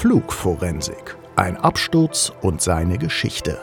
[0.00, 1.16] Flugforensik.
[1.34, 3.58] Ein Absturz und seine Geschichte.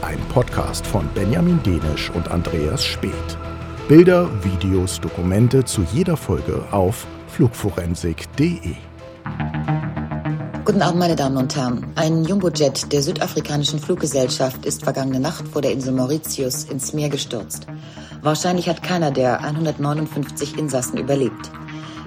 [0.00, 3.36] Ein Podcast von Benjamin Denisch und Andreas Speth.
[3.88, 8.76] Bilder, Videos, Dokumente zu jeder Folge auf flugforensik.de.
[10.64, 11.84] Guten Abend, meine Damen und Herren.
[11.96, 17.66] Ein Jumbojet der südafrikanischen Fluggesellschaft ist vergangene Nacht vor der Insel Mauritius ins Meer gestürzt.
[18.22, 21.50] Wahrscheinlich hat keiner der 159 Insassen überlebt.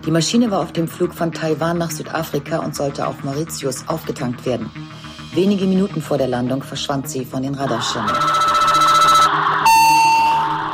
[0.05, 4.45] Die Maschine war auf dem Flug von Taiwan nach Südafrika und sollte auf Mauritius aufgetankt
[4.45, 4.70] werden.
[5.34, 8.12] Wenige Minuten vor der Landung verschwand sie von den Radarschirmen.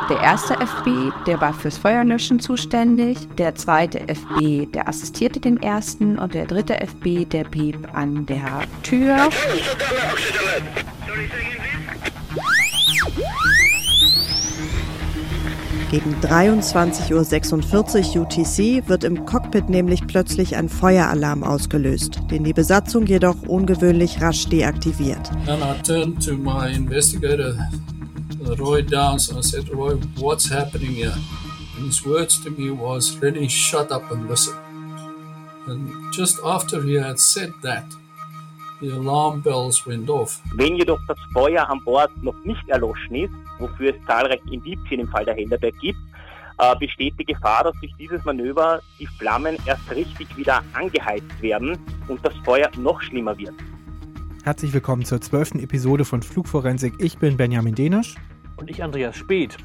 [0.09, 3.17] Der erste FB, der war fürs Feuerlöschen zuständig.
[3.37, 6.19] Der zweite FB, der assistierte dem ersten.
[6.19, 9.29] Und der dritte FB, der blieb an der Tür.
[15.91, 23.05] Gegen 23.46 Uhr UTC wird im Cockpit nämlich plötzlich ein Feueralarm ausgelöst, den die Besatzung
[23.05, 25.29] jedoch ungewöhnlich rasch deaktiviert.
[25.45, 27.57] Then I turned to my investigator,
[28.57, 31.13] Roy Downs, and I said, Roy, what's happening here?
[31.75, 34.53] And his words to me was, really shut up and listen.
[35.67, 37.83] And just after he had said that,
[38.81, 40.41] the alarm bells went off.
[40.55, 45.07] Wenn jedoch das Feuer an Bord noch nicht erloschen ist, wofür es zahlreiche Indizien im
[45.07, 45.99] Fall der Helderberg gibt,
[46.57, 51.77] äh, besteht die Gefahr, dass durch dieses Manöver die Flammen erst richtig wieder angeheizt werden
[52.07, 53.53] und das Feuer noch schlimmer wird.
[54.43, 56.95] Herzlich willkommen zur zwölften Episode von Flugforensik.
[56.97, 58.15] Ich bin Benjamin Denisch.
[58.57, 59.57] Und ich Andreas Speth.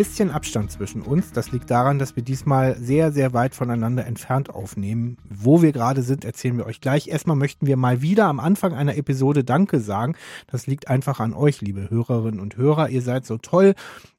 [0.00, 1.30] Bisschen Abstand zwischen uns.
[1.30, 5.18] Das liegt daran, dass wir diesmal sehr, sehr weit voneinander entfernt aufnehmen.
[5.28, 7.08] Wo wir gerade sind, erzählen wir euch gleich.
[7.08, 10.16] Erstmal möchten wir mal wieder am Anfang einer Episode Danke sagen.
[10.46, 12.88] Das liegt einfach an euch, liebe Hörerinnen und Hörer.
[12.88, 13.74] Ihr seid so toll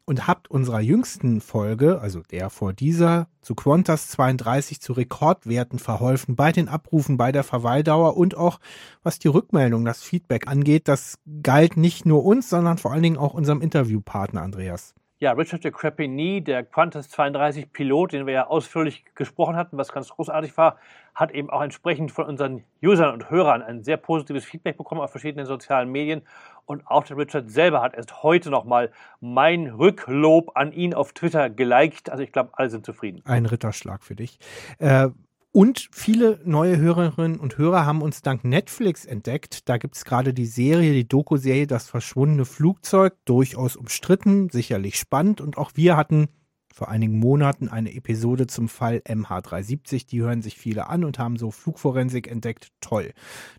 [0.06, 6.36] und habt unserer jüngsten Folge, also der vor dieser, zu Qantas 32 zu Rekordwerten verholfen
[6.36, 8.60] bei den Abrufen, bei der Verweildauer und auch
[9.02, 10.88] was die Rückmeldung, das Feedback angeht.
[10.88, 14.94] Das galt nicht nur uns, sondern vor allen Dingen auch unserem Interviewpartner Andreas.
[15.22, 19.92] Ja, Richard de Crepigny, der Qantas 32 Pilot, den wir ja ausführlich gesprochen hatten, was
[19.92, 20.78] ganz großartig war,
[21.14, 25.12] hat eben auch entsprechend von unseren Usern und Hörern ein sehr positives Feedback bekommen auf
[25.12, 26.24] verschiedenen sozialen Medien.
[26.66, 31.52] Und auch der Richard selber hat erst heute nochmal mein Rücklob an ihn auf Twitter
[31.52, 32.10] geliked.
[32.10, 33.22] Also ich glaube, alle sind zufrieden.
[33.26, 34.40] Ein Ritterschlag für dich.
[34.80, 35.10] Äh,
[35.54, 39.68] und viele neue Hörerinnen und Hörer haben uns dank Netflix entdeckt.
[39.68, 45.42] Da gibt es gerade die Serie, die Doku-Serie Das verschwundene Flugzeug, durchaus umstritten, sicherlich spannend.
[45.42, 46.30] Und auch wir hatten
[46.74, 50.08] vor einigen Monaten eine Episode zum Fall MH370.
[50.08, 52.70] Die hören sich viele an und haben so Flugforensik entdeckt.
[52.82, 53.14] Toll.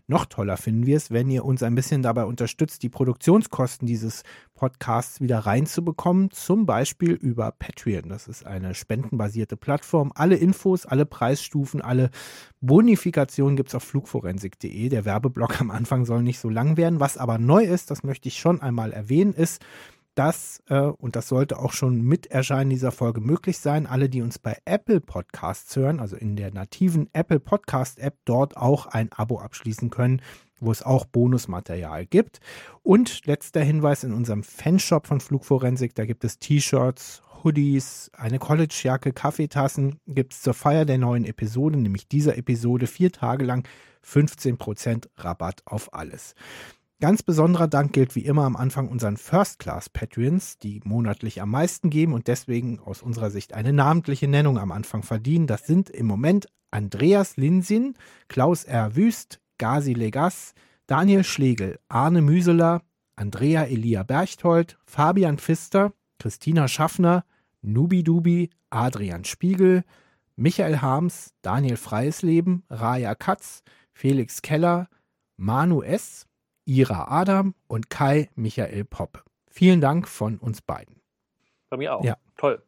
[0.07, 4.23] Noch toller finden wir es, wenn ihr uns ein bisschen dabei unterstützt, die Produktionskosten dieses
[4.55, 6.31] Podcasts wieder reinzubekommen.
[6.31, 8.09] Zum Beispiel über Patreon.
[8.09, 10.11] Das ist eine spendenbasierte Plattform.
[10.15, 12.09] Alle Infos, alle Preisstufen, alle
[12.61, 14.89] Bonifikationen gibt es auf flugforensik.de.
[14.89, 16.99] Der Werbeblock am Anfang soll nicht so lang werden.
[16.99, 19.61] Was aber neu ist, das möchte ich schon einmal erwähnen, ist,
[20.15, 24.21] dass, äh, und das sollte auch schon mit Erscheinen dieser Folge möglich sein, alle, die
[24.21, 29.11] uns bei Apple Podcasts hören, also in der nativen Apple Podcast App, dort auch ein
[29.11, 30.21] Abo abschließen können,
[30.59, 32.39] wo es auch Bonusmaterial gibt.
[32.81, 39.11] Und letzter Hinweis in unserem Fanshop von Flugforensik, da gibt es T-Shirts, Hoodies, eine Collegejacke,
[39.11, 43.67] Kaffeetassen, gibt es zur Feier der neuen Episode, nämlich dieser Episode, vier Tage lang
[44.05, 46.35] 15% Rabatt auf alles.
[47.03, 51.51] Ganz besonderer Dank gilt wie immer am Anfang unseren First Class Patreons, die monatlich am
[51.51, 55.45] meisten geben und deswegen aus unserer Sicht eine namentliche Nennung am Anfang verdienen.
[55.45, 57.95] Das sind im Moment Andreas Linsin,
[58.29, 58.95] Klaus R.
[58.95, 60.53] Wüst, Gazi Legas,
[60.87, 62.83] Daniel Schlegel, Arne Müseler,
[63.17, 67.25] Andrea Elia Berchthold, Fabian Pfister, Christina Schaffner,
[67.61, 69.83] Nubi Dubi, Adrian Spiegel,
[70.37, 73.61] Michael Harms, Daniel Freiesleben, Raja Katz,
[73.91, 74.87] Felix Keller,
[75.35, 76.27] Manu S.,
[76.65, 79.23] Ira Adam und Kai Michael Popp.
[79.49, 81.01] Vielen Dank von uns beiden.
[81.69, 82.03] Bei mir auch.
[82.03, 82.17] Ja.
[82.37, 82.61] Toll.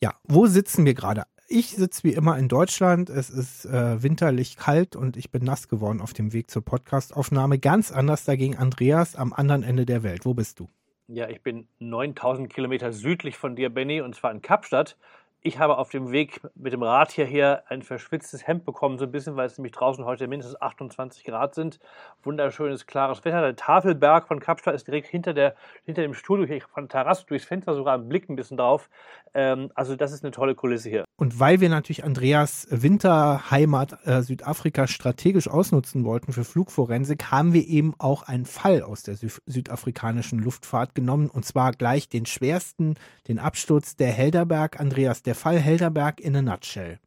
[0.00, 1.24] Ja, wo sitzen wir gerade?
[1.48, 3.10] Ich sitze wie immer in Deutschland.
[3.10, 7.58] Es ist äh, winterlich kalt und ich bin nass geworden auf dem Weg zur Podcastaufnahme.
[7.58, 10.24] Ganz anders dagegen Andreas am anderen Ende der Welt.
[10.24, 10.68] Wo bist du?
[11.08, 14.96] Ja, ich bin 9000 Kilometer südlich von dir, Benny, und zwar in Kapstadt.
[15.44, 19.10] Ich habe auf dem Weg mit dem Rad hierher ein verschwitztes Hemd bekommen, so ein
[19.10, 21.80] bisschen, weil es nämlich draußen heute mindestens 28 Grad sind.
[22.22, 23.40] Wunderschönes, klares Wetter.
[23.40, 27.26] Der Tafelberg von Kapstadt ist direkt hinter, der, hinter dem Studio, hier von der Terrasse
[27.26, 28.88] durchs Fenster sogar einen Blick ein bisschen drauf.
[29.34, 31.04] Ähm, also das ist eine tolle Kulisse hier.
[31.16, 37.66] Und weil wir natürlich Andreas Winterheimat äh, Südafrika strategisch ausnutzen wollten für Flugforensik, haben wir
[37.66, 42.94] eben auch einen Fall aus der Sü südafrikanischen Luftfahrt genommen und zwar gleich den schwersten,
[43.28, 44.78] den Absturz der Helderberg.
[44.78, 46.98] Andreas, der Fall Helderberg in a nutshell.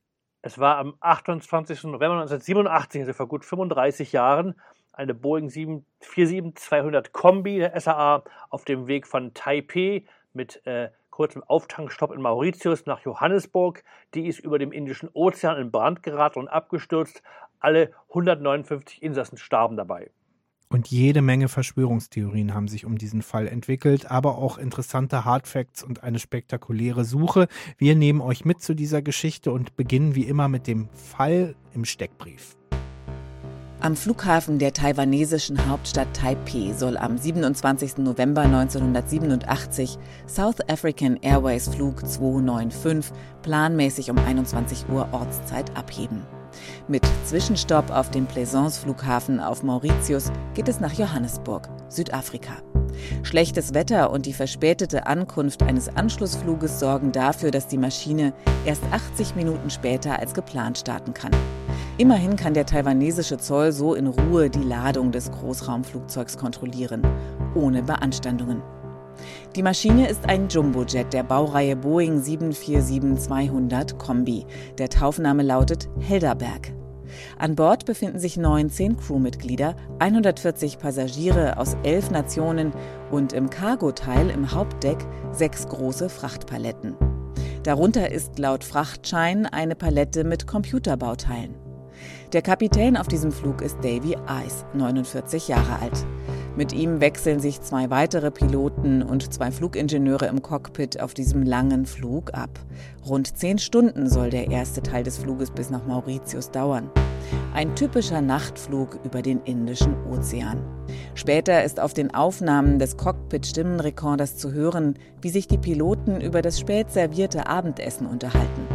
[0.41, 1.85] Es war am 28.
[1.85, 4.53] November 1987, also vor gut 35 Jahren,
[4.93, 12.11] eine Boeing 747-200 Kombi der SAA auf dem Weg von Taipei mit äh, kurzem Auftankstopp
[12.11, 13.83] in Mauritius nach Johannesburg.
[14.13, 17.23] Die ist über dem Indischen Ozean in Brand geraten und abgestürzt.
[17.59, 20.11] Alle 159 Insassen starben dabei.
[20.75, 26.03] Und jede Menge Verschwörungstheorien haben sich um diesen Fall entwickelt, aber auch interessante Hardfacts und
[26.03, 27.47] eine spektakuläre Suche.
[27.77, 31.85] Wir nehmen euch mit zu dieser Geschichte und beginnen wie immer mit dem Fall im
[31.85, 32.57] Steckbrief.
[33.79, 37.99] Am Flughafen der taiwanesischen Hauptstadt Taipei soll am 27.
[37.99, 46.34] November 1987 South African Airways Flug 295 planmäßig um 21 Uhr Ortszeit abheben.
[46.87, 52.53] Mit Zwischenstopp auf dem Plaisance-Flughafen auf Mauritius geht es nach Johannesburg, Südafrika.
[53.23, 58.33] Schlechtes Wetter und die verspätete Ankunft eines Anschlussfluges sorgen dafür, dass die Maschine
[58.65, 61.31] erst 80 Minuten später als geplant starten kann.
[61.97, 67.01] Immerhin kann der taiwanesische Zoll so in Ruhe die Ladung des Großraumflugzeugs kontrollieren,
[67.55, 68.61] ohne Beanstandungen.
[69.55, 74.45] Die Maschine ist ein Jumbojet der Baureihe Boeing 747-200 Kombi.
[74.77, 76.73] Der Taufname lautet Helderberg.
[77.37, 82.73] An Bord befinden sich 19 Crewmitglieder, 140 Passagiere aus elf Nationen
[83.11, 84.97] und im Cargo-Teil im Hauptdeck
[85.31, 86.95] sechs große Frachtpaletten.
[87.63, 91.55] Darunter ist laut Frachtschein eine Palette mit Computerbauteilen.
[92.33, 96.05] Der Kapitän auf diesem Flug ist Davy Ice, 49 Jahre alt.
[96.57, 101.85] Mit ihm wechseln sich zwei weitere Piloten und zwei Flugingenieure im Cockpit auf diesem langen
[101.85, 102.49] Flug ab.
[103.05, 106.89] Rund zehn Stunden soll der erste Teil des Fluges bis nach Mauritius dauern.
[107.53, 110.63] Ein typischer Nachtflug über den Indischen Ozean.
[111.13, 116.57] Später ist auf den Aufnahmen des Cockpit-Stimmenrekorders zu hören, wie sich die Piloten über das
[116.57, 118.65] spät servierte Abendessen unterhalten.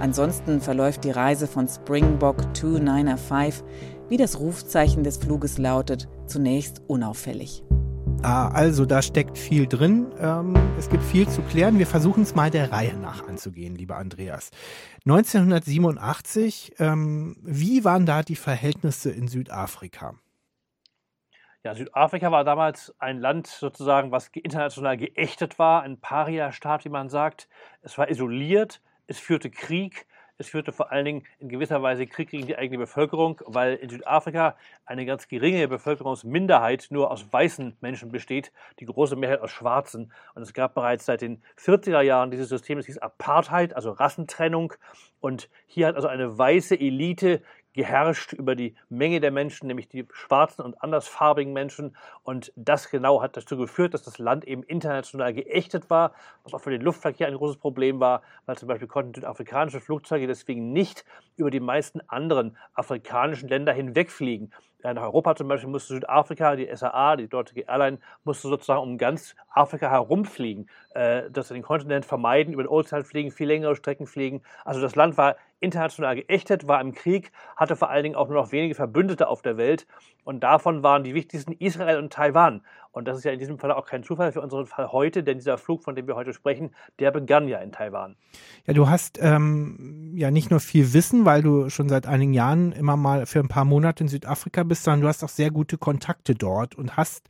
[0.00, 3.64] Ansonsten verläuft die Reise von Springbok 295
[4.08, 7.62] wie das Rufzeichen des Fluges lautet, zunächst unauffällig.
[8.22, 10.12] Ah, also da steckt viel drin.
[10.18, 11.78] Ähm, es gibt viel zu klären.
[11.78, 14.50] Wir versuchen es mal der Reihe nach anzugehen, lieber Andreas.
[15.06, 20.14] 1987, ähm, wie waren da die Verhältnisse in Südafrika?
[21.62, 27.08] Ja, Südafrika war damals ein Land sozusagen, was international geächtet war, ein Paria-Staat, wie man
[27.08, 27.48] sagt.
[27.82, 30.06] Es war isoliert, es führte Krieg,
[30.38, 33.88] es führte vor allen Dingen in gewisser Weise Krieg gegen die eigene Bevölkerung, weil in
[33.88, 34.56] Südafrika
[34.86, 40.12] eine ganz geringe Bevölkerungsminderheit nur aus weißen Menschen besteht, die große Mehrheit aus Schwarzen.
[40.34, 44.74] Und es gab bereits seit den 40er Jahren dieses System, das hieß Apartheid, also Rassentrennung.
[45.20, 47.42] Und hier hat also eine weiße Elite
[47.78, 51.96] geherrscht über die Menge der Menschen, nämlich die schwarzen und andersfarbigen Menschen.
[52.24, 56.60] Und das genau hat dazu geführt, dass das Land eben international geächtet war, was auch
[56.60, 61.04] für den Luftverkehr ein großes Problem war, weil zum Beispiel konnten südafrikanische Flugzeuge deswegen nicht
[61.36, 64.52] über die meisten anderen afrikanischen Länder hinwegfliegen.
[64.84, 69.34] In Europa zum Beispiel musste Südafrika, die SAA, die dortige Airline, musste sozusagen um ganz
[69.50, 74.06] Afrika herumfliegen, äh, dass sie den Kontinent vermeiden, über den Ozean fliegen, viel längere Strecken
[74.06, 74.40] fliegen.
[74.64, 78.36] Also das Land war international geächtet, war im Krieg, hatte vor allen Dingen auch nur
[78.40, 79.86] noch wenige Verbündete auf der Welt
[80.22, 82.62] und davon waren die wichtigsten Israel und Taiwan.
[82.92, 85.38] Und das ist ja in diesem Fall auch kein Zufall für unseren Fall heute, denn
[85.38, 88.16] dieser Flug, von dem wir heute sprechen, der begann ja in Taiwan.
[88.66, 92.72] Ja, du hast ähm, ja nicht nur viel Wissen, weil du schon seit einigen Jahren
[92.72, 95.78] immer mal für ein paar Monate in Südafrika bist, sondern du hast auch sehr gute
[95.78, 97.28] Kontakte dort und hast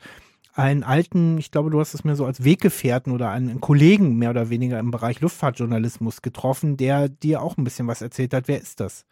[0.59, 4.31] einen alten, ich glaube, du hast es mir so als Weggefährten oder einen Kollegen mehr
[4.31, 8.49] oder weniger im Bereich Luftfahrtjournalismus getroffen, der dir auch ein bisschen was erzählt hat.
[8.49, 9.07] Wer ist das?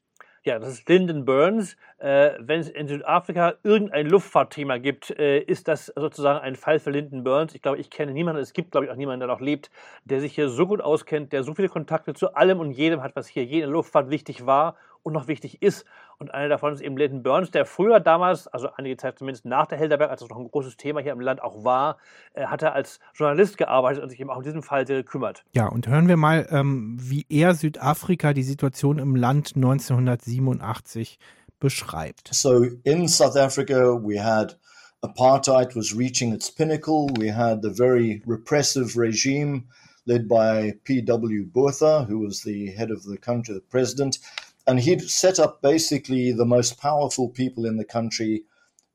[0.46, 1.76] Ja, das ist Lyndon Burns.
[1.98, 6.92] Äh, wenn es in Südafrika irgendein Luftfahrtthema gibt, äh, ist das sozusagen ein Fall für
[6.92, 7.52] Lyndon Burns.
[7.56, 9.72] Ich glaube, ich kenne niemanden, es gibt, glaube ich, auch niemanden, der noch lebt,
[10.04, 13.16] der sich hier so gut auskennt, der so viele Kontakte zu allem und jedem hat,
[13.16, 15.84] was hier je in Luftfahrt wichtig war und noch wichtig ist.
[16.18, 19.66] Und einer davon ist eben Leighton Burns, der früher damals, also einige Zeit zumindest nach
[19.66, 21.98] der Helderberg, als es noch ein großes Thema hier im Land auch war,
[22.34, 25.44] äh, hat er als Journalist gearbeitet und sich eben auch in diesem Fall sehr gekümmert.
[25.52, 31.20] Ja, und hören wir mal, ähm, wie er Südafrika die Situation im Land 1987
[31.60, 32.30] beschreibt.
[32.32, 34.58] So in South Africa we had
[35.02, 37.06] apartheid was reaching its pinnacle.
[37.16, 39.68] We had the very repressive regime
[40.06, 41.46] led by P.W.
[41.52, 44.18] Botha, who was the head of the country, the president.
[44.66, 48.44] And he'd set up basically the most powerful people in the country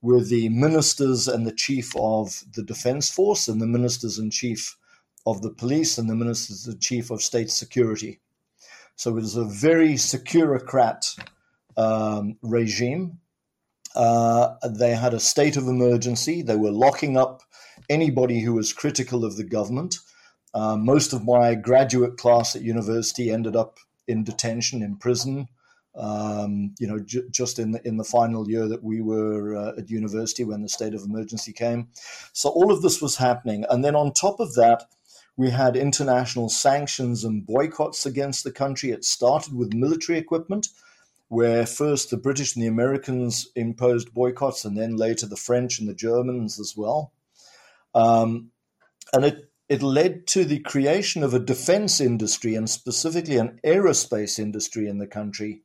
[0.01, 4.77] were the ministers and the chief of the defense force and the ministers and chief
[5.25, 8.19] of the police and the ministers and chief of state security.
[8.95, 11.17] So it was a very securocrat
[11.77, 13.19] um, regime.
[13.95, 16.41] Uh, they had a state of emergency.
[16.41, 17.43] They were locking up
[17.89, 19.95] anybody who was critical of the government.
[20.53, 25.47] Uh, most of my graduate class at university ended up in detention, in prison,
[25.93, 29.73] Um, you know, ju- just in the in the final year that we were uh,
[29.77, 31.89] at university when the state of emergency came.
[32.31, 34.85] So all of this was happening, and then on top of that,
[35.35, 38.91] we had international sanctions and boycotts against the country.
[38.91, 40.69] It started with military equipment,
[41.27, 45.89] where first the British and the Americans imposed boycotts, and then later the French and
[45.89, 47.11] the Germans as well.
[47.93, 48.51] Um,
[49.13, 54.37] and it it led to the creation of a defense industry and specifically an aerospace
[54.37, 55.61] industry in the country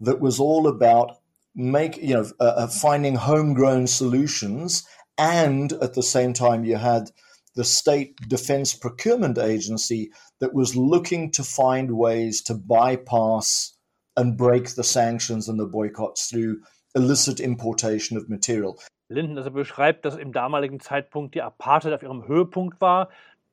[0.00, 1.18] that was all about
[1.54, 4.86] make you know uh, uh, finding homegrown solutions
[5.18, 7.10] and at the same time you had
[7.56, 13.74] the state defense procurement agency that was looking to find ways to bypass
[14.16, 16.60] and break the sanctions and the boycotts through
[16.94, 18.78] illicit importation of material.
[19.08, 23.08] Linden also beschreibt, dass im damaligen Zeitpunkt die Apartheid auf ihrem Höhepunkt war,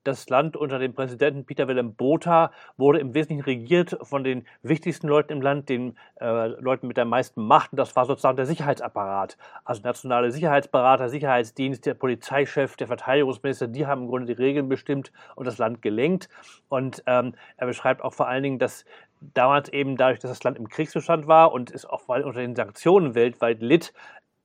[0.08, 5.10] Das Land unter dem Präsidenten Peter Willem Botha wurde im Wesentlichen regiert von den wichtigsten
[5.10, 7.74] Leuten im Land, den äh, Leuten mit der meisten Macht.
[7.74, 9.38] Und das war sozusagen der Sicherheitsapparat.
[9.66, 15.12] Also nationale Sicherheitsberater, Sicherheitsdienst, der Polizeichef, der Verteidigungsminister, die haben im Grunde die Regeln bestimmt
[15.36, 16.30] und das Land gelenkt.
[16.70, 18.86] Und ähm, er beschreibt auch vor allen Dingen, dass
[19.20, 22.56] damals eben dadurch, dass das Land im Kriegszustand war und es auch weil unter den
[22.56, 23.92] Sanktionen weltweit litt,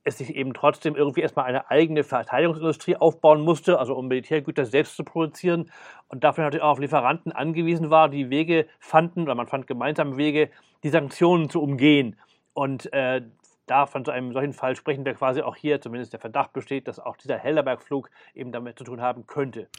[0.03, 4.95] es sich eben trotzdem irgendwie erstmal eine eigene Verteidigungsindustrie aufbauen musste, also um Militärgüter selbst
[4.95, 5.71] zu produzieren
[6.09, 10.17] und dafür natürlich auch auf Lieferanten angewiesen war, die Wege fanden, oder man fand gemeinsame
[10.17, 10.49] Wege,
[10.83, 12.17] die Sanktionen zu umgehen.
[12.53, 13.21] Und äh,
[13.65, 16.87] da von so einem solchen Fall sprechen wir quasi auch hier, zumindest der Verdacht besteht,
[16.87, 19.69] dass auch dieser Helderberg-Flug eben damit zu tun haben könnte.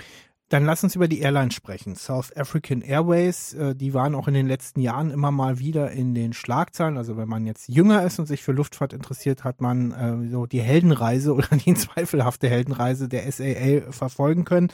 [0.54, 1.96] Dann lass uns über die Airlines sprechen.
[1.96, 6.14] South African Airways, äh, die waren auch in den letzten Jahren immer mal wieder in
[6.14, 6.96] den Schlagzeilen.
[6.96, 10.46] Also wenn man jetzt jünger ist und sich für Luftfahrt interessiert, hat man äh, so
[10.46, 14.68] die Heldenreise oder die zweifelhafte Heldenreise der SAA verfolgen können.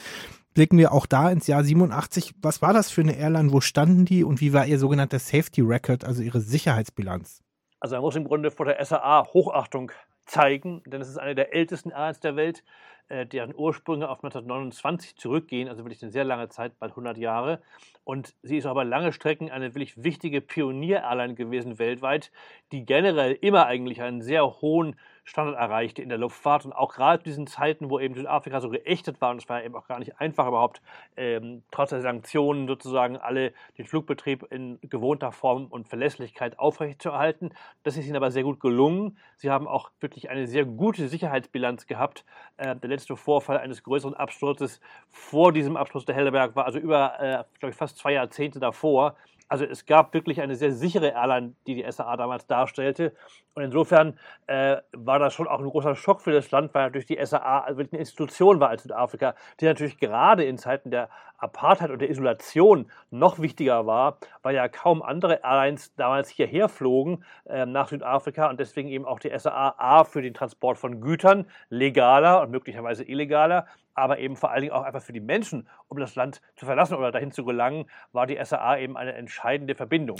[0.53, 2.35] Blicken wir auch da ins Jahr 87.
[2.43, 3.51] Was war das für eine Airline?
[3.51, 7.41] Wo standen die und wie war ihr sogenannter Safety Record, also ihre Sicherheitsbilanz?
[7.79, 9.91] Also man muss im Grunde vor der SAA Hochachtung
[10.27, 12.63] zeigen, denn es ist eine der ältesten Airlines der Welt.
[13.11, 17.61] Äh, deren Ursprünge auf 1929 zurückgehen, also wirklich eine sehr lange Zeit, bald 100 Jahre.
[18.05, 22.31] Und sie ist aber lange Strecken eine wirklich wichtige Pionier-Airline gewesen weltweit,
[22.71, 27.19] die generell immer eigentlich einen sehr hohen Standard erreichte in der Luftfahrt und auch gerade
[27.19, 29.99] in diesen Zeiten, wo eben Südafrika so geächtet war und es war eben auch gar
[29.99, 30.81] nicht einfach überhaupt,
[31.15, 37.53] ähm, trotz der Sanktionen sozusagen alle den Flugbetrieb in gewohnter Form und Verlässlichkeit aufrechtzuerhalten.
[37.83, 39.17] Das ist ihnen aber sehr gut gelungen.
[39.35, 42.25] Sie haben auch wirklich eine sehr gute Sicherheitsbilanz gehabt.
[42.57, 47.19] Äh, der letzte Vorfall eines größeren Absturzes vor diesem Absturz der Helleberg war also über,
[47.19, 49.15] äh, glaube ich, fast zwei Jahrzehnte davor.
[49.51, 53.11] Also es gab wirklich eine sehr sichere Airline, die die SAA damals darstellte.
[53.53, 54.17] Und insofern
[54.47, 57.67] äh, war das schon auch ein großer Schock für das Land, weil natürlich die SAA
[57.67, 62.09] wirklich eine Institution war als Südafrika, die natürlich gerade in Zeiten der Apartheid und der
[62.09, 68.49] Isolation noch wichtiger war, weil ja kaum andere Airlines damals hierher flogen äh, nach Südafrika
[68.49, 73.03] und deswegen eben auch die SAA A für den Transport von Gütern legaler und möglicherweise
[73.03, 73.65] illegaler,
[74.01, 76.95] aber eben vor allen Dingen auch einfach für die Menschen, um das Land zu verlassen
[76.95, 80.17] oder dahin zu gelangen, war die SAA eben eine entscheidende Verbindung.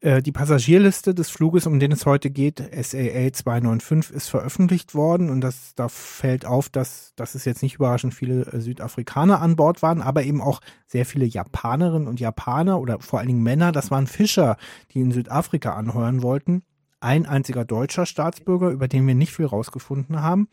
[0.00, 5.30] Äh, die Passagierliste des Fluges, um den es heute geht, SAA 295, ist veröffentlicht worden
[5.30, 9.56] und das, da fällt auf, dass, dass es jetzt nicht überraschend viele äh, Südafrikaner an
[9.56, 13.72] Bord waren, aber eben auch sehr viele Japanerinnen und Japaner oder vor allen Dingen Männer.
[13.72, 14.58] Das waren Fischer,
[14.90, 16.62] die in Südafrika anheuern wollten.
[17.00, 20.48] Ein einziger deutscher Staatsbürger, über den wir nicht viel rausgefunden haben.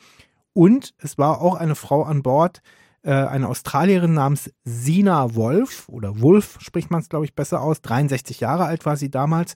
[0.53, 2.62] Und es war auch eine Frau an Bord,
[3.03, 7.81] äh, eine Australierin namens Sina Wolf oder Wolf spricht man es, glaube ich, besser aus.
[7.81, 9.55] 63 Jahre alt war sie damals.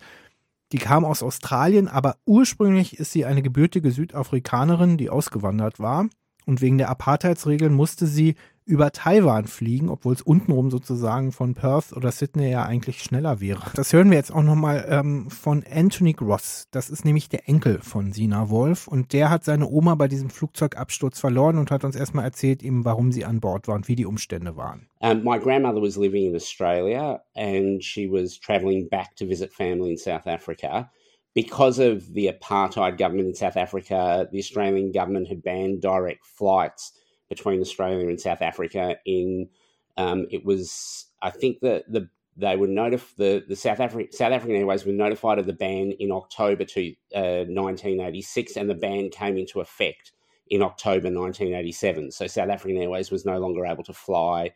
[0.73, 6.07] Die kam aus Australien, aber ursprünglich ist sie eine gebürtige Südafrikanerin, die ausgewandert war.
[6.45, 8.35] Und wegen der Apartheidsregeln musste sie
[8.67, 13.63] über Taiwan fliegen, obwohl es untenrum sozusagen von Perth oder Sydney ja eigentlich schneller wäre.
[13.75, 16.67] Das hören wir jetzt auch nochmal ähm, von Anthony Gross.
[16.71, 20.29] Das ist nämlich der Enkel von Sina Wolf und der hat seine Oma bei diesem
[20.29, 23.95] Flugzeugabsturz verloren und hat uns erstmal erzählt, ihm, warum sie an Bord war und wie
[23.95, 24.89] die Umstände waren.
[24.99, 29.91] Um, my grandmother was living in Australia and she was traveling back to visit family
[29.91, 30.91] in South Africa.
[31.33, 36.93] Because of the apartheid government in South Africa, the Australian government had banned direct flights
[37.29, 38.97] between Australia and South Africa.
[39.05, 39.49] In
[39.97, 44.31] um, it was, I think that the they were notified the, the South African South
[44.31, 49.09] African Airways were notified of the ban in October to uh, 1986, and the ban
[49.09, 50.11] came into effect
[50.49, 52.11] in October 1987.
[52.11, 54.51] So South African Airways was no longer able to fly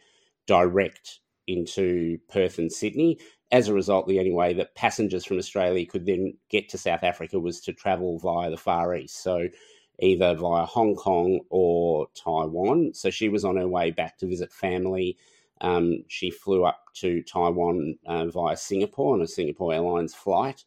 [0.46, 3.20] direct into Perth and Sydney.
[3.52, 7.04] As a result, the only way that passengers from Australia could then get to South
[7.04, 9.22] Africa was to travel via the Far East.
[9.22, 9.48] So
[10.02, 12.94] either via Hong Kong or Taiwan.
[12.94, 15.18] So she was on her way back to visit family.
[15.62, 20.64] Um, she flew up to Taiwan uh, via Singapore on a Singapore Airlines flight.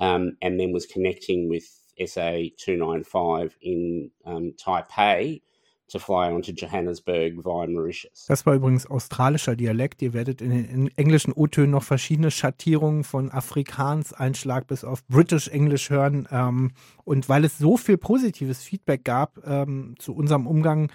[0.00, 1.64] um, and then was connecting with
[2.06, 5.42] SA 295 in um, Taipei
[5.88, 8.26] to fly on to Johannesburg via Mauritius.
[8.26, 10.02] Das war übrigens australischer Dialekt.
[10.02, 15.90] Ihr werdet in den englischen O-Tönen noch verschiedene Schattierungen von Afrikaans-Einschlag bis auf British English
[15.90, 16.28] hören.
[16.30, 16.72] Ähm,
[17.04, 20.90] und weil es so viel positives Feedback gab ähm, zu unserem Umgang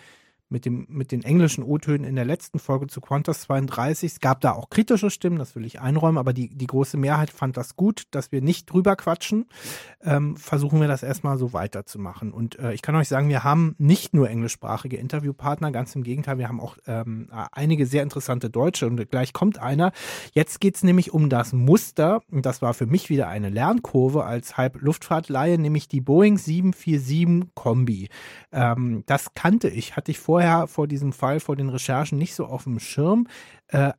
[0.50, 4.14] mit, dem, mit den englischen O-Tönen in der letzten Folge zu Qantas 32.
[4.14, 7.30] Es gab da auch kritische Stimmen, das will ich einräumen, aber die, die große Mehrheit
[7.30, 9.46] fand das gut, dass wir nicht drüber quatschen.
[10.04, 12.32] Ähm, versuchen wir das erstmal so weiterzumachen.
[12.32, 16.40] Und äh, ich kann euch sagen, wir haben nicht nur englischsprachige Interviewpartner, ganz im Gegenteil,
[16.40, 19.92] wir haben auch ähm, einige sehr interessante Deutsche und gleich kommt einer.
[20.34, 24.26] Jetzt geht es nämlich um das Muster, und das war für mich wieder eine Lernkurve
[24.26, 28.10] als Halb-Luftfahrtleihe, nämlich die Boeing 747 Kombi.
[28.52, 32.34] Ähm, das kannte ich, hatte ich vorher vorher vor diesem Fall, vor den Recherchen nicht
[32.34, 33.28] so auf dem Schirm.
[33.68, 33.92] Äh,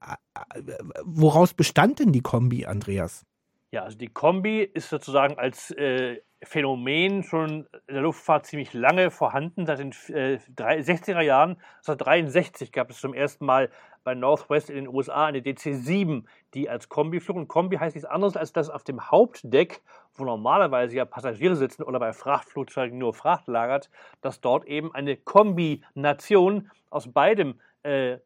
[1.04, 3.26] woraus bestand denn die Kombi, Andreas?
[3.72, 9.10] Ja, also die Kombi ist sozusagen als äh, Phänomen schon in der Luftfahrt ziemlich lange
[9.10, 9.66] vorhanden.
[9.66, 13.70] Seit den äh, 60er Jahren, 1963 gab es zum ersten Mal
[14.04, 17.36] bei Northwest in den USA eine DC-7, die als Kombi flog.
[17.36, 19.82] Und Kombi heißt nichts anderes, als dass auf dem Hauptdeck,
[20.14, 23.90] wo normalerweise ja Passagiere sitzen oder bei Frachtflugzeugen nur Fracht lagert,
[24.22, 28.18] dass dort eben eine Kombination aus beidem äh,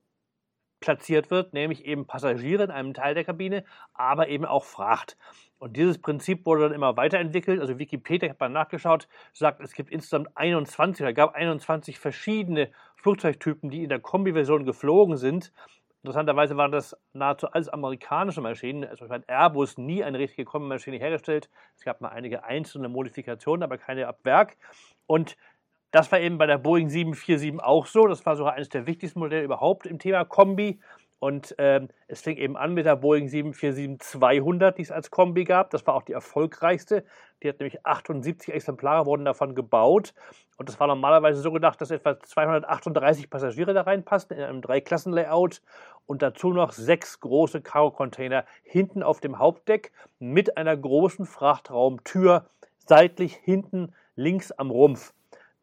[0.85, 5.17] platziert wird, nämlich eben Passagiere in einem Teil der Kabine, aber eben auch Fracht.
[5.65, 7.59] Und dieses Prinzip wurde dann immer weiterentwickelt.
[7.59, 13.71] Also Wikipedia, hat mal nachgeschaut, sagt, es gibt insgesamt 21, oder gab 21 verschiedene Flugzeugtypen,
[13.71, 15.55] die in der Kombi-Version geflogen sind.
[16.03, 18.85] Interessanterweise waren das nahezu alles amerikanische Maschinen.
[18.85, 21.49] Also hat Airbus nie eine richtige Kombi-Maschine hergestellt.
[21.79, 24.59] Es gab mal einige einzelne Modifikationen, aber keine ab Werk.
[25.07, 25.35] Und
[25.93, 28.07] das war eben bei der Boeing 747 auch so.
[28.07, 30.79] Das war sogar eines der wichtigsten Modelle überhaupt im Thema Kombi.
[31.25, 35.71] Und ähm, es fing eben an mit der Boeing 747-200, die es als Kombi gab.
[35.71, 37.03] Das war auch die erfolgreichste.
[37.43, 40.13] Die hat nämlich 78 Exemplare wurden davon gebaut.
[40.59, 45.63] Und das war normalerweise so gedacht, dass etwa 238 Passagiere da reinpassten in einem Dreiklassenlayout
[46.05, 52.45] und dazu noch sechs große Cargo-Container hinten auf dem Hauptdeck mit einer großen Frachtraumtür
[52.87, 55.14] seitlich hinten links am Rumpf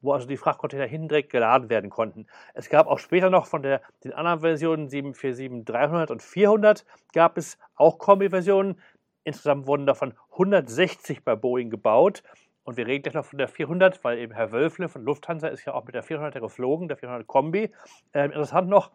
[0.02, 2.28] wo also die Frachtcontainer hinten direkt geladen werden konnten.
[2.54, 7.38] Es gab auch später noch von der, den anderen Versionen 747 300 und 400 gab
[7.38, 8.80] es auch Kombi-Versionen.
[9.24, 12.24] Insgesamt wurden davon 160 bei Boeing gebaut.
[12.64, 15.66] Und wir reden gleich noch von der 400, weil eben Herr Wölfle von Lufthansa ist
[15.66, 17.72] ja auch mit der 400er geflogen, der 400 Kombi.
[18.14, 18.92] Ähm, interessant noch,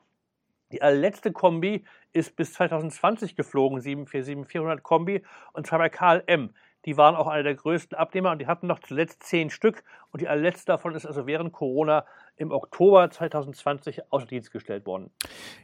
[0.72, 6.54] die allerletzte Kombi ist bis 2020 geflogen, 747-400 Kombi, und zwar bei KLM.
[6.86, 9.82] Die waren auch einer der größten Abnehmer und die hatten noch zuletzt zehn Stück.
[10.12, 12.04] Und die allerletzte davon ist also während Corona
[12.36, 15.10] im Oktober 2020 außer Dienst gestellt worden.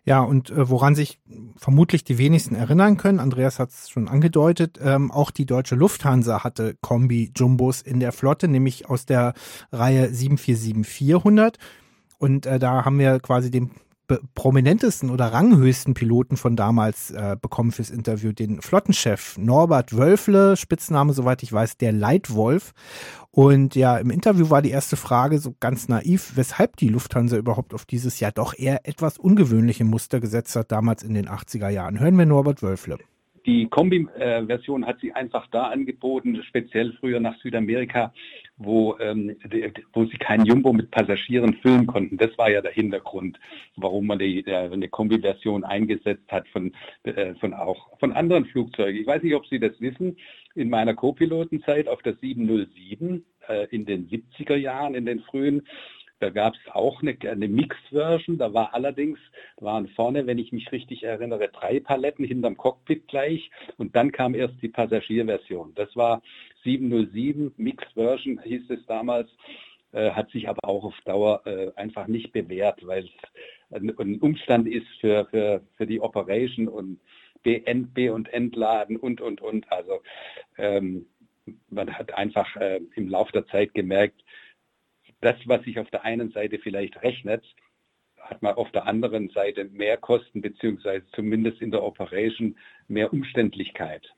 [0.05, 1.21] Ja, und äh, woran sich
[1.57, 6.43] vermutlich die wenigsten erinnern können, Andreas hat es schon angedeutet, ähm, auch die deutsche Lufthansa
[6.43, 9.35] hatte Kombi-Jumbos in der Flotte, nämlich aus der
[9.71, 11.57] Reihe 747-400.
[12.19, 13.71] Und äh, da haben wir quasi den
[14.35, 21.13] prominentesten oder ranghöchsten Piloten von damals äh, bekommen fürs Interview, den Flottenchef Norbert Wölfle, Spitzname,
[21.13, 22.73] soweit ich weiß, der Leitwolf.
[23.31, 27.73] Und ja, im Interview war die erste Frage so ganz naiv, weshalb die Lufthansa überhaupt
[27.73, 31.99] auf dieses ja doch eher etwas ungewöhnliche Muster gesetzt hat, damals in den 80er Jahren.
[31.99, 32.99] Hören wir Norbert Wölfle.
[33.47, 38.13] Die Kombi-Version hat sie einfach da angeboten, speziell früher nach Südamerika,
[38.65, 39.37] wo, ähm,
[39.93, 42.17] wo sie kein Jumbo mit Passagieren füllen konnten.
[42.17, 43.39] Das war ja der Hintergrund,
[43.77, 46.73] warum man die, äh, eine Kombi-Version eingesetzt hat von,
[47.05, 49.01] äh, von auch von anderen Flugzeugen.
[49.01, 50.17] Ich weiß nicht, ob Sie das wissen.
[50.55, 55.67] In meiner Co-Pilotenzeit auf der 707 äh, in den 70er Jahren, in den frühen,
[56.23, 58.39] da gab es auch eine, eine Mixed-Version.
[58.39, 59.19] Da war allerdings,
[59.57, 63.51] waren vorne, wenn ich mich richtig erinnere, drei Paletten hinterm Cockpit gleich.
[63.77, 65.73] Und dann kam erst die Passagierversion.
[65.75, 66.23] Das war
[66.63, 69.29] 707 Mixed-Version, hieß es damals.
[69.91, 73.11] Äh, hat sich aber auch auf Dauer äh, einfach nicht bewährt, weil es
[73.77, 77.01] ein, ein, Umstand ist für, für, für die Operation und
[77.43, 79.71] B, und Entladen und, und, und.
[79.73, 80.01] Also
[80.57, 81.07] ähm,
[81.69, 84.23] man hat einfach äh, im Laufe der Zeit gemerkt,
[85.23, 87.45] das, was sich auf der einen Seite vielleicht rechnet,
[88.21, 92.57] hat man auf der anderen Seite mehr Kosten, beziehungsweise zumindest in der Operation
[92.89, 94.15] mehr Umständlichkeit.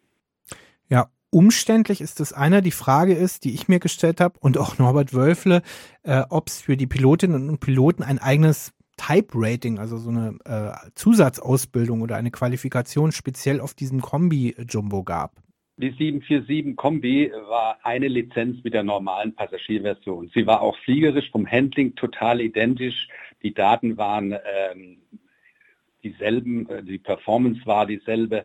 [0.88, 2.60] Ja, umständlich ist das einer.
[2.60, 5.62] Die Frage ist, die ich mir gestellt habe und auch Norbert Wölfle,
[6.02, 10.90] äh, ob es für die Pilotinnen und Piloten ein eigenes Type-Rating, also so eine äh,
[10.94, 15.32] Zusatzausbildung oder eine Qualifikation speziell auf diesem Kombi-Jumbo gab.
[15.76, 20.30] Die 747 Kombi war eine Lizenz mit der normalen Passagierversion.
[20.32, 23.08] Sie war auch fliegerisch vom Handling total identisch.
[23.42, 24.98] Die Daten waren ähm,
[26.04, 28.44] dieselben, äh, die Performance war dieselbe.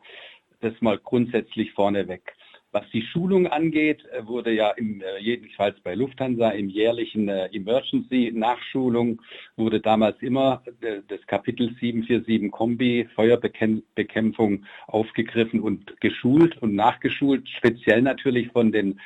[0.62, 2.34] Das mal grundsätzlich vorneweg.
[2.72, 7.48] Was die Schulung angeht, äh, wurde ja im, äh, jedenfalls bei Lufthansa im jährlichen äh,
[7.48, 9.22] Emergency-Nachschulung
[9.56, 10.62] wurde damals immer
[11.08, 19.00] das Kapitel 747 Kombi Feuerbekämpfung aufgegriffen und geschult und nachgeschult, speziell natürlich von den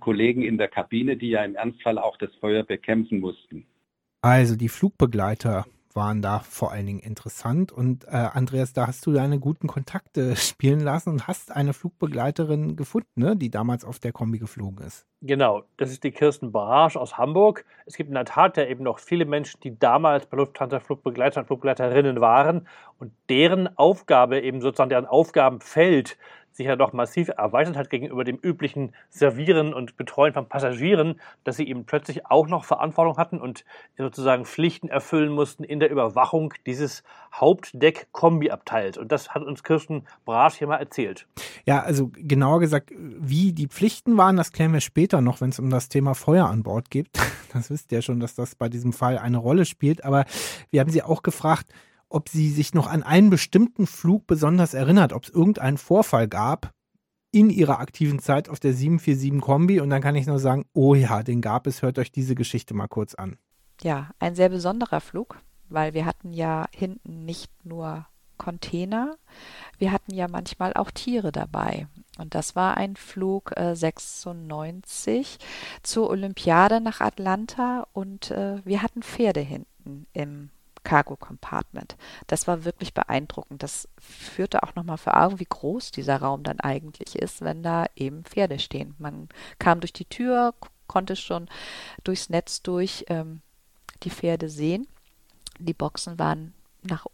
[0.00, 3.66] Kollegen in der Kabine, die ja im Ernstfall auch das Feuer bekämpfen mussten.
[4.22, 5.66] Also die Flugbegleiter
[5.98, 7.72] waren da vor allen Dingen interessant.
[7.72, 12.76] Und äh, Andreas, da hast du deine guten Kontakte spielen lassen und hast eine Flugbegleiterin
[12.76, 15.04] gefunden, ne, die damals auf der Kombi geflogen ist.
[15.20, 17.64] Genau, das ist die Kirsten Barrage aus Hamburg.
[17.84, 21.40] Es gibt in der Tat ja eben noch viele Menschen, die damals bei Lufthansa Flugbegleiter
[21.40, 26.16] und Flugbegleiterinnen waren und deren Aufgabe, eben sozusagen deren Aufgabenfeld
[26.58, 31.56] sich ja doch massiv erweitert hat gegenüber dem üblichen Servieren und Betreuen von Passagieren, dass
[31.56, 33.64] sie eben plötzlich auch noch Verantwortung hatten und
[33.96, 38.98] sozusagen Pflichten erfüllen mussten in der Überwachung dieses Hauptdeck-Kombi-Abteils.
[38.98, 41.26] Und das hat uns Kirsten Brasch hier mal erzählt.
[41.64, 45.60] Ja, also genauer gesagt, wie die Pflichten waren, das klären wir später noch, wenn es
[45.60, 47.08] um das Thema Feuer an Bord geht.
[47.54, 50.04] Das wisst ihr ja schon, dass das bei diesem Fall eine Rolle spielt.
[50.04, 50.26] Aber
[50.70, 51.72] wir haben sie auch gefragt,
[52.08, 56.72] ob sie sich noch an einen bestimmten Flug besonders erinnert, ob es irgendeinen Vorfall gab
[57.30, 59.80] in ihrer aktiven Zeit auf der 747 Kombi.
[59.80, 61.82] Und dann kann ich nur sagen, oh ja, den gab es.
[61.82, 63.36] Hört euch diese Geschichte mal kurz an.
[63.82, 68.06] Ja, ein sehr besonderer Flug, weil wir hatten ja hinten nicht nur
[68.38, 69.16] Container,
[69.78, 71.88] wir hatten ja manchmal auch Tiere dabei.
[72.18, 75.38] Und das war ein Flug äh, 96
[75.82, 80.50] zur Olympiade nach Atlanta und äh, wir hatten Pferde hinten im
[80.88, 81.98] Cargo Compartment.
[82.28, 83.62] Das war wirklich beeindruckend.
[83.62, 87.84] Das führte auch nochmal vor Augen, wie groß dieser Raum dann eigentlich ist, wenn da
[87.94, 88.94] eben Pferde stehen.
[88.96, 90.54] Man kam durch die Tür,
[90.86, 91.46] konnte schon
[92.04, 93.42] durchs Netz durch ähm,
[94.02, 94.88] die Pferde sehen.
[95.58, 97.04] Die Boxen waren nach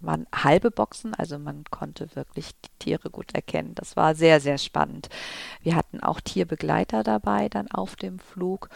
[0.00, 3.76] waren halbe Boxen, also man konnte wirklich die Tiere gut erkennen.
[3.76, 5.08] Das war sehr, sehr spannend.
[5.62, 8.70] Wir hatten auch Tierbegleiter dabei dann auf dem Flug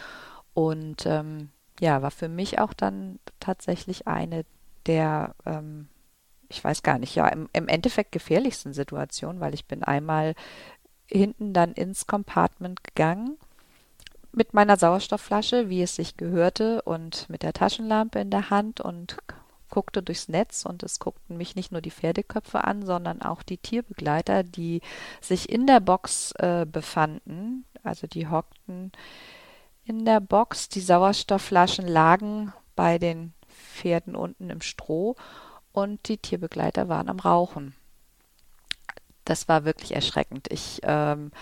[0.54, 4.44] und ähm, ja, war für mich auch dann tatsächlich eine
[4.86, 5.88] der, ähm,
[6.48, 10.34] ich weiß gar nicht, ja, im, im Endeffekt gefährlichsten Situationen, weil ich bin einmal
[11.06, 13.38] hinten dann ins Compartment gegangen
[14.32, 19.16] mit meiner Sauerstoffflasche, wie es sich gehörte, und mit der Taschenlampe in der Hand und
[19.70, 23.58] guckte durchs Netz und es guckten mich nicht nur die Pferdeköpfe an, sondern auch die
[23.58, 24.80] Tierbegleiter, die
[25.20, 27.64] sich in der Box äh, befanden.
[27.82, 28.92] Also die hockten
[29.88, 30.68] in der Box.
[30.68, 35.16] Die Sauerstoffflaschen lagen bei den Pferden unten im Stroh
[35.72, 37.74] und die Tierbegleiter waren am Rauchen.
[39.24, 40.48] Das war wirklich erschreckend.
[40.50, 41.32] Ich ähm,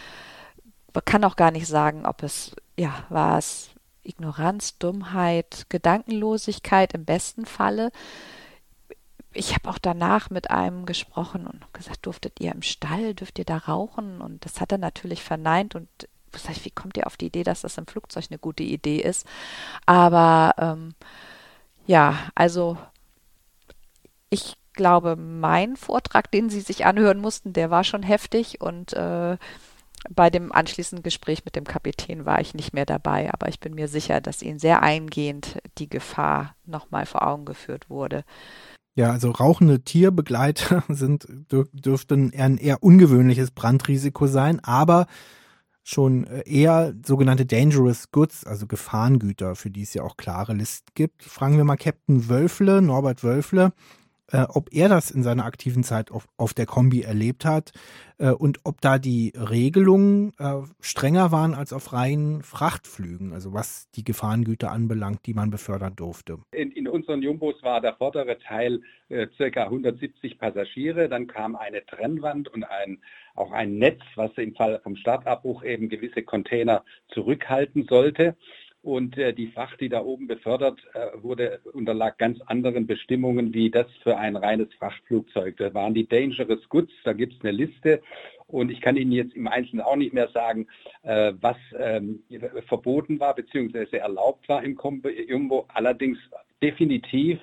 [1.04, 3.70] kann auch gar nicht sagen, ob es, ja, war es
[4.02, 7.90] Ignoranz, Dummheit, Gedankenlosigkeit im besten Falle.
[9.32, 13.44] Ich habe auch danach mit einem gesprochen und gesagt, durftet ihr im Stall, dürft ihr
[13.44, 14.20] da rauchen?
[14.20, 15.88] Und das hat er natürlich verneint und
[16.38, 18.98] sag ich, wie kommt ihr auf die Idee, dass das im Flugzeug eine gute Idee
[18.98, 19.26] ist?
[19.86, 20.94] Aber ähm,
[21.86, 22.76] ja, also
[24.30, 29.36] ich glaube, mein Vortrag, den Sie sich anhören mussten, der war schon heftig und äh,
[30.14, 33.74] bei dem anschließenden Gespräch mit dem Kapitän war ich nicht mehr dabei, aber ich bin
[33.74, 38.24] mir sicher, dass Ihnen sehr eingehend die Gefahr nochmal vor Augen geführt wurde.
[38.94, 45.06] Ja, also rauchende Tierbegleiter sind, dürften ein eher ungewöhnliches Brandrisiko sein, aber
[45.86, 50.90] schon äh, eher sogenannte Dangerous Goods, also Gefahrengüter, für die es ja auch klare Listen
[50.94, 51.22] gibt.
[51.22, 53.72] Fragen wir mal Captain Wölfle, Norbert Wölfle,
[54.32, 57.70] äh, ob er das in seiner aktiven Zeit auf, auf der Kombi erlebt hat
[58.18, 63.88] äh, und ob da die Regelungen äh, strenger waren als auf reinen Frachtflügen, also was
[63.92, 66.38] die Gefahrengüter anbelangt, die man befördern durfte.
[66.50, 71.86] In, in unseren Jumbos war der vordere Teil äh, circa 170 Passagiere, dann kam eine
[71.86, 72.98] Trennwand und ein,
[73.36, 78.36] auch ein Netz, was im Fall vom Startabbruch eben gewisse Container zurückhalten sollte.
[78.82, 83.68] Und äh, die Fracht, die da oben befördert äh, wurde, unterlag ganz anderen Bestimmungen wie
[83.68, 85.56] das für ein reines Frachtflugzeug.
[85.56, 88.00] Da waren die Dangerous Goods, da gibt es eine Liste.
[88.46, 90.68] Und ich kann Ihnen jetzt im Einzelnen auch nicht mehr sagen,
[91.02, 92.22] äh, was ähm,
[92.68, 93.96] verboten war bzw.
[93.96, 94.78] erlaubt war im
[95.28, 95.66] Jumbo.
[95.74, 96.18] Allerdings
[96.62, 97.40] definitiv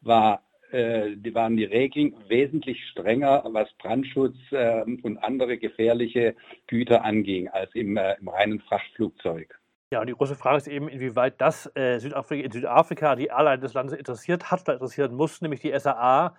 [0.00, 6.34] war die waren die Regeln wesentlich strenger, was Brandschutz äh, und andere gefährliche
[6.66, 9.58] Güter anging, als im, äh, im reinen Frachtflugzeug.
[9.92, 13.60] Ja, und die große Frage ist eben, inwieweit das äh, Südafrika, in Südafrika die Airline
[13.60, 16.34] des Landes interessiert hat oder interessieren muss, nämlich die SAA,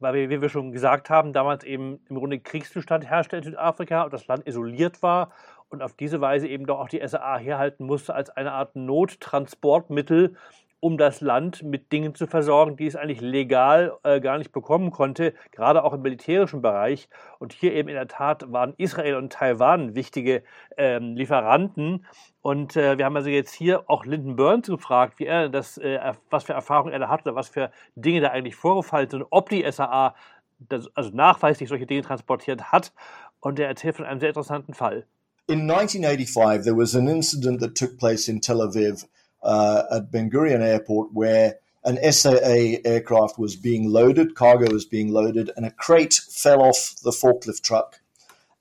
[0.00, 4.02] weil wir, wie wir schon gesagt haben, damals eben im Grunde Kriegszustand herrschte in Südafrika
[4.02, 5.30] und das Land isoliert war
[5.68, 10.34] und auf diese Weise eben doch auch die SAA herhalten musste als eine Art Nottransportmittel,
[10.80, 14.90] um das Land mit Dingen zu versorgen, die es eigentlich legal äh, gar nicht bekommen
[14.90, 17.08] konnte, gerade auch im militärischen Bereich.
[17.38, 20.42] Und hier eben in der Tat waren Israel und Taiwan wichtige
[20.76, 22.06] ähm, Lieferanten.
[22.42, 25.98] Und äh, wir haben also jetzt hier auch Lyndon Burns gefragt, wie er das, äh,
[26.30, 29.48] was für Erfahrungen er da hat oder was für Dinge da eigentlich vorgefallen sind, ob
[29.48, 30.14] die SAA
[30.60, 32.92] das, also nachweislich solche Dinge transportiert hat.
[33.40, 35.06] Und er erzählt von einem sehr interessanten Fall.
[35.46, 39.06] In 1985, there was an incident that took place in Tel Aviv
[39.42, 45.12] uh, at Ben Gurion Airport where an SAA aircraft was being loaded, cargo was being
[45.12, 48.00] loaded, and a crate fell off the forklift truck,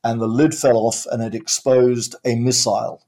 [0.03, 3.03] and the lid fell off, and it exposed a missile.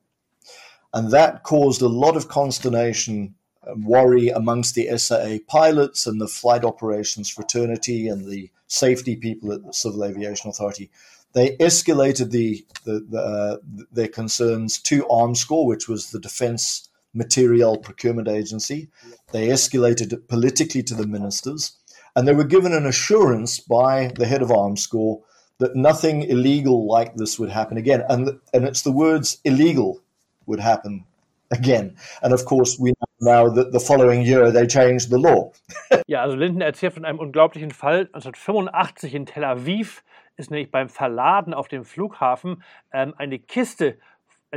[0.93, 6.27] And that caused a lot of consternation and worry amongst the SAA pilots and the
[6.27, 10.89] flight operations fraternity and the safety people at the Civil Aviation Authority.
[11.34, 13.58] They escalated the, the, the uh,
[13.91, 18.89] their concerns to Armscore, which was the defense Material Procurement Agency.
[19.32, 21.78] They escalated it politically to the ministers,
[22.15, 25.22] and they were given an assurance by the head of Arms Corps
[25.60, 28.04] that nothing illegal like this would happen again.
[28.10, 30.00] And, and it's the words illegal
[30.45, 31.06] would happen
[31.52, 31.95] again.
[32.22, 35.52] And of course, we now that the following year they changed the law.
[36.08, 38.10] ja, also Linden erzählt von einem unglaublichen Fall.
[38.13, 40.04] 1985 in Tel Aviv
[40.38, 43.98] ist nämlich beim Verladen auf dem Flughafen ähm, eine Kiste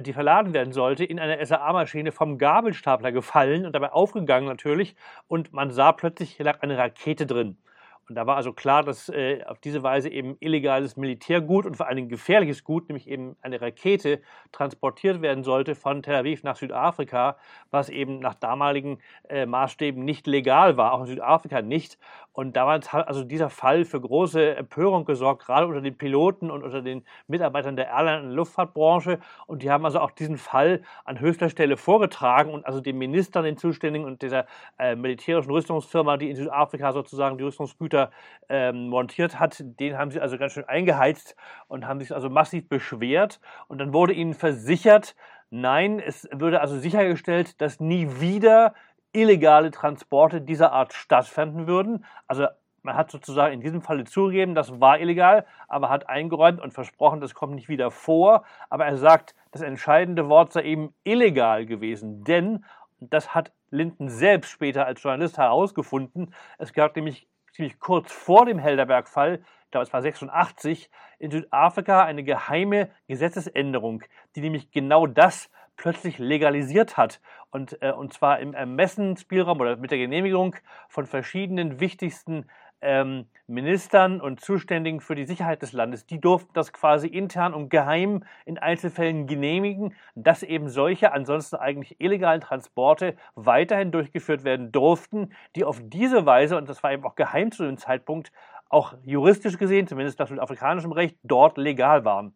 [0.00, 4.94] die verladen werden sollte, in einer SAA-Maschine vom Gabelstapler gefallen und dabei aufgegangen natürlich.
[5.28, 7.59] Und man sah plötzlich, hier lag eine Rakete drin.
[8.09, 11.87] Und da war also klar, dass äh, auf diese Weise eben illegales Militärgut und vor
[11.87, 17.37] allem gefährliches Gut, nämlich eben eine Rakete, transportiert werden sollte von Tel Aviv nach Südafrika,
[17.71, 21.97] was eben nach damaligen äh, Maßstäben nicht legal war, auch in Südafrika nicht.
[22.33, 26.62] Und damals hat also dieser Fall für große Empörung gesorgt, gerade unter den Piloten und
[26.62, 29.21] unter den Mitarbeitern der Airline- und Luftfahrtbranche.
[29.47, 33.43] Und die haben also auch diesen Fall an höchster Stelle vorgetragen und also dem Minister,
[33.43, 34.47] den Zuständigen und dieser
[34.79, 37.91] äh, militärischen Rüstungsfirma, die in Südafrika sozusagen die Rüstungsgüter
[38.48, 41.37] ähm, montiert hat, den haben sie also ganz schön eingeheizt
[41.68, 43.40] und haben sich also massiv beschwert.
[43.68, 45.14] Und dann wurde ihnen versichert,
[45.50, 48.74] nein, es würde also sichergestellt, dass nie wieder
[49.12, 52.05] illegale Transporte dieser Art stattfinden würden.
[52.26, 52.46] Also
[52.83, 57.20] man hat sozusagen in diesem Falle zugegeben, das war illegal, aber hat eingeräumt und versprochen,
[57.20, 58.44] das kommt nicht wieder vor.
[58.70, 62.64] Aber er sagt, das entscheidende Wort sei eben illegal gewesen, denn,
[63.00, 68.59] das hat Linden selbst später als Journalist herausgefunden, es gab nämlich ziemlich kurz vor dem
[68.59, 74.03] Helderberg-Fall, ich glaube es war 86, in Südafrika eine geheime Gesetzesänderung,
[74.35, 77.21] die nämlich genau das plötzlich legalisiert hat.
[77.51, 80.57] Und, äh, und zwar im Ermessensspielraum oder mit der Genehmigung
[80.88, 82.47] von verschiedenen wichtigsten
[82.81, 86.07] ähm, Ministern und Zuständigen für die Sicherheit des Landes.
[86.07, 92.00] Die durften das quasi intern und geheim in Einzelfällen genehmigen, dass eben solche ansonsten eigentlich
[92.00, 97.16] illegalen Transporte weiterhin durchgeführt werden durften, die auf diese Weise, und das war eben auch
[97.16, 98.33] geheim zu dem Zeitpunkt,
[98.68, 102.35] auch juristisch gesehen, zumindest nach südafrikanischem Recht, dort legal waren.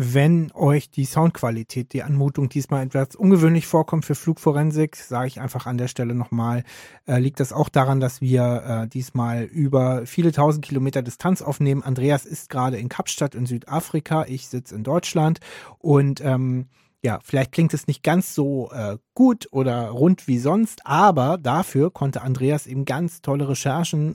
[0.00, 5.66] Wenn euch die Soundqualität, die Anmutung diesmal etwas ungewöhnlich vorkommt für Flugforensik, sage ich einfach
[5.66, 6.62] an der Stelle nochmal,
[7.08, 11.82] äh, liegt das auch daran, dass wir äh, diesmal über viele tausend Kilometer Distanz aufnehmen.
[11.82, 15.40] Andreas ist gerade in Kapstadt in Südafrika, ich sitze in Deutschland
[15.80, 16.68] und ähm,
[17.08, 21.90] ja, vielleicht klingt es nicht ganz so äh, gut oder rund wie sonst, aber dafür
[21.90, 24.14] konnte Andreas eben ganz tolle Recherchen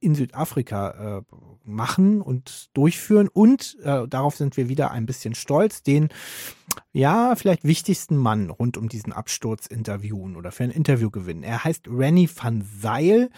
[0.00, 1.22] in Südafrika äh,
[1.64, 6.08] machen und durchführen und äh, darauf sind wir wieder ein bisschen stolz, den
[6.92, 11.42] ja, vielleicht wichtigsten Mann rund um diesen Absturz interviewen oder für ein Interview gewinnen.
[11.42, 13.28] Er heißt Renny van Seil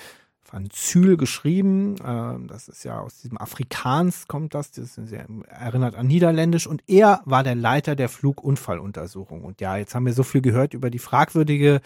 [0.52, 1.96] van Zyl geschrieben.
[1.96, 4.72] Äh, das ist ja aus diesem Afrikaans kommt das.
[4.72, 6.66] Das erinnert an Niederländisch.
[6.66, 9.42] Und er war der Leiter der Flugunfalluntersuchung.
[9.42, 11.80] Und ja, jetzt haben wir so viel gehört über die fragwürdige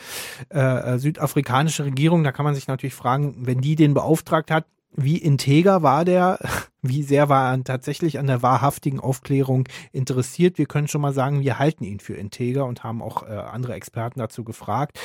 [0.52, 2.24] äh, äh südafrikanische Regierung.
[2.24, 4.66] Da kann man sich natürlich fragen, wenn die den beauftragt hat,
[4.98, 6.38] wie integer war der?
[6.82, 10.56] Wie sehr war er tatsächlich an der wahrhaftigen Aufklärung interessiert?
[10.56, 13.74] Wir können schon mal sagen, wir halten ihn für integer und haben auch äh, andere
[13.74, 14.96] Experten dazu gefragt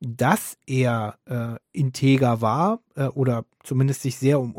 [0.00, 4.54] dass er äh, integer war äh, oder zumindest sich sehr um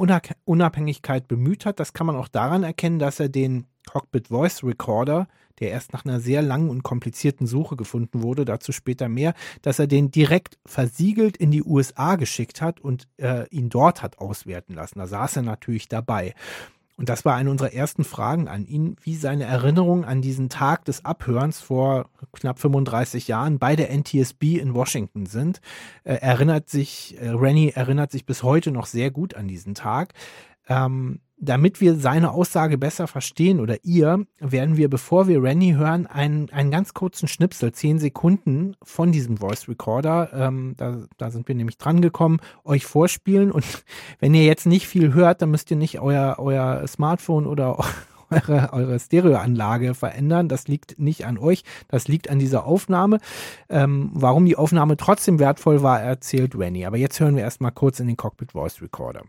[0.45, 1.79] Unabhängigkeit bemüht hat.
[1.79, 5.27] Das kann man auch daran erkennen, dass er den Cockpit Voice Recorder,
[5.59, 9.79] der erst nach einer sehr langen und komplizierten Suche gefunden wurde, dazu später mehr, dass
[9.79, 14.75] er den direkt versiegelt in die USA geschickt hat und äh, ihn dort hat auswerten
[14.75, 14.99] lassen.
[14.99, 16.35] Da saß er natürlich dabei.
[17.01, 20.85] Und das war eine unserer ersten Fragen an ihn, wie seine Erinnerungen an diesen Tag
[20.85, 25.61] des Abhörens vor knapp 35 Jahren bei der NTSB in Washington sind.
[26.03, 30.13] Er erinnert sich, äh, Rennie erinnert sich bis heute noch sehr gut an diesen Tag.
[30.69, 36.05] Ähm, damit wir seine Aussage besser verstehen oder ihr, werden wir, bevor wir Rennie hören,
[36.05, 41.47] einen, einen ganz kurzen Schnipsel, zehn Sekunden von diesem Voice Recorder, ähm, da, da sind
[41.47, 43.51] wir nämlich dran gekommen, euch vorspielen.
[43.51, 43.65] Und
[44.19, 47.83] wenn ihr jetzt nicht viel hört, dann müsst ihr nicht euer, euer Smartphone oder
[48.29, 50.47] eure, eure Stereoanlage verändern.
[50.47, 53.17] Das liegt nicht an euch, das liegt an dieser Aufnahme.
[53.67, 56.85] Ähm, warum die Aufnahme trotzdem wertvoll war, erzählt Rennie.
[56.85, 59.23] Aber jetzt hören wir erstmal kurz in den Cockpit Voice Recorder.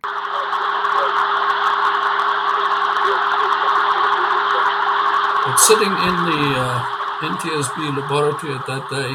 [5.44, 6.84] But sitting in the uh,
[7.20, 9.12] NTSB laboratory at that day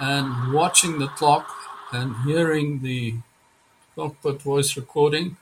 [0.00, 1.48] and watching the clock
[1.92, 3.16] and hearing the
[3.96, 5.36] cockpit voice recording,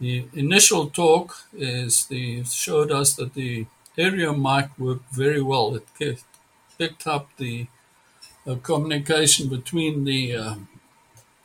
[0.00, 3.66] the initial talk is the showed us that the
[3.98, 5.74] area mic worked very well.
[5.76, 5.86] It
[6.78, 7.68] picked up the
[8.46, 10.56] uh, communication between the uh,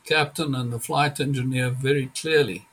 [0.06, 2.67] captain and the flight engineer very clearly.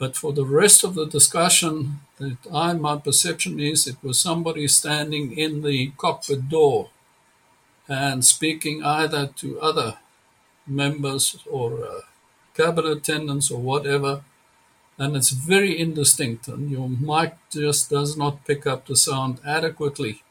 [0.00, 4.66] But for the rest of the discussion, that I my perception is it was somebody
[4.66, 6.88] standing in the cockpit door
[7.86, 9.98] and speaking either to other
[10.66, 12.00] members or uh,
[12.54, 14.24] cabin attendants or whatever,
[14.96, 20.22] and it's very indistinct, and your mic just does not pick up the sound adequately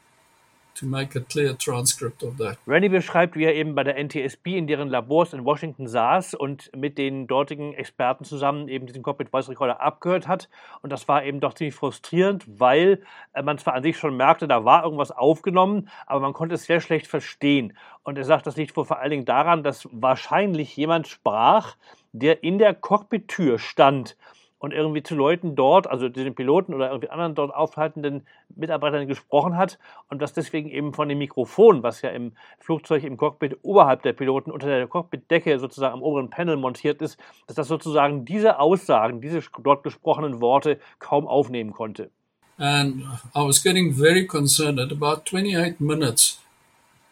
[0.74, 2.58] to make a clear transcript of that.
[2.66, 6.70] Randy beschreibt, wie er eben bei der NTSB in deren Labors in Washington saß und
[6.76, 10.48] mit den dortigen Experten zusammen eben diesen Cockpit Voice Recorder abgehört hat.
[10.82, 13.02] Und das war eben doch ziemlich frustrierend, weil
[13.32, 16.64] äh, man zwar an sich schon merkte, da war irgendwas aufgenommen, aber man konnte es
[16.64, 17.76] sehr schlecht verstehen.
[18.02, 21.76] Und er sagt, das liegt vor allen Dingen daran, dass wahrscheinlich jemand sprach,
[22.12, 24.16] der in der Cockpit-Tür stand
[24.60, 29.56] und irgendwie zu Leuten dort, also den Piloten oder irgendwie anderen dort aufhaltenden Mitarbeitern gesprochen
[29.56, 34.02] hat und das deswegen eben von dem Mikrofon, was ja im Flugzeug im Cockpit oberhalb
[34.02, 38.60] der Piloten unter der Cockpitdecke sozusagen am oberen Panel montiert ist, dass das sozusagen diese
[38.60, 42.10] Aussagen, diese dort gesprochenen Worte kaum aufnehmen konnte.
[42.58, 46.38] And I was getting very concerned at about 28 minutes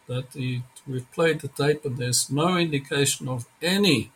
[0.07, 4.11] that the, we've played the tape and there's no indication of any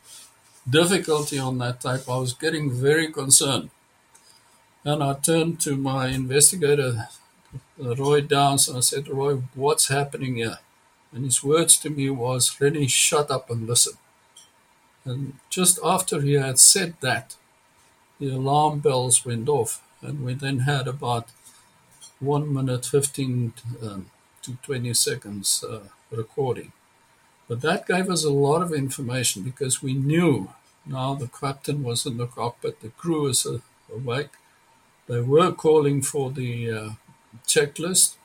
[0.69, 3.69] difficulty on that tape, I was getting very concerned.
[4.83, 7.07] And I turned to my investigator,
[7.77, 10.59] Roy Downs, and I said, Roy, what's happening here?
[11.13, 13.93] And his words to me was, Rennie, shut up and listen.
[15.05, 17.35] And just after he had said that,
[18.19, 21.27] the alarm bells went off, and we then had about
[22.19, 25.79] one minute, 15 um, to 20 seconds uh,
[26.11, 26.71] recording.
[27.53, 30.49] But that gave us a lot of information because we knew
[30.87, 33.45] now the captain was in the cockpit, the crew was
[33.93, 34.31] awake.
[35.05, 36.89] They were calling for the uh,
[37.45, 38.15] checklist,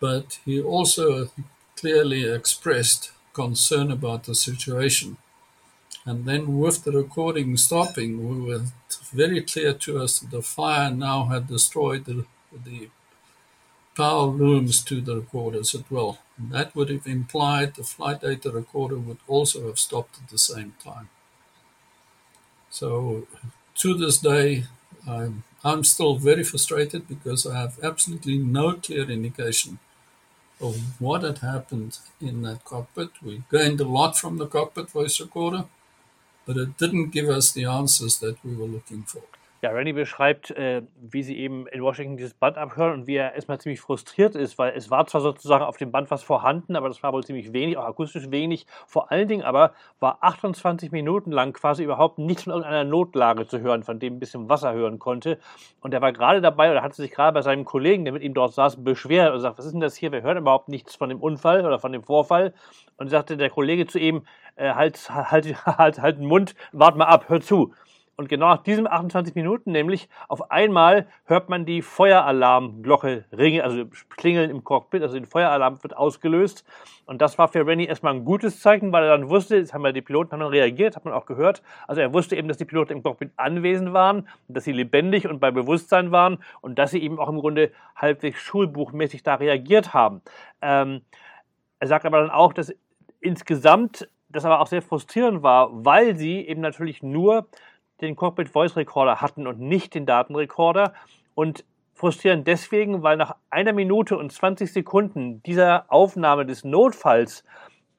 [0.00, 1.30] but he also
[1.76, 5.18] clearly expressed concern about the situation.
[6.06, 8.64] And then, with the recording stopping, we were
[9.12, 12.88] very clear to us that the fire now had destroyed the, the
[13.94, 16.18] power looms to the recorders as well.
[16.38, 20.74] That would have implied the flight data recorder would also have stopped at the same
[20.82, 21.08] time.
[22.70, 23.26] So,
[23.76, 24.64] to this day,
[25.08, 29.78] I'm, I'm still very frustrated because I have absolutely no clear indication
[30.60, 33.10] of what had happened in that cockpit.
[33.22, 35.66] We gained a lot from the cockpit voice recorder,
[36.46, 39.22] but it didn't give us the answers that we were looking for.
[39.64, 43.32] Ja, Randy beschreibt, äh, wie sie eben in Washington dieses Band abhören und wie er
[43.32, 46.88] erstmal ziemlich frustriert ist, weil es war zwar sozusagen auf dem Band was vorhanden, aber
[46.88, 48.66] das war wohl ziemlich wenig, auch akustisch wenig.
[48.86, 53.58] Vor allen Dingen aber war 28 Minuten lang quasi überhaupt nichts von irgendeiner Notlage zu
[53.62, 55.38] hören, von dem ein bisschen Wasser hören konnte.
[55.80, 58.34] Und er war gerade dabei oder hatte sich gerade bei seinem Kollegen, der mit ihm
[58.34, 60.12] dort saß, beschwert und sagt, was ist denn das hier?
[60.12, 62.52] Wir hören überhaupt nichts von dem Unfall oder von dem Vorfall.
[62.98, 67.06] Und sagte der Kollege zu ihm, äh, halt, halt, halt, halt den Mund, wart mal
[67.06, 67.72] ab, hör zu.
[68.16, 73.84] Und genau nach diesen 28 Minuten, nämlich auf einmal hört man die Feueralarmglocke ringen, also
[74.10, 76.64] klingeln im Cockpit, also der Feueralarm wird ausgelöst.
[77.06, 79.84] Und das war für Rennie erstmal ein gutes Zeichen, weil er dann wusste, jetzt haben
[79.84, 81.62] ja die Piloten haben dann reagiert, hat man auch gehört.
[81.88, 85.40] Also er wusste eben, dass die Piloten im Cockpit anwesend waren, dass sie lebendig und
[85.40, 90.22] bei Bewusstsein waren und dass sie eben auch im Grunde halbwegs schulbuchmäßig da reagiert haben.
[90.62, 91.02] Ähm,
[91.80, 92.74] er sagt aber dann auch, dass
[93.20, 97.46] insgesamt das aber auch sehr frustrierend war, weil sie eben natürlich nur
[98.00, 100.94] den Cockpit Voice Recorder hatten und nicht den Datenrekorder.
[101.34, 101.64] Und
[101.94, 107.44] frustrierend deswegen, weil nach einer Minute und 20 Sekunden dieser Aufnahme des Notfalls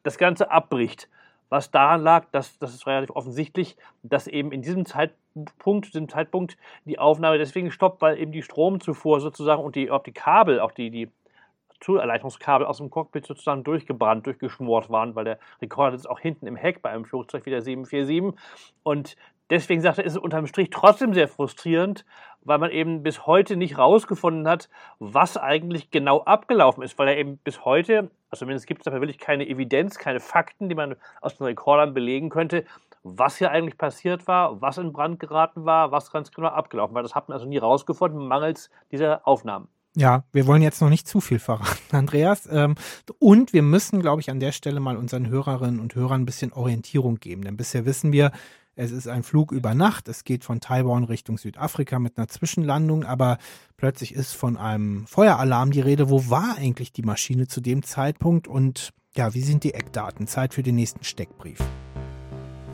[0.03, 1.09] das Ganze abbricht.
[1.49, 6.57] Was daran lag, dass, das ist relativ offensichtlich, dass eben in diesem Zeitpunkt, diesem Zeitpunkt
[6.85, 10.71] die Aufnahme deswegen stoppt, weil eben die Stromzufuhr sozusagen und die, auch die Kabel, auch
[10.71, 11.11] die, die
[11.81, 16.55] Zuerleitungskabel aus dem Cockpit sozusagen durchgebrannt, durchgeschmort waren, weil der Rekorder ist auch hinten im
[16.55, 18.39] Heck bei einem Flugzeug wie der 747
[18.83, 19.15] und
[19.49, 22.05] Deswegen sagt er, ist es unterm Strich trotzdem sehr frustrierend,
[22.41, 24.69] weil man eben bis heute nicht rausgefunden hat,
[24.99, 29.01] was eigentlich genau abgelaufen ist, weil er eben bis heute, also zumindest gibt es dafür
[29.01, 32.65] wirklich keine Evidenz, keine Fakten, die man aus den Rekordern belegen könnte,
[33.03, 37.03] was hier eigentlich passiert war, was in Brand geraten war, was ganz genau abgelaufen war.
[37.03, 39.67] Das hat man also nie rausgefunden, mangels dieser Aufnahmen.
[39.95, 42.49] Ja, wir wollen jetzt noch nicht zu viel verraten, Andreas.
[42.51, 42.75] Ähm,
[43.19, 46.51] und wir müssen, glaube ich, an der Stelle mal unseren Hörerinnen und Hörern ein bisschen
[46.51, 47.43] Orientierung geben.
[47.43, 48.31] Denn bisher wissen wir,
[48.75, 50.07] es ist ein Flug über Nacht.
[50.09, 53.37] Es geht von Taiwan Richtung Südafrika mit einer Zwischenlandung, aber
[53.77, 56.09] plötzlich ist von einem Feueralarm die Rede.
[56.09, 58.47] Wo war eigentlich die Maschine zu dem Zeitpunkt?
[58.47, 60.27] Und ja, wie sind die Eckdaten?
[60.27, 61.59] Zeit für den nächsten Steckbrief.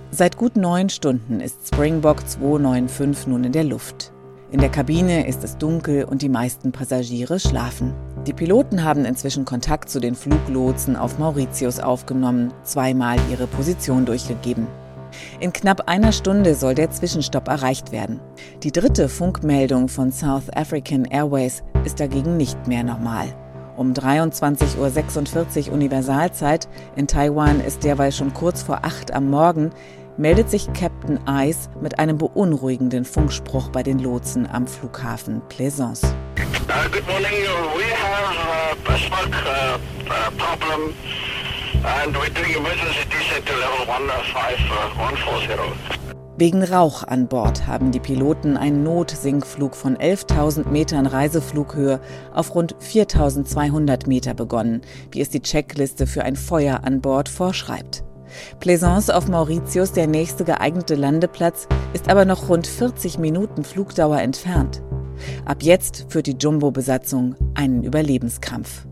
[0.10, 4.12] Seit gut neun Stunden ist Springbok 295 nun in der Luft.
[4.52, 7.94] In der Kabine ist es dunkel und die meisten Passagiere schlafen.
[8.28, 14.68] Die Piloten haben inzwischen Kontakt zu den Fluglotsen auf Mauritius aufgenommen, zweimal ihre Position durchgegeben.
[15.40, 18.20] In knapp einer Stunde soll der Zwischenstopp erreicht werden.
[18.64, 23.28] Die dritte Funkmeldung von South African Airways ist dagegen nicht mehr normal.
[23.78, 29.72] Um 23.46 Uhr Universalzeit, in Taiwan ist derweil schon kurz vor 8 am Morgen,
[30.18, 36.06] meldet sich Captain Ice mit einem beunruhigenden Funkspruch bei den Lotsen am Flughafen Plaisance.
[36.70, 37.32] Uh, good morning.
[37.76, 40.94] We have uh, a uh, uh, problem
[46.38, 52.00] Wegen Rauch an Bord haben die Piloten einen Notsinkflug von 11.000 Metern Reiseflughöhe
[52.34, 58.04] auf rund 4.200 Meter begonnen, wie es die Checkliste für ein Feuer an Bord vorschreibt.
[58.60, 64.82] Plaisance auf Mauritius, der nächste geeignete Landeplatz, ist aber noch rund 40 Minuten Flugdauer entfernt.
[65.46, 68.86] Ab jetzt führt die Jumbo-Besatzung einen Überlebenskampf.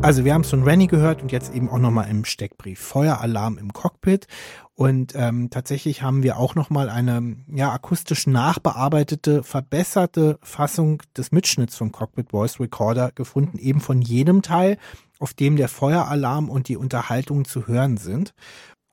[0.00, 2.78] Also wir haben es von Rennie gehört und jetzt eben auch nochmal im Steckbrief.
[2.78, 4.28] Feueralarm im Cockpit.
[4.74, 11.76] Und ähm, tatsächlich haben wir auch nochmal eine ja, akustisch nachbearbeitete, verbesserte Fassung des Mitschnitts
[11.76, 14.78] vom Cockpit Voice Recorder gefunden, eben von jedem Teil,
[15.18, 18.34] auf dem der Feueralarm und die Unterhaltungen zu hören sind.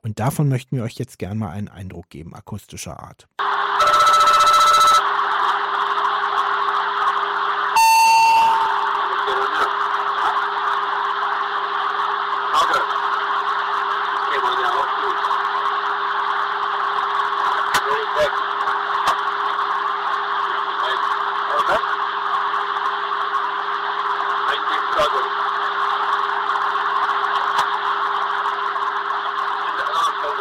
[0.02, 3.28] Und davon möchten wir euch jetzt gern mal einen Eindruck geben, akustischer Art.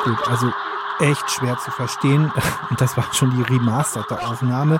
[0.06, 0.54] Gut, also
[1.00, 2.32] echt schwer zu verstehen.
[2.70, 4.80] Und das war schon die remasterte Aufnahme.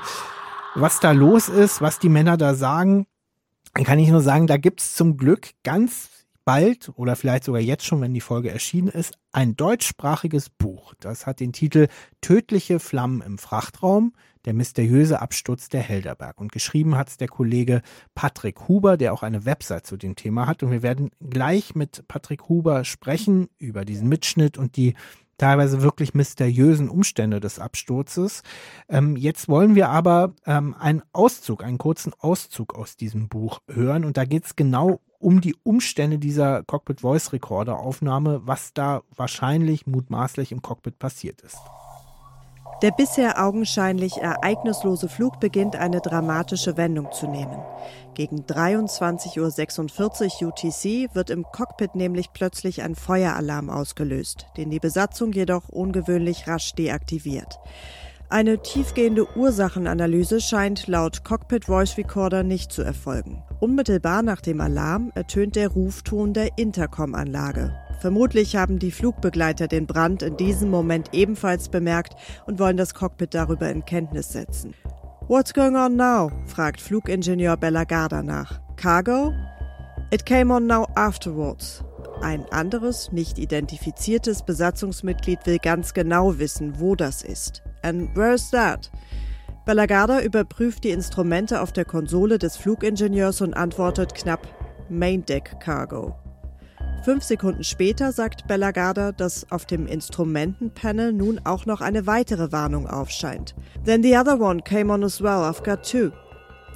[0.76, 3.08] Was da los ist, was die Männer da sagen,
[3.74, 6.10] kann ich nur sagen, da gibt's zum Glück ganz
[6.46, 10.94] bald oder vielleicht sogar jetzt schon, wenn die Folge erschienen ist, ein deutschsprachiges Buch.
[11.00, 11.88] Das hat den Titel
[12.22, 14.14] Tödliche Flammen im Frachtraum,
[14.46, 16.40] der mysteriöse Absturz der Helderberg.
[16.40, 17.82] Und geschrieben hat es der Kollege
[18.14, 20.64] Patrick Huber, der auch eine Website zu dem Thema hat.
[20.64, 24.94] Und wir werden gleich mit Patrick Huber sprechen über diesen Mitschnitt und die
[25.38, 28.42] teilweise wirklich mysteriösen Umstände des Absturzes.
[28.90, 34.06] Ähm, jetzt wollen wir aber ähm, einen Auszug, einen kurzen Auszug aus diesem Buch hören.
[34.06, 39.02] Und da geht es genau um die Umstände dieser Cockpit Voice Recorder Aufnahme, was da
[39.16, 41.58] wahrscheinlich mutmaßlich im Cockpit passiert ist.
[42.82, 47.58] Der bisher augenscheinlich ereignislose Flug beginnt eine dramatische Wendung zu nehmen.
[48.16, 55.32] Gegen 23.46 Uhr UTC wird im Cockpit nämlich plötzlich ein Feueralarm ausgelöst, den die Besatzung
[55.32, 57.60] jedoch ungewöhnlich rasch deaktiviert.
[58.28, 63.44] Eine tiefgehende Ursachenanalyse scheint laut Cockpit Voice Recorder nicht zu erfolgen.
[63.60, 67.74] Unmittelbar nach dem Alarm ertönt der Rufton der Intercom-Anlage.
[68.00, 72.16] Vermutlich haben die Flugbegleiter den Brand in diesem Moment ebenfalls bemerkt
[72.48, 74.74] und wollen das Cockpit darüber in Kenntnis setzen.
[75.28, 76.32] What's going on now?
[76.48, 78.60] fragt Flugingenieur Bellagarda nach.
[78.76, 79.34] Cargo?
[80.12, 81.84] It came on now afterwards.
[82.22, 87.65] Ein anderes, nicht identifiziertes Besatzungsmitglied will ganz genau wissen, wo das ist.
[87.86, 88.90] And where's that?
[89.66, 94.48] Bellagarda überprüft die Instrumente auf der Konsole des Flugingenieurs und antwortet knapp
[94.90, 96.16] Main Deck Cargo.
[97.04, 102.88] Fünf Sekunden später sagt Bellagarda, dass auf dem Instrumentenpanel nun auch noch eine weitere Warnung
[102.88, 103.54] aufscheint.
[103.84, 106.12] Then the other one came on as well, I've got two.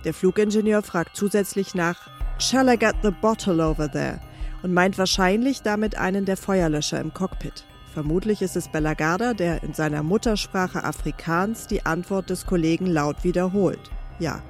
[0.06, 4.20] Der Flugingenieur fragt zusätzlich nach, Shall I get the bottle over there?
[4.62, 7.66] und meint wahrscheinlich damit einen der Feuerlöscher im Cockpit.
[8.00, 13.92] Vermutlich ist es Bellagarda, der in seiner Muttersprache Afrikaans die Antwort des Kollegen laut wiederholt.
[14.20, 14.42] Ja.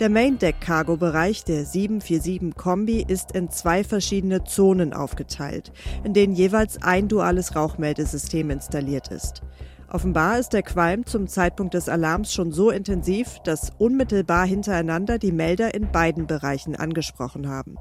[0.00, 5.72] Der Main Deck Cargo Bereich der 747 Kombi ist in zwei verschiedene Zonen aufgeteilt,
[6.04, 9.40] in denen jeweils ein duales Rauchmeldesystem installiert ist.
[9.88, 15.30] Offenbar ist der Qualm zum Zeitpunkt des Alarms schon so intensiv, dass unmittelbar hintereinander die
[15.30, 17.76] Melder in beiden Bereichen angesprochen haben.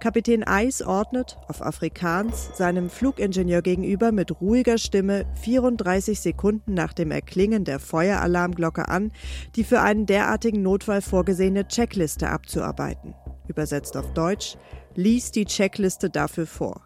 [0.00, 7.12] Kapitän Eis ordnet auf Afrikaans seinem Flugingenieur gegenüber mit ruhiger Stimme 34 Sekunden nach dem
[7.12, 9.12] Erklingen der Feueralarmglocke an,
[9.54, 13.14] die für einen derartigen Notfall vorgesehene Checkliste abzuarbeiten.
[13.46, 14.56] Übersetzt auf Deutsch,
[14.96, 16.82] liest die Checkliste dafür vor.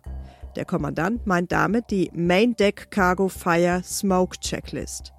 [0.57, 5.13] Der Kommandant meint damit die Main Deck Cargo Fire Smoke Checklist.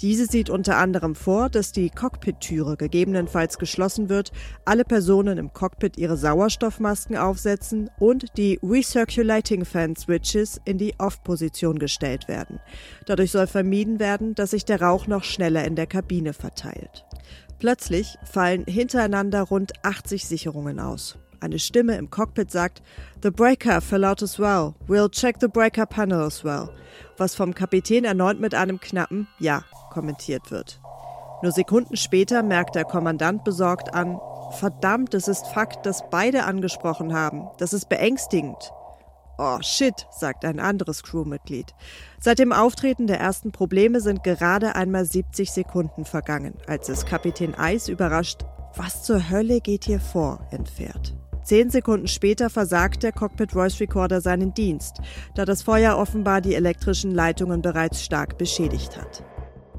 [0.00, 4.32] Diese sieht unter anderem vor, dass die Cockpit-Türe gegebenenfalls geschlossen wird,
[4.64, 11.78] alle Personen im Cockpit ihre Sauerstoffmasken aufsetzen und die Recirculating Fan Switches in die Off-Position
[11.78, 12.60] gestellt werden.
[13.06, 17.04] Dadurch soll vermieden werden, dass sich der Rauch noch schneller in der Kabine verteilt.
[17.58, 21.18] Plötzlich fallen hintereinander rund 80 Sicherungen aus.
[21.40, 22.82] Eine Stimme im Cockpit sagt,
[23.22, 24.74] The breaker fell out as well.
[24.86, 26.70] We'll check the breaker panel as well.
[27.16, 30.80] Was vom Kapitän erneut mit einem knappen Ja kommentiert wird.
[31.42, 34.18] Nur Sekunden später merkt der Kommandant besorgt an,
[34.58, 37.48] verdammt, es ist Fakt, dass beide angesprochen haben.
[37.58, 38.72] Das ist beängstigend.
[39.38, 41.72] Oh shit, sagt ein anderes Crewmitglied.
[42.18, 47.54] Seit dem Auftreten der ersten Probleme sind gerade einmal 70 Sekunden vergangen, als es Kapitän
[47.54, 51.14] Eis überrascht, was zur Hölle geht hier vor, entfährt.
[51.48, 54.98] Zehn Sekunden später versagt der Cockpit Voice Recorder seinen Dienst,
[55.34, 59.24] da das Feuer offenbar die elektrischen Leitungen bereits stark beschädigt hat.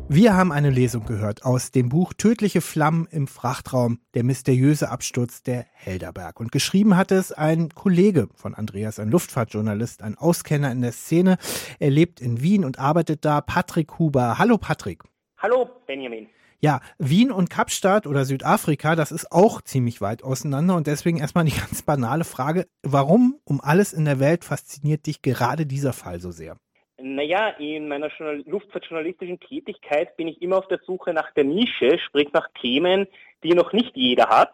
[0.08, 5.44] Wir haben eine Lesung gehört aus dem Buch Tödliche Flammen im Frachtraum, der mysteriöse Absturz
[5.44, 6.40] der Helderberg.
[6.40, 11.38] Und geschrieben hat es ein Kollege von Andreas, ein Luftfahrtjournalist, ein Auskenner in der Szene.
[11.78, 13.42] Er lebt in Wien und arbeitet da.
[13.42, 14.40] Patrick Huber.
[14.40, 15.04] Hallo Patrick.
[15.38, 16.30] Hallo Benjamin.
[16.62, 21.45] Ja, Wien und Kapstadt oder Südafrika, das ist auch ziemlich weit auseinander und deswegen erstmal
[21.45, 26.20] die ganz banale Frage, warum um alles in der Welt fasziniert dich gerade dieser Fall
[26.20, 26.57] so sehr?
[27.01, 28.10] Naja, in meiner
[28.45, 33.07] luftfahrtjournalistischen Tätigkeit bin ich immer auf der Suche nach der Nische, sprich nach Themen,
[33.41, 34.53] die noch nicht jeder hat.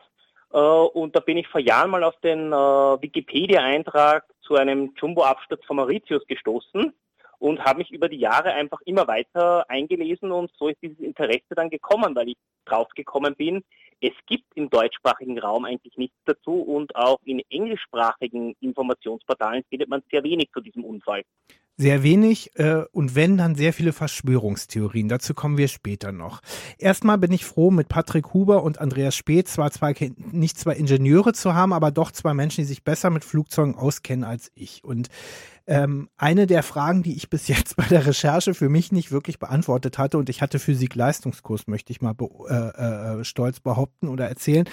[0.53, 5.65] Äh, und da bin ich vor Jahren mal auf den äh, Wikipedia-Eintrag zu einem Jumbo-Absturz
[5.65, 6.93] von Mauritius gestoßen
[7.45, 11.53] und habe mich über die Jahre einfach immer weiter eingelesen und so ist dieses Interesse
[11.55, 13.63] dann gekommen, weil ich draufgekommen bin,
[14.01, 20.01] es gibt im deutschsprachigen Raum eigentlich nichts dazu und auch in englischsprachigen Informationsportalen findet man
[20.09, 21.21] sehr wenig zu diesem Unfall.
[21.77, 25.09] Sehr wenig äh, und wenn, dann sehr viele Verschwörungstheorien.
[25.09, 26.41] Dazu kommen wir später noch.
[26.77, 29.93] Erstmal bin ich froh, mit Patrick Huber und Andreas Speth zwar zwei,
[30.31, 34.23] nicht zwei Ingenieure zu haben, aber doch zwei Menschen, die sich besser mit Flugzeugen auskennen
[34.23, 34.85] als ich.
[34.85, 35.09] Und
[35.67, 39.37] ähm, eine der Fragen, die ich bis jetzt bei der Recherche für mich nicht wirklich
[39.37, 44.29] beantwortet hatte, und ich hatte Physik-Leistungskurs, möchte ich mal be äh, äh, stolz behaupten oder
[44.29, 44.69] erzählen,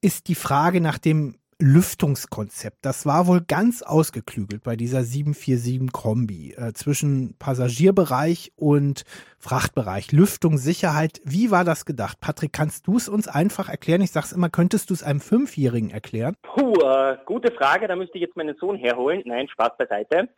[0.00, 2.78] ist die Frage nach dem Lüftungskonzept.
[2.82, 9.04] Das war wohl ganz ausgeklügelt bei dieser 747 Kombi äh, zwischen Passagierbereich und
[9.38, 10.12] Frachtbereich.
[10.12, 11.20] Lüftung, Sicherheit.
[11.24, 12.20] Wie war das gedacht?
[12.20, 14.02] Patrick, kannst du es uns einfach erklären?
[14.02, 16.36] Ich sag's immer, könntest du es einem Fünfjährigen erklären?
[16.42, 17.88] Puh, äh, gute Frage.
[17.88, 19.22] Da müsste ich jetzt meinen Sohn herholen.
[19.24, 20.28] Nein, Spaß beiseite.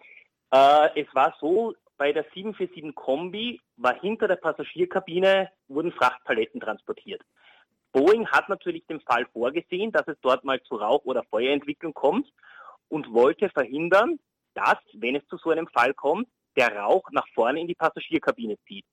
[0.52, 7.20] Äh, es war so, bei der 747 Kombi war hinter der Passagierkabine wurden Frachtpaletten transportiert.
[7.93, 12.28] Boeing hat natürlich den Fall vorgesehen, dass es dort mal zu Rauch- oder Feuerentwicklung kommt
[12.88, 14.18] und wollte verhindern,
[14.55, 18.57] dass, wenn es zu so einem Fall kommt, der Rauch nach vorne in die Passagierkabine
[18.66, 18.84] zieht.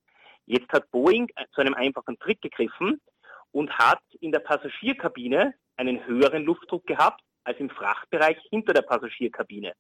[0.45, 3.01] Jetzt hat Boeing zu einem einfachen Trick gegriffen
[3.51, 9.73] und hat in der Passagierkabine einen höheren Luftdruck gehabt als im Frachtbereich hinter der Passagierkabine.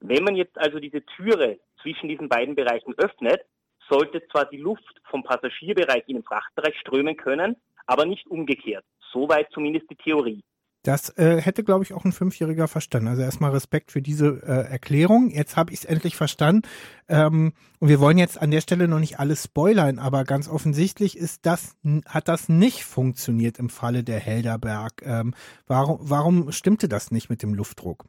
[0.00, 3.42] Wenn man jetzt also diese Türe zwischen diesen beiden Bereichen öffnet,
[3.88, 7.56] sollte zwar die Luft vom Passagierbereich in den Frachtbereich strömen können,
[7.86, 8.84] aber nicht umgekehrt.
[9.12, 10.42] Soweit zumindest die Theorie.
[10.86, 13.08] Das äh, hätte, glaube ich, auch ein Fünfjähriger verstanden.
[13.08, 15.30] Also erstmal Respekt für diese äh, Erklärung.
[15.30, 16.62] Jetzt habe ich es endlich verstanden.
[17.08, 21.16] Ähm, und wir wollen jetzt an der Stelle noch nicht alles spoilern, aber ganz offensichtlich
[21.18, 21.76] ist das,
[22.06, 25.02] hat das nicht funktioniert im Falle der Helderberg.
[25.04, 25.34] Ähm,
[25.66, 28.04] warum, warum stimmte das nicht mit dem Luftdruck?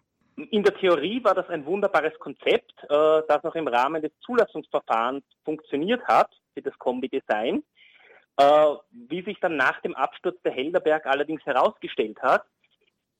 [0.51, 5.23] In der Theorie war das ein wunderbares Konzept, äh, das noch im Rahmen des Zulassungsverfahrens
[5.43, 7.63] funktioniert hat, für das Kombi-Design.
[8.38, 12.45] Äh, wie sich dann nach dem Absturz der Helderberg allerdings herausgestellt hat,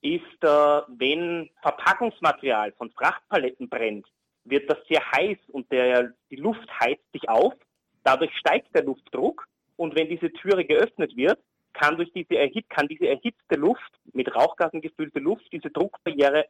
[0.01, 4.07] ist, äh, wenn Verpackungsmaterial von Frachtpaletten brennt,
[4.43, 7.53] wird das sehr heiß und der, die Luft heizt sich auf.
[8.03, 11.39] Dadurch steigt der Luftdruck und wenn diese Türe geöffnet wird,
[11.74, 16.45] kann durch diese, erhit kann diese erhitzte Luft, mit Rauchgasen gefüllte Luft, diese Druckbarriere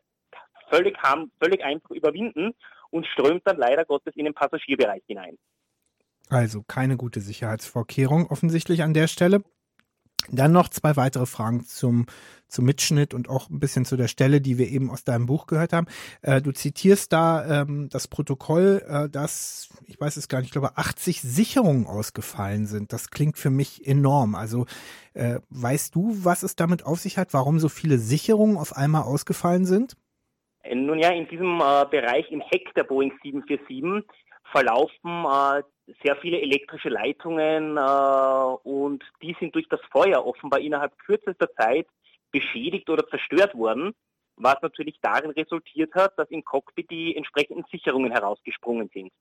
[0.69, 2.53] völlig, haben, völlig einfach überwinden
[2.89, 5.37] und strömt dann leider Gottes in den Passagierbereich hinein.
[6.29, 9.43] Also keine gute Sicherheitsvorkehrung offensichtlich an der Stelle.
[10.29, 12.05] Dann noch zwei weitere Fragen zum,
[12.49, 15.47] zum Mitschnitt und auch ein bisschen zu der Stelle, die wir eben aus deinem Buch
[15.47, 15.87] gehört haben.
[16.21, 20.51] Äh, du zitierst da ähm, das Protokoll, äh, dass, ich weiß es gar nicht, ich
[20.51, 22.91] glaube 80 Sicherungen ausgefallen sind.
[22.91, 24.35] Das klingt für mich enorm.
[24.35, 24.65] Also
[25.13, 29.03] äh, weißt du, was es damit auf sich hat, warum so viele Sicherungen auf einmal
[29.03, 29.95] ausgefallen sind?
[30.63, 35.63] Äh, nun ja, in diesem äh, Bereich im Heck der Boeing 747 verlaufen äh,
[36.03, 41.87] sehr viele elektrische Leitungen äh, und die sind durch das Feuer offenbar innerhalb kürzester Zeit
[42.31, 43.93] beschädigt oder zerstört worden,
[44.35, 49.11] was natürlich darin resultiert hat, dass im Cockpit die entsprechenden Sicherungen herausgesprungen sind.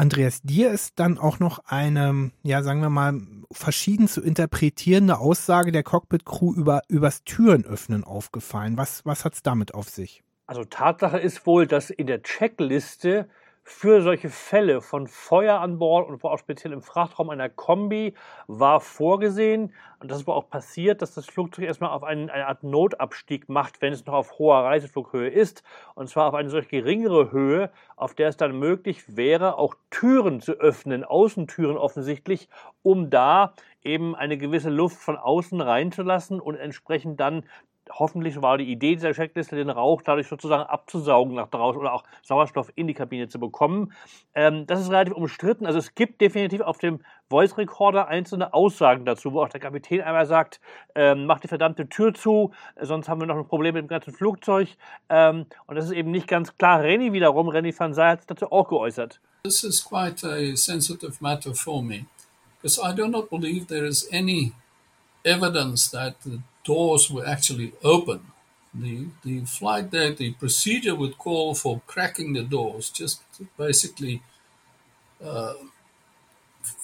[0.00, 5.72] Andreas, dir ist dann auch noch eine, ja, sagen wir mal, verschieden zu interpretierende Aussage
[5.72, 8.76] der Cockpit-Crew über, übers Türenöffnen aufgefallen.
[8.76, 10.22] Was, was hat es damit auf sich?
[10.46, 13.28] Also Tatsache ist wohl, dass in der Checkliste
[13.68, 18.14] für solche Fälle von Feuer an Bord und auch speziell im Frachtraum einer Kombi
[18.46, 19.74] war vorgesehen.
[20.00, 23.50] Und das ist aber auch passiert, dass das Flugzeug erstmal auf einen, eine Art Notabstieg
[23.50, 25.62] macht, wenn es noch auf hoher Reiseflughöhe ist.
[25.94, 30.40] Und zwar auf eine solch geringere Höhe, auf der es dann möglich wäre, auch Türen
[30.40, 32.48] zu öffnen, Außentüren offensichtlich,
[32.82, 33.52] um da
[33.82, 37.44] eben eine gewisse Luft von außen reinzulassen und entsprechend dann
[37.90, 42.04] hoffentlich war die Idee dieser Checkliste, den Rauch dadurch sozusagen abzusaugen nach draußen oder auch
[42.22, 43.92] Sauerstoff in die Kabine zu bekommen.
[44.34, 45.66] Ähm, das ist relativ umstritten.
[45.66, 50.00] Also es gibt definitiv auf dem Voice Recorder einzelne Aussagen dazu, wo auch der Kapitän
[50.00, 50.60] einmal sagt,
[50.94, 54.14] ähm, mach die verdammte Tür zu, sonst haben wir noch ein Problem mit dem ganzen
[54.14, 54.68] Flugzeug.
[55.08, 56.80] Ähm, und das ist eben nicht ganz klar.
[56.80, 59.20] Renny wiederum, Renny van Zijl hat sich dazu auch geäußert.
[59.44, 62.06] This is quite a sensitive matter for me,
[62.60, 64.52] because I do not believe there is any
[65.24, 66.40] evidence that the
[66.72, 68.20] doors were actually open.
[68.74, 73.22] The, the flight deck, the procedure would call for cracking the doors, just
[73.56, 74.22] basically
[75.24, 75.54] uh,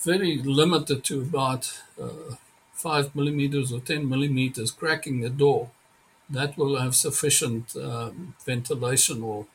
[0.02, 2.36] very limited to about uh,
[2.72, 5.70] 5 millimeters or 10 millimeters, cracking the door.
[6.30, 9.46] That will have sufficient um, ventilation or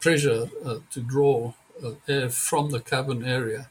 [0.00, 1.54] pressure uh, to draw
[1.84, 3.70] uh, air from the cabin area.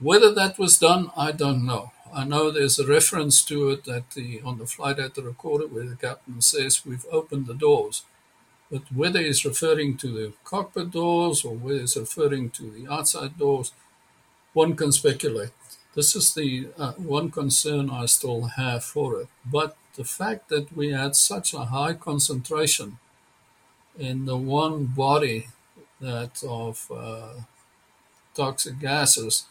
[0.00, 1.92] Whether that was done, I don't know.
[2.12, 5.88] I know there's a reference to it that the on the flight data recorder where
[5.88, 8.04] the captain says we've opened the doors.
[8.70, 13.38] But whether he's referring to the cockpit doors or whether he's referring to the outside
[13.38, 13.72] doors,
[14.52, 15.50] one can speculate.
[15.94, 19.28] This is the uh, one concern I still have for it.
[19.44, 22.98] But the fact that we had such a high concentration
[23.98, 25.48] in the one body
[26.00, 27.40] that of uh,
[28.34, 29.46] toxic gases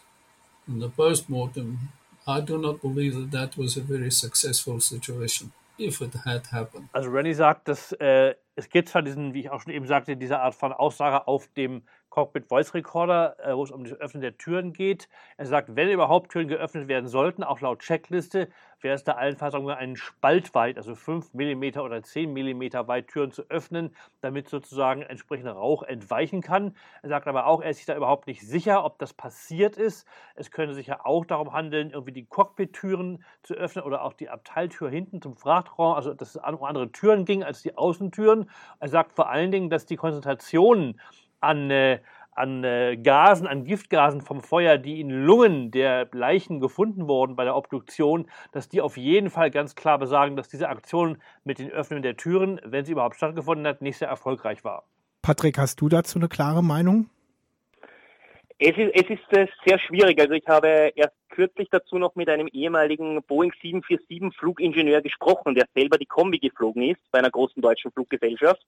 [0.66, 1.90] in the post-mortem
[2.28, 6.88] I do not believe that that was a very successful situation, if it had happened.
[6.92, 10.14] Also Rennie sagt, dass äh, es gibt zwar diesen, wie ich auch schon eben sagte,
[10.14, 14.20] diese Art von Aussage auf dem Cockpit Voice Recorder, äh, wo es um das Öffnen
[14.20, 15.08] der Türen geht.
[15.36, 18.48] Er sagt, wenn überhaupt Türen geöffnet werden sollten, auch laut Checkliste,
[18.80, 23.32] wäre es da allenfalls einen Spalt weit, also 5 mm oder 10 mm weit Türen
[23.32, 26.76] zu öffnen, damit sozusagen entsprechender Rauch entweichen kann.
[27.02, 30.06] Er sagt aber auch, er ist sich da überhaupt nicht sicher, ob das passiert ist.
[30.34, 34.28] Es könnte sich ja auch darum handeln, irgendwie die Cockpit-Türen zu öffnen oder auch die
[34.28, 38.50] Abteiltür hinten zum Frachtraum, also dass es um andere Türen ging als die Außentüren.
[38.80, 41.00] Er sagt vor allen Dingen, dass die Konzentrationen
[41.40, 42.00] an, äh,
[42.32, 47.44] an äh, Gasen, an Giftgasen vom Feuer, die in Lungen der Leichen gefunden wurden bei
[47.44, 51.70] der Obduktion, dass die auf jeden Fall ganz klar besagen, dass diese Aktion mit den
[51.70, 54.84] Öffnungen der Türen, wenn sie überhaupt stattgefunden hat, nicht sehr erfolgreich war.
[55.22, 57.10] Patrick, hast du dazu eine klare Meinung?
[58.58, 60.20] Es ist, es ist äh, sehr schwierig.
[60.20, 65.66] Also ich habe erst kürzlich dazu noch mit einem ehemaligen Boeing 747 Flugingenieur gesprochen, der
[65.74, 68.64] selber die Kombi geflogen ist bei einer großen deutschen Fluggesellschaft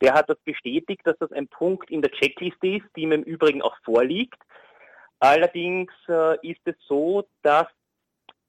[0.00, 3.22] der hat das bestätigt, dass das ein Punkt in der Checkliste ist, die ihm im
[3.22, 4.40] Übrigen auch vorliegt.
[5.18, 7.66] Allerdings äh, ist es so, dass,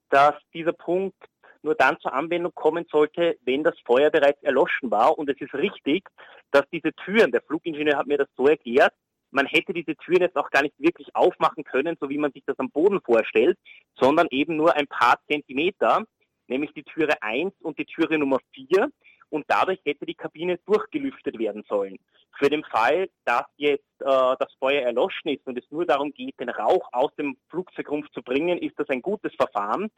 [0.10, 1.18] dass dieser Punkt
[1.64, 5.18] nur dann zur Anwendung kommen sollte, wenn das Feuer bereits erloschen war.
[5.18, 6.10] Und es ist richtig,
[6.52, 8.94] dass diese Türen, der Flugingenieur hat mir das so erklärt,
[9.32, 12.44] man hätte diese Türen jetzt auch gar nicht wirklich aufmachen können, so wie man sich
[12.46, 13.58] das am Boden vorstellt,
[14.00, 16.04] sondern eben nur ein paar Zentimeter,
[16.48, 18.90] nämlich die Türe 1 und die Türe Nummer 4
[19.32, 21.98] und dadurch hätte die Kabine durchgelüftet werden sollen.
[22.38, 26.40] Für den Fall, dass jetzt äh, das Feuer erloschen ist und es nur darum geht,
[26.40, 29.90] den Rauch aus dem Flugzeugrumpf zu bringen, ist das ein gutes Verfahren.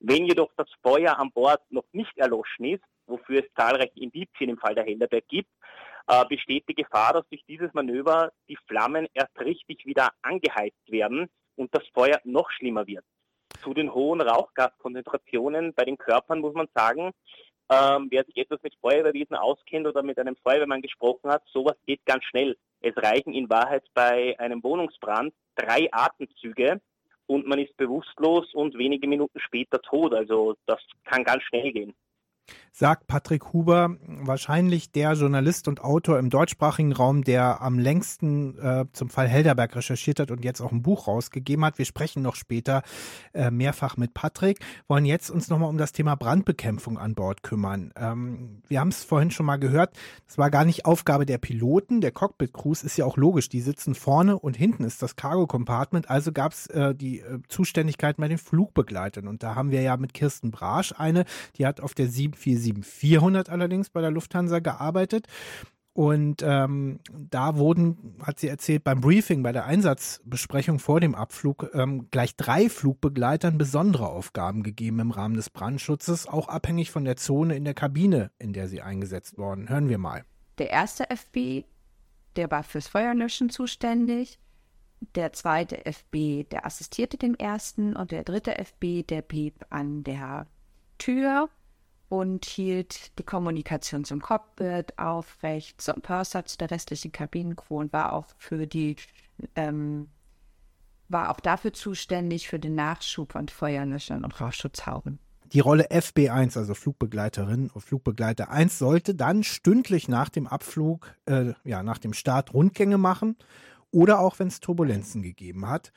[0.00, 4.58] Wenn jedoch das Feuer an Bord noch nicht erloschen ist, wofür es zahlreiche Indizien im
[4.58, 5.50] Fall der Helderberg gibt,
[6.08, 11.28] äh, besteht die Gefahr, dass durch dieses Manöver die Flammen erst richtig wieder angeheizt werden
[11.56, 13.04] und das Feuer noch schlimmer wird.
[13.62, 17.12] Zu den hohen Rauchgaskonzentrationen bei den Körpern muss man sagen,
[17.72, 22.04] ähm, wer sich etwas mit Feuerwehrwesen auskennt oder mit einem Feuerwehrmann gesprochen hat, sowas geht
[22.04, 22.56] ganz schnell.
[22.80, 26.80] Es reichen in Wahrheit bei einem Wohnungsbrand drei Atemzüge,
[27.26, 30.12] und man ist bewusstlos und wenige Minuten später tot.
[30.12, 31.94] Also das kann ganz schnell gehen
[32.72, 38.86] sagt Patrick Huber, wahrscheinlich der Journalist und Autor im deutschsprachigen Raum, der am längsten äh,
[38.92, 41.78] zum Fall Helderberg recherchiert hat und jetzt auch ein Buch rausgegeben hat.
[41.78, 42.82] Wir sprechen noch später
[43.34, 47.92] äh, mehrfach mit Patrick, wollen jetzt uns nochmal um das Thema Brandbekämpfung an Bord kümmern.
[47.94, 49.94] Ähm, wir haben es vorhin schon mal gehört,
[50.26, 53.94] das war gar nicht Aufgabe der Piloten, der Cockpit-Crews ist ja auch logisch, die sitzen
[53.94, 58.38] vorne und hinten ist das Cargo-Compartment, also gab es äh, die äh, Zuständigkeit bei den
[58.38, 59.28] Flugbegleitern.
[59.28, 61.24] Und da haben wir ja mit Kirsten Brasch eine,
[61.56, 65.26] die hat auf der 7 747-400 allerdings bei der Lufthansa gearbeitet.
[65.94, 71.70] Und ähm, da wurden, hat sie erzählt, beim Briefing, bei der Einsatzbesprechung vor dem Abflug
[71.74, 77.16] ähm, gleich drei Flugbegleitern besondere Aufgaben gegeben im Rahmen des Brandschutzes, auch abhängig von der
[77.16, 79.68] Zone in der Kabine, in der sie eingesetzt wurden.
[79.68, 80.24] Hören wir mal.
[80.56, 81.64] Der erste FB,
[82.36, 84.38] der war fürs Feuerlöschen zuständig.
[85.14, 87.96] Der zweite FB, der assistierte dem ersten.
[87.96, 90.46] Und der dritte FB, der blieb an der
[90.96, 91.50] Tür
[92.12, 98.12] und hielt die Kommunikation zum Cockpit aufrecht, zum Purser, zu der restlichen Kabinencrew und war
[98.12, 98.96] auch für die,
[99.56, 100.08] ähm,
[101.08, 105.20] war auch dafür zuständig für den Nachschub von Feuerlöschern und Rauchschutzhauben.
[105.54, 111.54] Die Rolle FB1, also Flugbegleiterin und Flugbegleiter 1, sollte dann stündlich nach dem Abflug, äh,
[111.64, 113.38] ja, nach dem Start Rundgänge machen
[113.90, 115.94] oder auch wenn es Turbulenzen gegeben hat.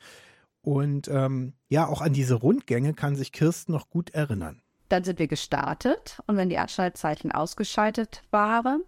[0.62, 4.62] Und ähm, ja, auch an diese Rundgänge kann sich Kirsten noch gut erinnern.
[4.88, 8.82] Dann sind wir gestartet und wenn die Anschaltzeichen ausgeschaltet waren,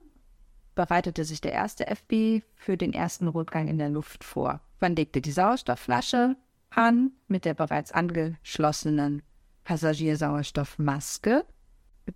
[0.75, 4.61] bereitete sich der erste FB für den ersten Rundgang in der Luft vor.
[4.81, 6.37] Man legte die Sauerstoffflasche
[6.71, 9.23] an mit der bereits angeschlossenen
[9.65, 11.45] Passagiersauerstoffmaske,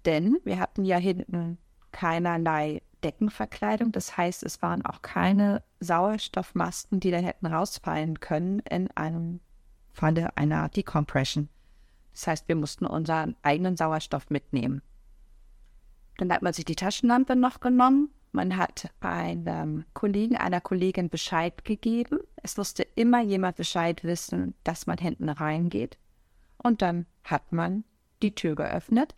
[0.05, 1.59] denn wir hatten ja hinten
[1.91, 3.93] keinerlei Deckenverkleidung.
[3.93, 9.41] Das heißt, es waren auch keine Sauerstoffmasken, die dann hätten rausfallen können in einem
[9.93, 11.49] Falle einer Decompression.
[12.13, 14.83] Das heißt, wir mussten unseren eigenen Sauerstoff mitnehmen.
[16.19, 18.11] Dann hat man sich die Taschenlampe noch genommen.
[18.33, 22.19] Man hat einem Kollegen, einer Kollegin Bescheid gegeben.
[22.37, 25.99] Es musste immer jemand Bescheid wissen, dass man hinten reingeht.
[26.59, 27.85] Und dann hat man
[28.23, 29.15] die Tür geöffnet.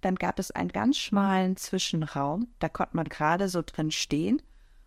[0.00, 2.48] Dann gab es einen ganz schmalen Zwischenraum.
[2.60, 4.40] Da konnte man gerade so drin stehen.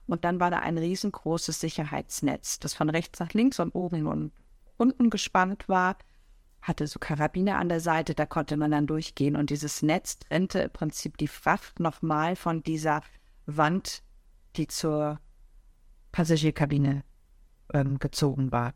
[0.08, 4.32] Und dann war da ein riesengroßes Sicherheitsnetz, das von rechts nach links und oben und
[4.78, 5.96] unten gespannt war
[6.62, 10.60] hatte so Karabiner an der Seite, da konnte man dann durchgehen und dieses Netz trennte
[10.60, 13.02] im Prinzip die Fracht nochmal von dieser
[13.46, 14.04] Wand,
[14.56, 15.20] die zur
[16.12, 17.04] Passagierkabine
[17.74, 18.74] ähm, gezogen war.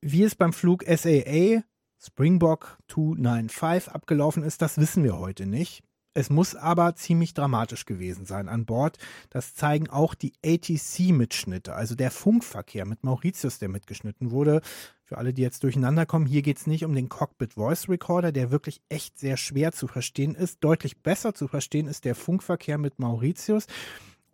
[0.00, 1.62] Wie es beim Flug SAA
[1.98, 5.82] Springbok 295 abgelaufen ist, das wissen wir heute nicht.
[6.14, 8.98] Es muss aber ziemlich dramatisch gewesen sein an Bord.
[9.30, 14.60] Das zeigen auch die ATC-Mitschnitte, also der Funkverkehr mit Mauritius, der mitgeschnitten wurde.
[15.02, 18.30] Für alle, die jetzt durcheinander kommen, hier geht es nicht um den Cockpit Voice Recorder,
[18.30, 20.62] der wirklich echt sehr schwer zu verstehen ist.
[20.62, 23.66] Deutlich besser zu verstehen ist der Funkverkehr mit Mauritius.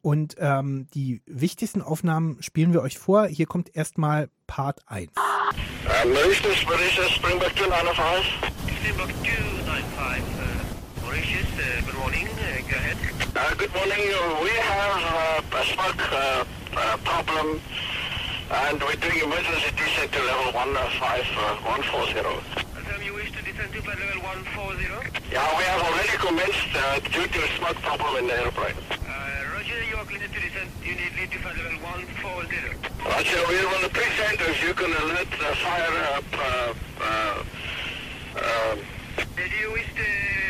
[0.03, 3.27] Und ähm, die wichtigsten Aufnahmen spielen wir euch vor.
[3.27, 5.11] Hier kommt erstmal Part 1.
[5.17, 8.33] Uh, Mauritius, Mauritius, Springbok 295.
[8.77, 10.30] Springbok 295.
[11.21, 12.27] Mauritius, uh, good morning.
[12.33, 12.97] Uh, go ahead.
[13.37, 14.01] Uh, good morning.
[14.41, 17.61] We have uh, a smoke uh, uh, problem
[18.65, 22.25] and we're doing emergency descent to level 15140.
[22.25, 22.41] Uh,
[22.73, 24.81] Confirm you wish to descend to level 140?
[25.29, 28.81] Yeah, we have already commenced uh, due to a smoke problem in the airplane.
[29.53, 30.73] Roger, you are clear to descend.
[30.81, 31.85] You need lead to level
[32.17, 32.49] 140.
[33.05, 34.41] Roger, we're on the present.
[34.41, 36.25] If you can alert the fire up.
[36.33, 36.73] Uh,
[37.05, 37.45] uh,
[38.41, 38.77] uh,
[39.37, 40.50] do you wish to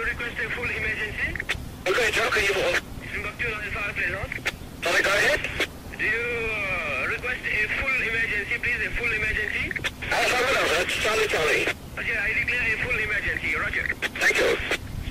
[0.00, 1.28] you request a full emergency?
[1.86, 2.80] Okay, Joe, can you hold?
[3.12, 4.32] Timbuktu Alpha Pleasant.
[4.80, 5.40] Sorry, go ahead.
[5.98, 9.64] Do you uh, request a full emergency, please, a full emergency?
[10.08, 11.64] Alpha Pleasant, that's Charlie Charlie.
[11.96, 13.86] Roger, I declare a full emergency, roger.
[14.16, 14.50] Thank you.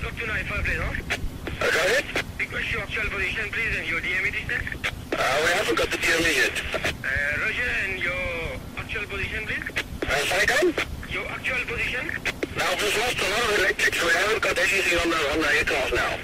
[0.02, 0.96] Stop to 95 Pleasant.
[1.06, 2.04] Uh, go ahead.
[2.38, 4.90] Request your actual position, please, and your DME distance.
[5.14, 6.56] Uh, we haven't got the DME yet.
[6.74, 9.66] Uh, roger, and your actual position, please.
[10.02, 10.99] Uh, sorry, come?
[11.10, 12.06] Your actual position?
[12.54, 13.98] Now, we've lost a lot of electrics.
[13.98, 16.14] We haven't got anything on the, on the aircraft now.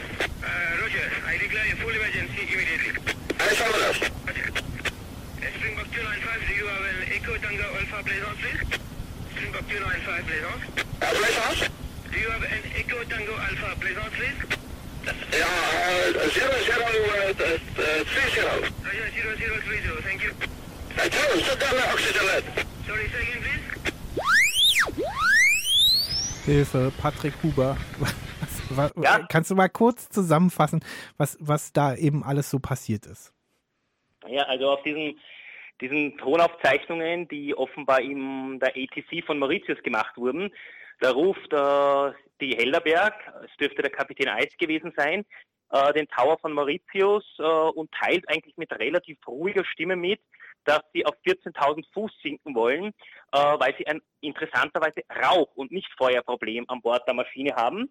[0.46, 2.94] Uh, roger, I declare a full emergency immediately.
[3.34, 3.98] Hey, someone else.
[4.30, 4.46] Roger.
[4.46, 8.62] Uh, Springbok 295, do you have an Echo Tango Alpha Pleasant, please?
[9.34, 10.62] Springbok 295 Pleasant.
[11.02, 11.68] Uh?
[12.06, 14.38] Do you have an Echo Tango Alpha Pleasant, please?
[15.34, 16.30] Yeah, uh, uh, uh,
[18.06, 18.54] three zero.
[18.86, 20.30] Roger, zero, zero, three zero, thank you.
[20.94, 22.44] Hey, Tom, sit down the oxygen lead.
[22.86, 23.66] Sorry, say again, please.
[26.44, 27.76] Hilfe, Patrick Huber.
[28.38, 29.26] Was, was, Ja?
[29.30, 30.84] Kannst du mal kurz zusammenfassen,
[31.16, 33.32] was, was da eben alles so passiert ist?
[34.28, 35.16] Ja, also auf diesem
[35.80, 40.50] diesen Tonaufzeichnungen, die offenbar in der ATC von Mauritius gemacht wurden.
[41.00, 43.14] Da ruft äh, die Helderberg,
[43.44, 45.26] es dürfte der Kapitän Eis gewesen sein,
[45.70, 50.20] äh, den Tower von Mauritius äh, und teilt eigentlich mit relativ ruhiger Stimme mit,
[50.66, 52.92] dass sie auf 14.000 Fuß sinken wollen,
[53.32, 57.88] äh, weil sie ein interessanterweise Rauch- und nicht Feuerproblem an Bord der Maschine haben,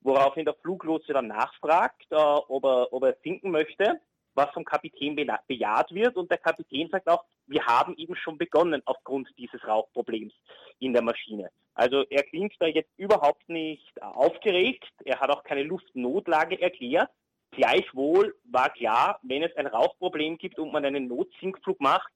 [0.00, 4.00] woraufhin der Fluglotse dann nachfragt, äh, ob, er, ob er sinken möchte
[4.34, 6.16] was vom Kapitän bejaht wird.
[6.16, 10.32] Und der Kapitän sagt auch, wir haben eben schon begonnen aufgrund dieses Rauchproblems
[10.78, 11.50] in der Maschine.
[11.74, 14.92] Also er klingt da jetzt überhaupt nicht aufgeregt.
[15.04, 17.10] Er hat auch keine Luftnotlage erklärt.
[17.52, 22.12] Gleichwohl war klar, wenn es ein Rauchproblem gibt und man einen Notsinkflug macht,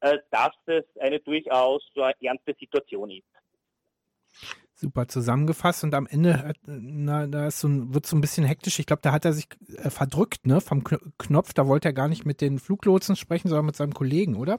[0.00, 3.24] äh, dass es eine durchaus so ernste Situation ist
[4.82, 8.80] super zusammengefasst und am Ende na, da so ein, wird so ein bisschen hektisch.
[8.80, 11.54] Ich glaube, da hat er sich äh, verdrückt, ne, vom Knopf.
[11.54, 14.58] Da wollte er gar nicht mit den Fluglotsen sprechen, sondern mit seinem Kollegen, oder?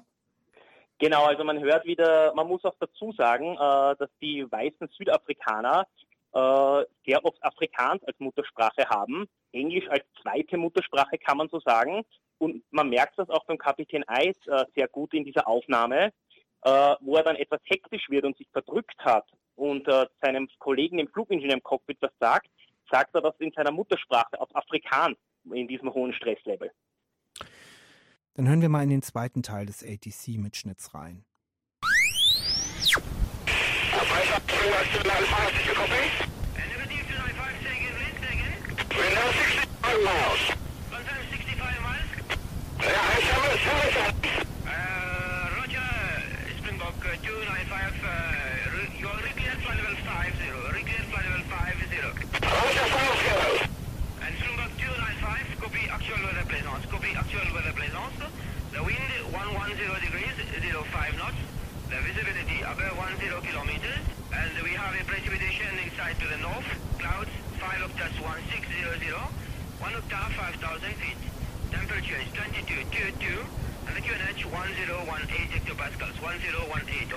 [0.99, 5.85] Genau, also man hört wieder, man muss auch dazu sagen, äh, dass die weißen Südafrikaner
[6.33, 12.03] äh, sehr oft Afrikaans als Muttersprache haben, Englisch als zweite Muttersprache kann man so sagen.
[12.39, 16.11] Und man merkt das auch beim Kapitän Eis äh, sehr gut in dieser Aufnahme,
[16.63, 20.97] äh, wo er dann etwas hektisch wird und sich verdrückt hat und äh, seinem Kollegen,
[20.97, 22.49] dem Flugingenieur im Cockpit, was sagt,
[22.91, 25.17] sagt er das in seiner Muttersprache auf Afrikaans
[25.51, 26.71] in diesem hohen Stresslevel.
[28.33, 31.23] Dann hören wir mal in den zweiten Teil des ATC-Mitschnitts rein.
[57.33, 58.19] Actual weather plaisance.
[58.73, 58.99] The wind
[59.31, 60.35] 110 degrees,
[60.91, 61.42] 05 knots.
[61.93, 64.01] The visibility above 10 kilometers.
[64.33, 66.65] And we have a precipitation inside to the north.
[66.97, 67.29] Clouds
[67.61, 69.13] 5 octaves 1600.
[69.13, 71.21] 1 octave 5000 feet.
[71.69, 73.45] Temperature is 2222.
[73.85, 76.17] And the QNH 1018 hectopascals.
[76.17, 76.81] 1018 over.
[76.81, 77.13] 1018.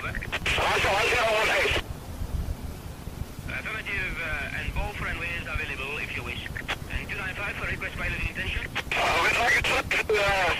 [3.49, 6.45] Affirmative, uh, and both runways available if you wish.
[6.93, 8.61] And 295 for request pilot intention?
[8.93, 10.53] Uh, we'd like set uh,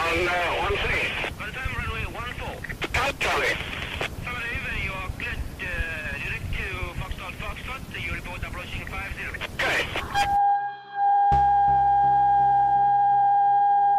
[0.00, 1.36] on uh, 16.
[1.36, 1.89] Confirm runway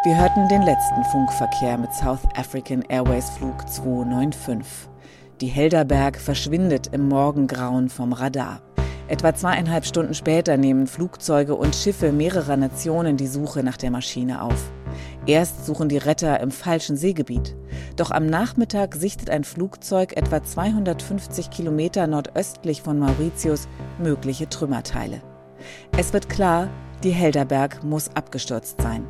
[0.03, 4.89] Wir hörten den letzten Funkverkehr mit South African Airways Flug 295.
[5.41, 8.61] Die Helderberg verschwindet im Morgengrauen vom Radar.
[9.07, 14.41] Etwa zweieinhalb Stunden später nehmen Flugzeuge und Schiffe mehrerer Nationen die Suche nach der Maschine
[14.41, 14.71] auf.
[15.27, 17.55] Erst suchen die Retter im falschen Seegebiet.
[17.95, 23.67] Doch am Nachmittag sichtet ein Flugzeug etwa 250 Kilometer nordöstlich von Mauritius
[23.99, 25.21] mögliche Trümmerteile.
[25.95, 26.69] Es wird klar,
[27.03, 29.05] die Helderberg muss abgestürzt sein.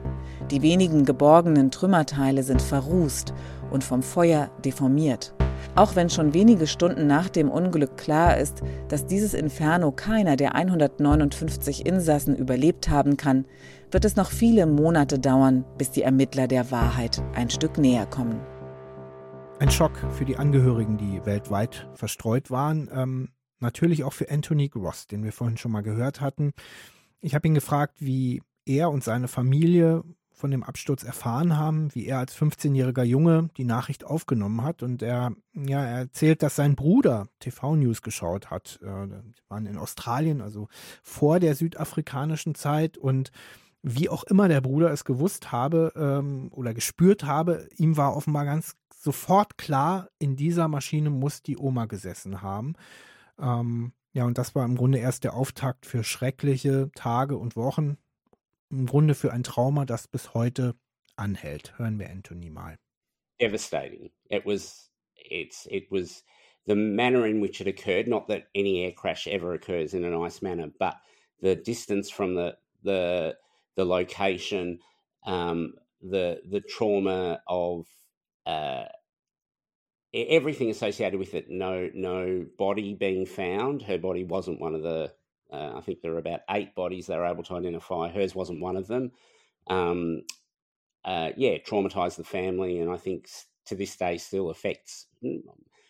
[0.50, 3.34] Die wenigen geborgenen Trümmerteile sind verrußt
[3.72, 5.34] und vom Feuer deformiert.
[5.76, 10.56] Auch wenn schon wenige Stunden nach dem Unglück klar ist, dass dieses Inferno keiner der
[10.56, 13.46] 159 Insassen überlebt haben kann,
[13.92, 18.40] wird es noch viele Monate dauern, bis die Ermittler der Wahrheit ein Stück näher kommen.
[19.60, 22.90] Ein Schock für die Angehörigen, die weltweit verstreut waren.
[22.94, 26.54] Ähm, natürlich auch für Anthony Gross, den wir vorhin schon mal gehört hatten.
[27.20, 30.04] Ich habe ihn gefragt, wie er und seine Familie
[30.42, 34.82] von dem Absturz erfahren haben, wie er als 15-jähriger Junge die Nachricht aufgenommen hat.
[34.82, 38.80] Und er, ja, er erzählt, dass sein Bruder TV-News geschaut hat.
[38.82, 40.68] Äh, die waren in Australien, also
[41.04, 42.98] vor der südafrikanischen Zeit.
[42.98, 43.32] Und
[43.84, 48.46] wie auch immer der Bruder es gewusst habe ähm, oder gespürt habe, ihm war offenbar
[48.46, 52.74] ganz sofort klar, in dieser Maschine muss die Oma gesessen haben.
[53.40, 57.98] Ähm, ja, und das war im Grunde erst der Auftakt für schreckliche Tage und Wochen,
[58.72, 60.76] im Grunde für ein Trauma, das bis heute
[61.16, 61.78] anhält.
[61.78, 62.78] Hören wir Anthony mal.
[63.40, 64.12] Devastating.
[64.30, 66.24] It was it's it was
[66.66, 70.10] the manner in which it occurred, not that any air crash ever occurs in a
[70.10, 70.96] nice manner, but
[71.42, 73.36] the distance from the the
[73.76, 74.80] the location,
[75.26, 77.88] um, the the trauma of
[78.46, 78.86] uh,
[80.14, 81.50] everything associated with it.
[81.50, 83.82] No no body being found.
[83.82, 85.14] Her body wasn't one of the
[85.52, 88.10] uh, I think there were about eight bodies they were able to identify.
[88.10, 89.12] Hers wasn't one of them.
[89.68, 90.24] Um,
[91.04, 93.28] uh, yeah, traumatized the family, and I think
[93.66, 95.08] to this day still affects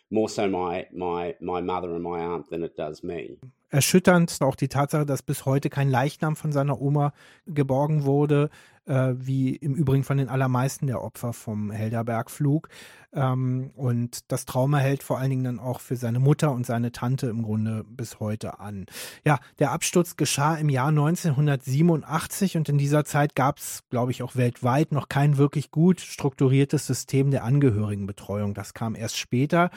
[0.10, 3.38] more so my my my mother and my aunt than it does me.
[3.72, 7.14] Erschütternd auch die Tatsache, dass bis heute kein Leichnam von seiner Oma
[7.48, 8.50] geborgen wurde,
[8.86, 12.68] äh, wie im Übrigen von den allermeisten der Opfer vom Helderbergflug.
[13.14, 16.92] Ähm, und das Trauma hält vor allen Dingen dann auch für seine Mutter und seine
[16.92, 18.86] Tante im Grunde bis heute an.
[19.26, 24.22] Ja, der Absturz geschah im Jahr 1987 und in dieser Zeit gab es, glaube ich,
[24.22, 28.54] auch weltweit noch kein wirklich gut strukturiertes System der Angehörigenbetreuung.
[28.54, 29.72] Das kam erst später.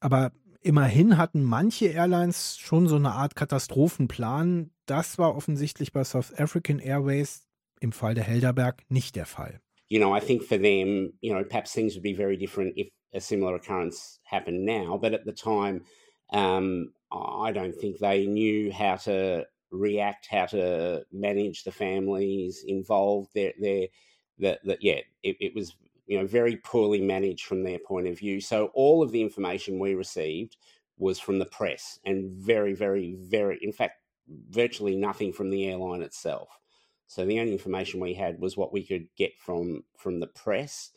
[0.00, 0.32] Aber
[0.64, 4.70] immerhin hatten manche Airlines schon so eine Art Katastrophenplan.
[4.86, 7.46] Das war offensichtlich bei South African Airways
[7.80, 9.60] im Fall der Helderberg nicht der Fall.
[9.88, 12.88] You know, I think for them, you know, perhaps things would be very different if
[13.12, 14.98] a similar occurrence happened now.
[14.98, 15.84] But at the time,
[16.32, 23.28] um, I don't think they knew how to react, how to manage the families involved.
[23.34, 23.88] They're, they're,
[24.38, 25.76] that, that yeah, it, it was
[26.06, 28.40] you know very poorly managed from their point of view.
[28.40, 30.56] So all of the information we received
[30.98, 34.00] was from the press, and very, very, very, in fact,
[34.50, 36.48] virtually nothing from the airline itself.
[37.06, 40.90] So the only information we had was what we could get from from the press,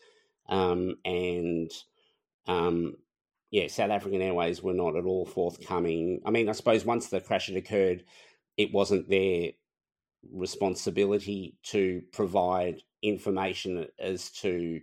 [0.49, 1.71] um, and
[2.47, 2.95] um,
[3.51, 6.21] yeah, South African Airways were not at all forthcoming.
[6.25, 8.03] I mean, I suppose once the crash had occurred,
[8.57, 9.51] it wasn't their
[10.31, 14.81] responsibility to provide information as to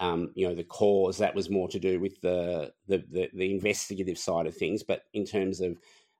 [0.00, 1.18] um, you know the cause.
[1.18, 4.82] That was more to do with the, the the, the investigative side of things.
[4.82, 5.78] But in terms of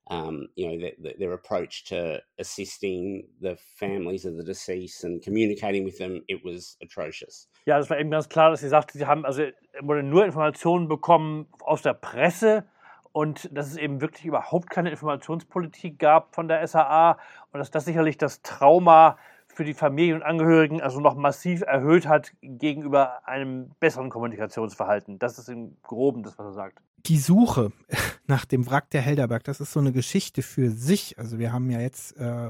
[0.09, 5.21] um, you know, the, the, their approach to assisting the families of the deceased and
[5.23, 7.49] communicating with them, it was atrocious.
[7.67, 9.43] Ja, das war eben ganz klar, dass sie sagte, sie haben also
[9.83, 12.65] nur Informationen bekommen aus der Presse
[13.13, 17.19] und dass es eben wirklich überhaupt keine Informationspolitik gab von der SAA
[17.51, 19.19] und dass das sicherlich das Trauma
[19.57, 25.19] für die Familien und Angehörigen also noch massiv erhöht hat gegenüber einem besseren Kommunikationsverhalten.
[25.19, 27.73] Das ist im Groben das, was er sagt die Suche
[28.27, 31.19] nach dem Wrack der Helderberg, das ist so eine Geschichte für sich.
[31.19, 32.49] Also wir haben ja jetzt äh,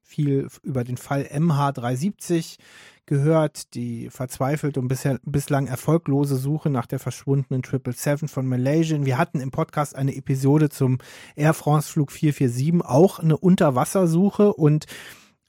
[0.00, 2.58] viel über den Fall MH370
[3.06, 9.04] gehört, die verzweifelt und bisher, bislang erfolglose Suche nach der verschwundenen 777 von Malaysia.
[9.04, 10.98] Wir hatten im Podcast eine Episode zum
[11.34, 14.86] Air France Flug 447, auch eine Unterwassersuche und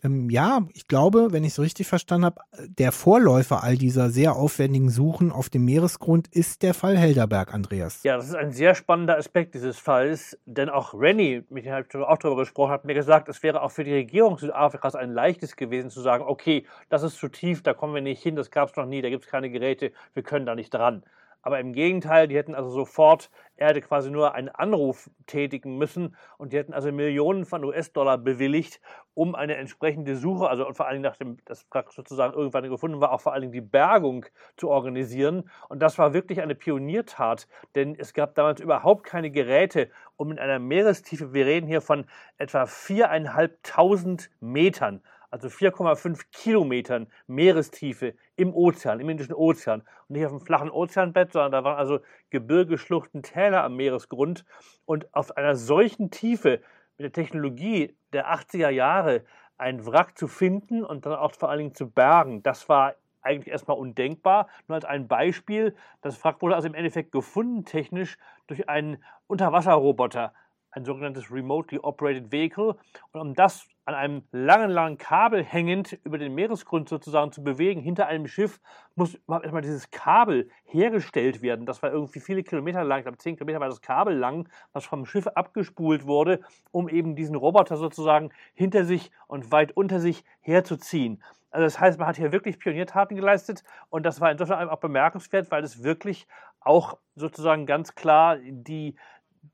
[0.04, 4.36] ähm, ja, ich glaube, wenn ich es richtig verstanden habe, der Vorläufer all dieser sehr
[4.36, 8.04] aufwendigen Suchen auf dem Meeresgrund ist der Fall Helderberg, Andreas.
[8.04, 11.96] Ja, das ist ein sehr spannender Aspekt dieses Falls, denn auch Rennie, mit dem ich
[11.96, 15.12] auch darüber gesprochen habe, hat mir gesagt, es wäre auch für die Regierung Südafrikas ein
[15.12, 18.52] leichtes gewesen zu sagen, okay, das ist zu tief, da kommen wir nicht hin, das
[18.52, 21.04] gab es noch nie, da gibt es keine Geräte, wir können da nicht dran.
[21.44, 26.16] Aber im Gegenteil, die hätten also sofort, er hätte quasi nur einen Anruf tätigen müssen
[26.38, 28.80] und die hätten also Millionen von US-Dollar bewilligt,
[29.14, 33.22] um eine entsprechende Suche, also vor allen Dingen nachdem das sozusagen irgendwann gefunden war, auch
[33.22, 34.26] vor allen Dingen die Bergung
[34.56, 35.50] zu organisieren.
[35.68, 40.40] Und das war wirklich eine Pioniertat, denn es gab damals überhaupt keine Geräte, um in
[40.40, 42.06] einer Meerestiefe, wir reden hier von
[42.38, 45.02] etwa viereinhalbtausend Metern,
[45.34, 49.82] also 4,5 Kilometern Meerestiefe im Ozean, im Indischen Ozean.
[50.08, 54.46] Und nicht auf einem flachen Ozeanbett, sondern da waren also Gebirge, Schluchten, Täler am Meeresgrund.
[54.86, 56.62] Und auf einer solchen Tiefe
[56.98, 59.24] mit der Technologie der 80er Jahre
[59.58, 63.52] ein Wrack zu finden und dann auch vor allen Dingen zu bergen, das war eigentlich
[63.52, 64.48] erstmal undenkbar.
[64.68, 70.32] Nur als ein Beispiel, das Wrack wurde also im Endeffekt gefunden technisch durch einen Unterwasserroboter,
[70.70, 72.76] ein sogenanntes Remotely Operated Vehicle.
[73.14, 77.82] Und um das an einem langen, langen Kabel hängend über den Meeresgrund sozusagen zu bewegen,
[77.82, 78.60] hinter einem Schiff,
[78.96, 81.66] muss erstmal dieses Kabel hergestellt werden.
[81.66, 84.86] Das war irgendwie viele Kilometer lang, ich glaube zehn Kilometer war das Kabel lang, was
[84.86, 86.40] vom Schiff abgespult wurde,
[86.72, 91.22] um eben diesen Roboter sozusagen hinter sich und weit unter sich herzuziehen.
[91.52, 95.52] Also das heißt, man hat hier wirklich Pioniertaten geleistet und das war insofern auch bemerkenswert,
[95.52, 96.28] weil es wirklich
[96.62, 98.96] auch sozusagen ganz klar die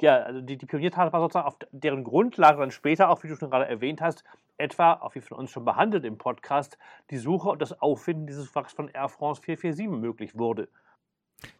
[0.01, 3.35] ja, also die, die Pioniertat war sozusagen auf deren Grundlage dann später, auch wie du
[3.35, 4.23] schon gerade erwähnt hast,
[4.57, 6.77] etwa, auch wie von uns schon behandelt im Podcast,
[7.09, 10.67] die Suche und das Auffinden dieses Wracks von Air France 447 möglich wurde.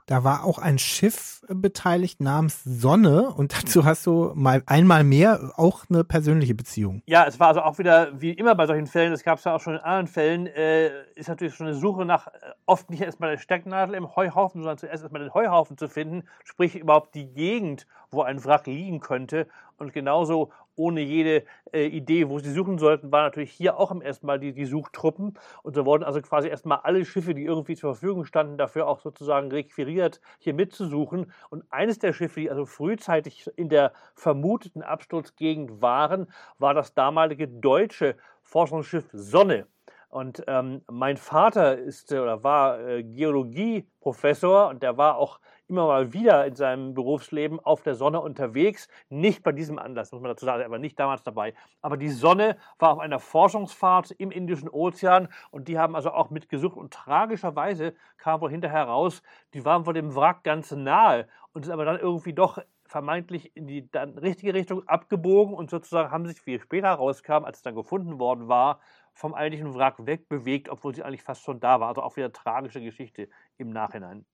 [0.06, 5.52] Da war auch ein Schiff beteiligt namens Sonne und dazu hast du mal einmal mehr
[5.56, 7.04] auch eine persönliche Beziehung.
[7.06, 9.56] Ja, es war also auch wieder, wie immer bei solchen Fällen, das gab es ja
[9.56, 12.32] auch schon in anderen Fällen, äh, ist natürlich schon eine Suche nach äh,
[12.66, 16.76] oft nicht erstmal der Stecknadel im Heuhaufen, sondern zuerst erstmal den Heuhaufen zu finden, sprich
[16.76, 19.48] überhaupt die Gegend, wo ein Wrack liegen könnte.
[19.78, 24.02] Und genauso ohne jede äh, Idee, wo sie suchen sollten, waren natürlich hier auch im
[24.02, 25.38] ersten Mal die, die Suchtruppen.
[25.62, 29.02] Und so wurden also quasi erstmal alle Schiffe, die irgendwie zur Verfügung standen, dafür auch
[29.02, 31.32] sozusagen requiriert, hier mitzusuchen.
[31.50, 36.28] Und eines der Schiffe, die also frühzeitig in der vermuteten Absturzgegend waren,
[36.58, 39.68] war das damalige deutsche Forschungsschiff Sonne
[40.08, 45.88] Und ähm, mein Vater ist äh, oder war äh, Geologieprofessor und der war auch immer
[45.88, 48.88] mal wieder in seinem Berufsleben auf der Sonne unterwegs.
[49.09, 51.53] Nicht bei diesem Anlass, muss man dazu sagen, er war nicht damals dabei.
[51.82, 56.30] Aber die Sonne war auf einer Forschungsfahrt im Indischen Ozean und die haben also auch
[56.30, 56.78] mitgesucht.
[56.78, 59.22] Und tragischerweise kam wohl hinterher raus,
[59.53, 62.59] die waren vor dem Wrack ganz nahe und sind aber dann irgendwie doch
[62.89, 67.57] vermeintlich in die dann richtige Richtung abgebogen und sozusagen haben sich, wie später rauskam, als
[67.57, 68.80] es dann gefunden worden war,
[69.13, 71.89] vom eigentlichen Wrack wegbewegt, obwohl sie eigentlich fast schon da war.
[71.89, 74.26] Also auch wieder tragische Geschichte im Nachhinein.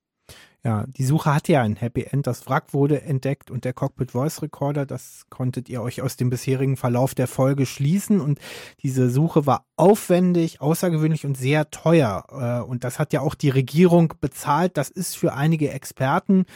[0.66, 2.26] Ja, die Suche hatte ja ein Happy End.
[2.26, 6.28] Das Wrack wurde entdeckt und der Cockpit Voice Recorder, das konntet ihr euch aus dem
[6.28, 8.20] bisherigen Verlauf der Folge schließen.
[8.20, 8.40] Und
[8.82, 12.24] diese Suche war aufwendig, außergewöhnlich und sehr teuer.
[12.30, 14.76] Äh, und das hat ja auch die Regierung bezahlt.
[14.76, 16.46] Das ist für einige Experten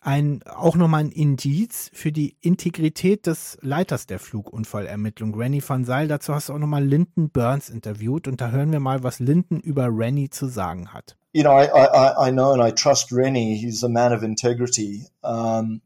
[0.00, 6.08] ein, auch nochmal ein Indiz für die Integrität des Leiters der Flugunfallermittlung, Rennie van Zyl.
[6.08, 9.60] Dazu hast du auch nochmal Lyndon Burns interviewt und da hören wir mal, was Lyndon
[9.60, 11.18] über Rennie zu sagen hat.
[11.32, 13.56] You know, I, I, I know and I trust Rennie.
[13.56, 15.02] He's a man of integrity.
[15.22, 15.80] Um,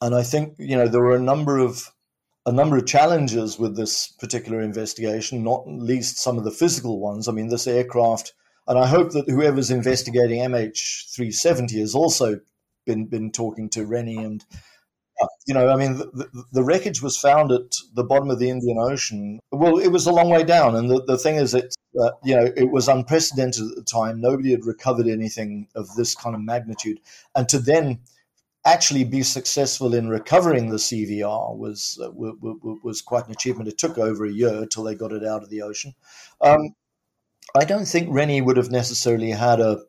[0.00, 1.90] and I think, you know, there were a number of
[2.46, 7.28] a number of challenges with this particular investigation, not least some of the physical ones.
[7.28, 8.32] I mean, this aircraft,
[8.66, 12.40] and I hope that whoever's investigating MH370 has also
[12.86, 14.44] been been talking to Rennie and
[15.46, 18.78] you know, I mean, the, the, wreckage was found at the bottom of the Indian
[18.78, 19.40] Ocean.
[19.50, 22.36] Well, it was a long way down, and the, the thing is, that uh, you
[22.36, 24.20] know, it was unprecedented at the time.
[24.20, 27.00] Nobody had recovered anything of this kind of magnitude,
[27.34, 28.00] and to then
[28.64, 33.68] actually be successful in recovering the CVR was uh, w- w- was quite an achievement.
[33.68, 35.94] It took over a year till they got it out of the ocean.
[36.40, 36.74] Um,
[37.56, 39.80] I don't think Rennie would have necessarily had a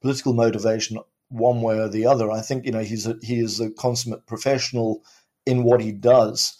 [0.00, 0.98] political motivation
[1.30, 2.30] one way or the other.
[2.30, 5.02] I think you know he's a, he is a consummate professional
[5.46, 6.58] in what he does.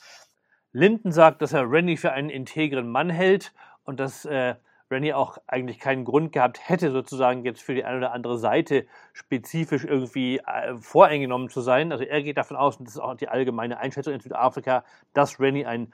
[0.73, 3.53] Linden sagt, dass er Rennie für einen integren Mann hält
[3.85, 4.57] und dass äh,
[4.91, 8.87] Rennie auch eigentlich keinen Grund gehabt hätte, sozusagen jetzt für die eine oder andere Seite
[9.13, 11.93] spezifisch irgendwie äh, voreingenommen zu sein.
[11.93, 15.41] Also er geht davon aus, und das ist auch die allgemeine Einschätzung in Südafrika, dass
[15.41, 15.93] Rennie ein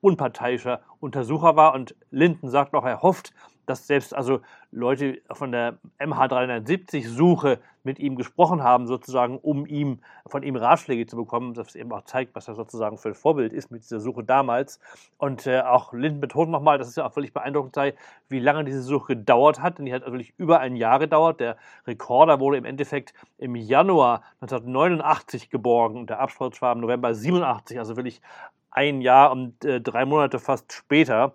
[0.00, 1.74] unparteiischer Untersucher war.
[1.74, 3.32] Und Linden sagt auch, er hofft,
[3.66, 4.40] dass selbst also
[4.72, 11.16] Leute von der MH370-Suche mit ihm gesprochen haben, sozusagen, um ihm von ihm Ratschläge zu
[11.16, 14.24] bekommen, das eben auch zeigt, was er sozusagen für ein Vorbild ist mit dieser Suche
[14.24, 14.80] damals.
[15.18, 17.94] Und äh, auch Linden betont nochmal, dass es ja auch völlig beeindruckend sei,
[18.28, 19.78] wie lange diese Suche gedauert hat.
[19.78, 21.40] Denn die hat wirklich über ein Jahr gedauert.
[21.40, 21.56] Der
[21.86, 27.78] Rekorder wurde im Endeffekt im Januar 1989 geborgen und der Absturz war im November 87,
[27.78, 28.22] also wirklich
[28.70, 31.34] ein Jahr und äh, drei Monate fast später.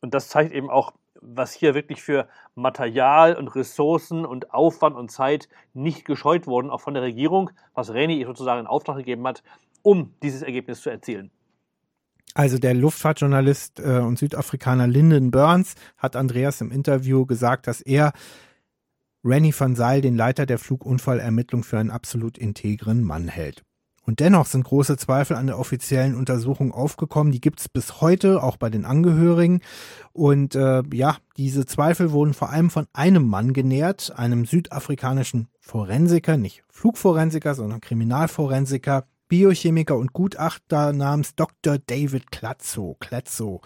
[0.00, 0.92] Und das zeigt eben auch,
[1.26, 6.80] was hier wirklich für Material und Ressourcen und Aufwand und Zeit nicht gescheut wurden, auch
[6.80, 9.42] von der Regierung, was Reni sozusagen in Auftrag gegeben hat,
[9.82, 11.30] um dieses Ergebnis zu erzielen.
[12.34, 18.12] Also der Luftfahrtjournalist äh, und Südafrikaner Lyndon Burns hat Andreas im Interview gesagt, dass er
[19.24, 23.65] Rennie van Zyl, den Leiter der Flugunfallermittlung, für einen absolut integren Mann hält.
[24.06, 27.32] Und dennoch sind große Zweifel an der offiziellen Untersuchung aufgekommen.
[27.32, 29.60] Die gibt es bis heute, auch bei den Angehörigen.
[30.12, 36.36] Und äh, ja, diese Zweifel wurden vor allem von einem Mann genährt, einem südafrikanischen Forensiker,
[36.36, 41.78] nicht Flugforensiker, sondern Kriminalforensiker, Biochemiker und Gutachter namens Dr.
[41.78, 42.96] David Klatzo.
[43.00, 43.60] Klatzo.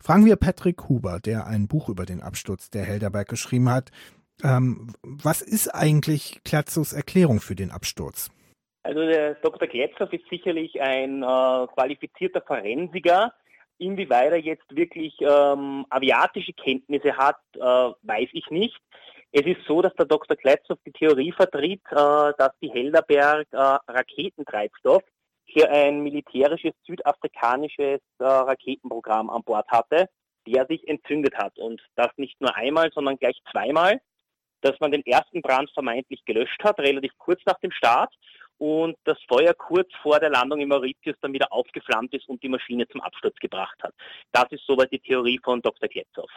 [0.00, 3.92] Fragen wir Patrick Huber, der ein Buch über den Absturz der Helderberg geschrieben hat.
[4.42, 8.30] Ähm, was ist eigentlich Klatzos Erklärung für den Absturz?
[8.88, 9.68] Also der Dr.
[9.68, 13.34] Gletzow ist sicherlich ein äh, qualifizierter Forensiker.
[13.76, 18.78] Inwieweit er jetzt wirklich ähm, aviatische Kenntnisse hat, äh, weiß ich nicht.
[19.30, 20.38] Es ist so, dass der Dr.
[20.38, 25.02] Gletzow die Theorie vertritt, äh, dass die Helderberg äh, Raketentreibstoff
[25.52, 30.08] für ein militärisches südafrikanisches äh, Raketenprogramm an Bord hatte,
[30.46, 31.58] der sich entzündet hat.
[31.58, 34.00] Und das nicht nur einmal, sondern gleich zweimal,
[34.62, 38.14] dass man den ersten Brand vermeintlich gelöscht hat, relativ kurz nach dem Start
[38.58, 42.48] und das Feuer kurz vor der Landung in Mauritius dann wieder aufgeflammt ist und die
[42.48, 43.94] Maschine zum Absturz gebracht hat.
[44.32, 45.88] Das ist soweit die Theorie von Dr.
[45.88, 46.28] Kletzow.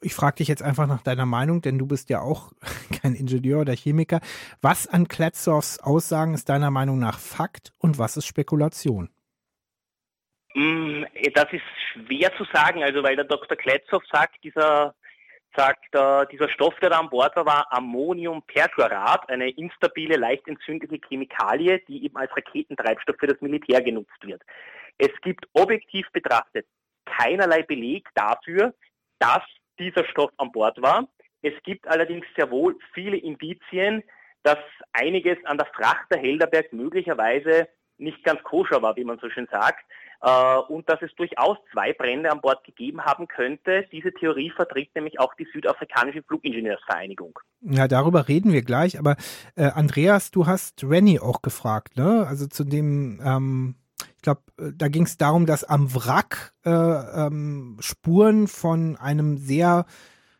[0.00, 2.52] Ich frage dich jetzt einfach nach deiner Meinung, denn du bist ja auch
[3.02, 4.20] kein Ingenieur oder Chemiker.
[4.62, 9.10] Was an Kletzows Aussagen ist deiner Meinung nach Fakt und was ist Spekulation?
[10.54, 11.04] Mm,
[11.34, 11.62] das ist
[11.92, 13.56] schwer zu sagen, also weil der Dr.
[13.56, 14.94] Kletzow sagt, dieser
[15.56, 21.00] sagt, äh, dieser Stoff, der da an Bord war, war Ammoniumperchlorat, eine instabile, leicht entzündliche
[21.08, 24.42] Chemikalie, die eben als Raketentreibstoff für das Militär genutzt wird.
[24.98, 26.66] Es gibt objektiv betrachtet
[27.04, 28.74] keinerlei Beleg dafür,
[29.18, 29.42] dass
[29.78, 31.08] dieser Stoff an Bord war.
[31.42, 34.02] Es gibt allerdings sehr wohl viele Indizien,
[34.42, 34.58] dass
[34.92, 39.48] einiges an der Fracht der Helderberg möglicherweise nicht ganz koscher war, wie man so schön
[39.50, 39.84] sagt.
[40.20, 43.86] Äh, und dass es durchaus zwei Brände an Bord gegeben haben könnte.
[43.92, 47.38] Diese Theorie vertritt nämlich auch die südafrikanische Flugingenieursvereinigung.
[47.62, 49.16] Ja, darüber reden wir gleich, aber
[49.54, 52.26] äh, Andreas, du hast Rennie auch gefragt, ne?
[52.26, 53.74] Also zu dem, ähm,
[54.16, 59.38] ich glaube, äh, da ging es darum, dass am Wrack äh, ähm, Spuren von einem
[59.38, 59.86] sehr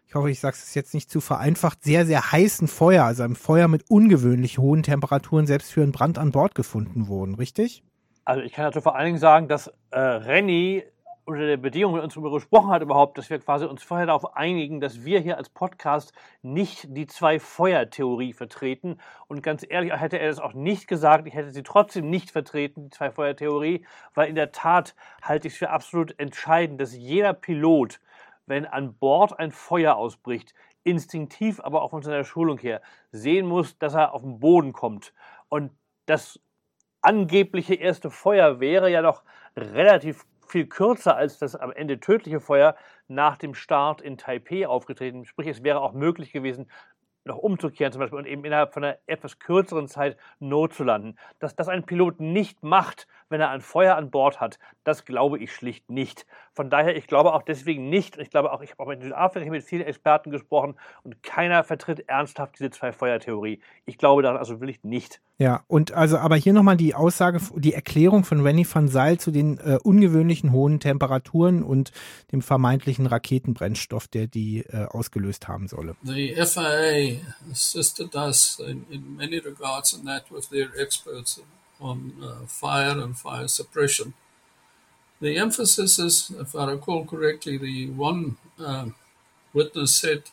[0.09, 3.37] ich hoffe, ich sage es jetzt nicht zu vereinfacht, sehr, sehr heißen Feuer, also einem
[3.37, 7.83] Feuer mit ungewöhnlich hohen Temperaturen, selbst für einen Brand an Bord gefunden wurden, richtig?
[8.29, 10.85] Also ich kann dazu vor allen Dingen sagen, dass äh, Renny
[11.25, 14.37] unter der Bedingung mit uns darüber gesprochen hat überhaupt, dass wir quasi uns vorher darauf
[14.37, 19.01] einigen, dass wir hier als Podcast nicht die Zwei-Feuer-Theorie vertreten.
[19.29, 22.83] Und ganz ehrlich, hätte er das auch nicht gesagt, ich hätte sie trotzdem nicht vertreten,
[22.83, 27.99] die Zwei-Feuer-Theorie, weil in der Tat halte ich es für absolut entscheidend, dass jeder Pilot,
[28.45, 30.53] wenn an Bord ein Feuer ausbricht,
[30.85, 35.15] instinktiv, aber auch von seiner Schulung her, sehen muss, dass er auf den Boden kommt.
[35.49, 35.71] Und
[36.05, 36.39] das
[37.03, 39.23] angebliche erste Feuer wäre ja noch
[39.57, 42.75] relativ viel kürzer als das am Ende tödliche Feuer
[43.07, 45.25] nach dem Start in Taipei aufgetreten.
[45.25, 46.71] Sprich, es wäre auch möglich gewesen,
[47.25, 51.17] noch umzukehren zum Beispiel und eben innerhalb von einer etwas kürzeren Zeit Not zu landen.
[51.39, 55.39] Dass das ein Pilot nicht macht, wenn er ein Feuer an Bord hat, das glaube
[55.39, 56.27] ich schlicht nicht.
[56.53, 59.51] Von daher, ich glaube auch deswegen nicht, ich glaube auch, ich habe auch in Südafrika
[59.51, 60.75] mit vielen Experten gesprochen
[61.05, 63.61] und keiner vertritt ernsthaft diese Zwei-Feuer-Theorie.
[63.87, 65.21] Ich glaube daran also wirklich nicht.
[65.37, 69.31] Ja, und also aber hier nochmal die Aussage, die Erklärung von Rennie van Seil zu
[69.31, 71.93] den äh, ungewöhnlichen hohen Temperaturen und
[72.33, 75.95] dem vermeintlichen Raketenbrennstoff, der die äh, ausgelöst haben solle.
[76.03, 77.21] The FAA
[77.53, 81.41] assisted us in, in many regards in that with their experts
[81.81, 84.15] on uh, fire and fire suppression.
[85.21, 88.87] The emphasis is, if I recall correctly, the one uh,
[89.53, 90.25] witness said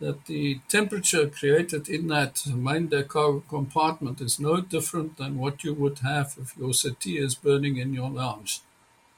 [0.00, 5.74] that the temperature created in that main decor compartment is no different than what you
[5.74, 8.60] would have if your settee is burning in your lounge.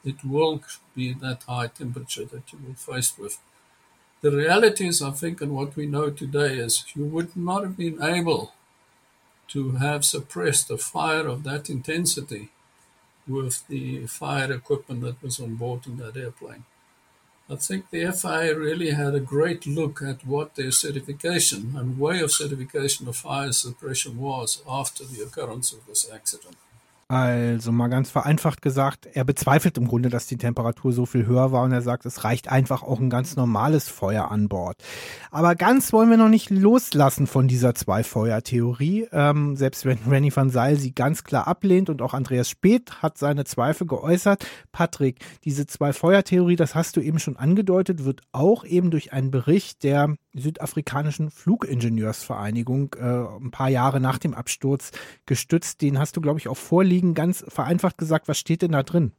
[0.05, 0.63] It will
[0.95, 3.39] be that high temperature that you will face with.
[4.23, 7.77] The reality is, I think, and what we know today is you would not have
[7.77, 8.53] been able
[9.51, 12.51] to have suppressed a fire of that intensity
[13.27, 16.65] with the fire equipment that was on board in that airplane.
[17.49, 22.21] I think the FIA really had a great look at what their certification and way
[22.21, 26.57] of certification of fire suppression was after the occurrence of this accident.
[27.11, 31.51] Also mal ganz vereinfacht gesagt, er bezweifelt im Grunde, dass die Temperatur so viel höher
[31.51, 34.77] war und er sagt, es reicht einfach auch ein ganz normales Feuer an Bord.
[35.33, 39.09] Aber ganz wollen wir noch nicht loslassen von dieser Zwei-Feuer-Theorie.
[39.11, 43.19] Ähm, selbst wenn Renny van Seil sie ganz klar ablehnt und auch Andreas Speth hat
[43.19, 44.47] seine Zweifel geäußert.
[44.71, 49.83] Patrick, diese Zwei-Feuer-Theorie, das hast du eben schon angedeutet, wird auch eben durch einen Bericht
[49.83, 54.93] der südafrikanischen Flugingenieursvereinigung äh, ein paar Jahre nach dem Absturz
[55.27, 55.83] gestützt.
[55.83, 57.15] Den hast du, glaube ich, auch vorliegen liegen.
[57.15, 59.13] Ganz vereinfacht gesagt, was steht denn da drin?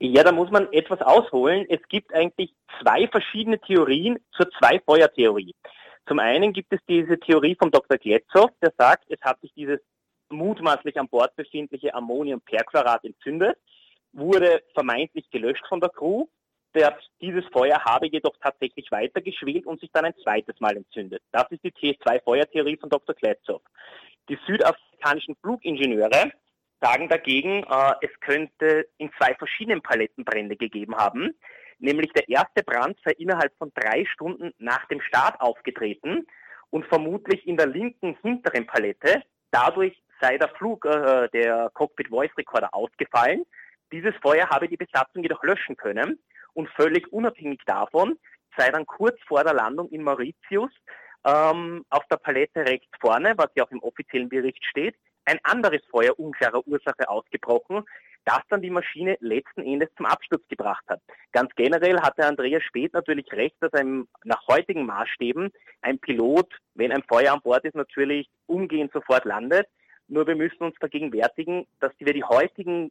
[0.00, 1.66] Ja, da muss man etwas ausholen.
[1.68, 5.54] Es gibt eigentlich zwei verschiedene Theorien zur Zwei-Feuer-Theorie.
[6.06, 7.98] Zum einen gibt es diese Theorie von Dr.
[7.98, 9.80] Gletzow, der sagt, es hat sich dieses
[10.30, 13.56] mutmaßlich an Bord befindliche Ammoniumperchlorat entzündet,
[14.12, 16.26] wurde vermeintlich gelöscht von der Crew.
[16.74, 21.22] Der, dieses Feuer habe jedoch tatsächlich weitergeschwelt und sich dann ein zweites Mal entzündet.
[21.32, 23.14] Das ist die T2-Feuertheorie von Dr.
[23.14, 23.62] Gletzow.
[24.28, 26.30] Die südafrikanischen Flugingenieure
[26.80, 31.34] sagen dagegen, äh, es könnte in zwei verschiedenen Paletten Brände gegeben haben.
[31.78, 36.26] Nämlich der erste Brand sei innerhalb von drei Stunden nach dem Start aufgetreten
[36.70, 39.22] und vermutlich in der linken hinteren Palette.
[39.50, 43.44] Dadurch sei der Flug, äh, der Cockpit Voice Recorder ausgefallen.
[43.90, 46.18] Dieses Feuer habe die Besatzung jedoch löschen können
[46.58, 48.18] und völlig unabhängig davon
[48.56, 50.72] sei dann kurz vor der Landung in Mauritius
[51.24, 55.82] ähm, auf der Palette rechts vorne, was ja auch im offiziellen Bericht steht, ein anderes
[55.88, 57.84] Feuer unklarer Ursache ausgebrochen,
[58.24, 61.00] das dann die Maschine letzten Endes zum Absturz gebracht hat.
[61.30, 65.52] Ganz generell hatte Andreas Speth natürlich recht, dass ein, nach heutigen Maßstäben
[65.82, 69.68] ein Pilot, wenn ein Feuer an Bord ist, natürlich umgehend sofort landet.
[70.08, 72.90] Nur wir müssen uns vergegenwärtigen, dass wir die heutigen,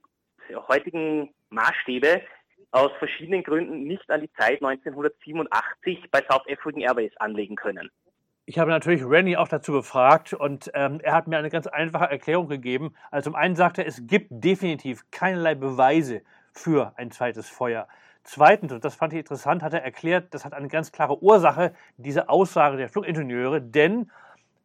[0.69, 2.21] heutigen Maßstäbe
[2.71, 7.89] aus verschiedenen Gründen nicht an die Zeit 1987 bei South African Airways anlegen können.
[8.45, 12.09] Ich habe natürlich Rennie auch dazu befragt und ähm, er hat mir eine ganz einfache
[12.09, 12.93] Erklärung gegeben.
[13.11, 16.21] Also zum einen sagt er, es gibt definitiv keinerlei Beweise
[16.53, 17.87] für ein zweites Feuer.
[18.23, 21.73] Zweitens, und das fand ich interessant, hat er erklärt, das hat eine ganz klare Ursache,
[21.97, 24.11] diese Aussage der Flugingenieure, denn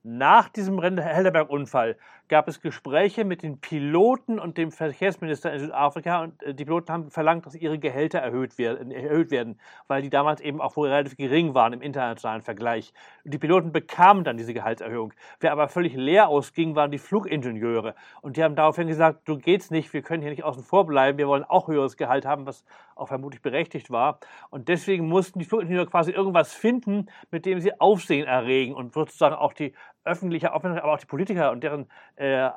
[0.05, 1.97] nach diesem Helderberg-Unfall
[2.32, 6.90] gab es Gespräche mit den Piloten und dem Verkehrsminister in Südafrika und äh, die Piloten
[6.90, 10.88] haben verlangt, dass ihre Gehälter erhöht werden, erhöht werden, weil die damals eben auch wohl
[10.88, 12.94] relativ gering waren im internationalen Vergleich.
[13.24, 15.12] Die Piloten bekamen dann diese Gehaltserhöhung.
[15.40, 17.94] Wer aber völlig leer ausging, waren die Flugingenieure.
[18.22, 21.18] Und die haben daraufhin gesagt, du geht's nicht, wir können hier nicht außen vor bleiben,
[21.18, 22.64] wir wollen auch höheres Gehalt haben, was
[22.96, 24.20] auch vermutlich berechtigt war.
[24.48, 29.34] Und deswegen mussten die Flugingenieure quasi irgendwas finden, mit dem sie Aufsehen erregen und sozusagen
[29.34, 29.74] auch die
[30.05, 32.49] öffentliche Aufmerksamkeit, aber auch die Politiker und deren äh,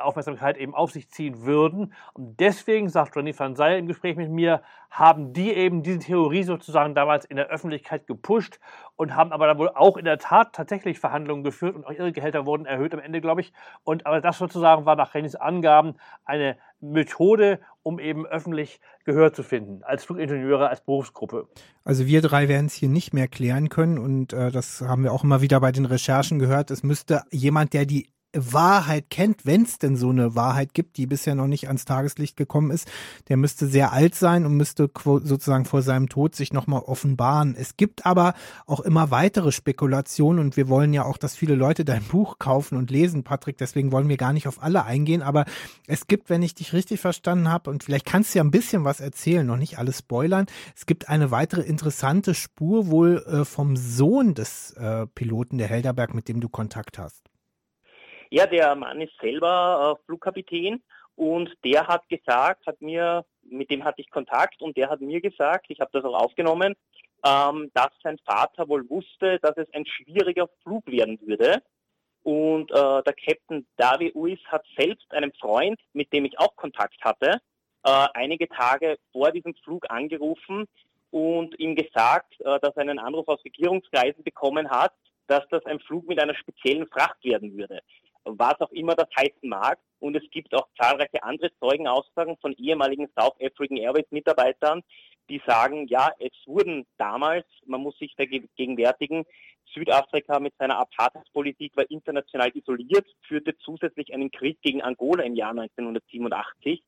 [0.00, 1.92] Aufmerksamkeit eben auf sich ziehen würden.
[2.14, 6.42] Und deswegen, sagt René van Zijl im Gespräch mit mir, haben die eben diese Theorie
[6.42, 8.60] sozusagen damals in der Öffentlichkeit gepusht
[8.96, 12.12] und haben aber dann wohl auch in der Tat tatsächlich Verhandlungen geführt und auch ihre
[12.12, 13.52] Gehälter wurden erhöht am Ende, glaube ich.
[13.84, 19.42] Und aber das sozusagen war nach Rennys Angaben eine Methode, um eben öffentlich Gehör zu
[19.42, 21.48] finden, als Flugingenieure, als Berufsgruppe.
[21.84, 25.12] Also wir drei werden es hier nicht mehr klären können und äh, das haben wir
[25.12, 26.70] auch immer wieder bei den Recherchen gehört.
[26.70, 31.06] Es müsste jemand, der die Wahrheit kennt, wenn es denn so eine Wahrheit gibt, die
[31.06, 32.88] bisher noch nicht ans Tageslicht gekommen ist,
[33.28, 37.54] der müsste sehr alt sein und müsste sozusagen vor seinem Tod sich nochmal offenbaren.
[37.58, 38.34] Es gibt aber
[38.66, 42.76] auch immer weitere Spekulationen und wir wollen ja auch, dass viele Leute dein Buch kaufen
[42.76, 45.44] und lesen, Patrick, deswegen wollen wir gar nicht auf alle eingehen, aber
[45.86, 48.84] es gibt, wenn ich dich richtig verstanden habe, und vielleicht kannst du ja ein bisschen
[48.84, 53.76] was erzählen, noch nicht alles spoilern, es gibt eine weitere interessante Spur wohl äh, vom
[53.76, 57.35] Sohn des äh, Piloten der Helderberg, mit dem du Kontakt hast.
[58.30, 60.82] Ja, der Mann ist selber äh, Flugkapitän
[61.14, 65.20] und der hat gesagt, hat mir, mit dem hatte ich Kontakt und der hat mir
[65.20, 66.74] gesagt, ich habe das auch aufgenommen,
[67.24, 71.62] ähm, dass sein Vater wohl wusste, dass es ein schwieriger Flug werden würde.
[72.22, 77.00] Und äh, der Captain David Uis hat selbst einen Freund, mit dem ich auch Kontakt
[77.02, 77.40] hatte,
[77.84, 80.66] äh, einige Tage vor diesem Flug angerufen
[81.12, 84.92] und ihm gesagt, äh, dass er einen Anruf aus Regierungskreisen bekommen hat,
[85.28, 87.80] dass das ein Flug mit einer speziellen Fracht werden würde
[88.26, 89.78] was auch immer das heißen mag.
[89.98, 94.82] Und es gibt auch zahlreiche andere Zeugenaussagen von ehemaligen South African Airways Mitarbeitern,
[95.30, 99.24] die sagen, ja, es wurden damals, man muss sich vergegenwärtigen,
[99.74, 105.50] Südafrika mit seiner Apartheidspolitik war international isoliert, führte zusätzlich einen Krieg gegen Angola im Jahr
[105.50, 106.82] 1987.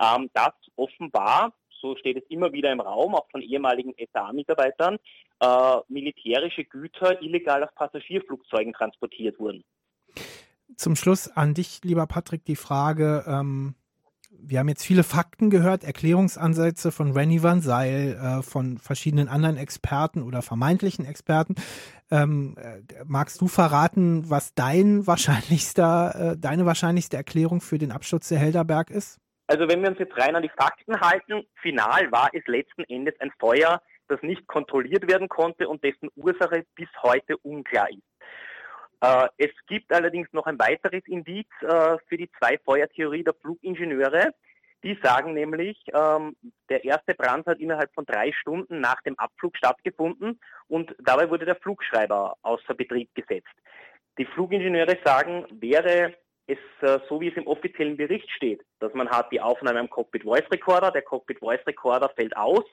[0.00, 4.98] Ähm, das offenbar, so steht es immer wieder im Raum, auch von ehemaligen SA-Mitarbeitern,
[5.40, 9.64] äh, militärische Güter illegal auf Passagierflugzeugen transportiert wurden
[10.76, 13.74] zum Schluss an dich, lieber Patrick, die Frage, ähm,
[14.40, 19.56] wir haben jetzt viele Fakten gehört, Erklärungsansätze von Renny Van Seil, äh, von verschiedenen anderen
[19.56, 21.56] Experten oder vermeintlichen Experten.
[22.10, 28.28] Ähm, äh, magst du verraten, was dein wahrscheinlichster, äh, deine wahrscheinlichste Erklärung für den Absturz
[28.28, 29.18] der Helderberg ist?
[29.48, 33.14] Also wenn wir uns jetzt rein an die Fakten halten, final war es letzten Endes
[33.20, 38.07] ein Feuer, das nicht kontrolliert werden konnte und dessen Ursache bis heute unklar ist.
[39.00, 44.32] Äh, es gibt allerdings noch ein weiteres Indiz äh, für die Zwei-Feuer-Theorie der Flugingenieure.
[44.84, 46.36] Die sagen nämlich, ähm,
[46.68, 51.46] der erste Brand hat innerhalb von drei Stunden nach dem Abflug stattgefunden und dabei wurde
[51.46, 53.54] der Flugschreiber außer Betrieb gesetzt.
[54.18, 56.14] Die Flugingenieure sagen, wäre
[56.46, 59.90] es äh, so, wie es im offiziellen Bericht steht, dass man hat die Aufnahme am
[59.90, 62.64] Cockpit Voice Recorder, der Cockpit Voice Recorder fällt aus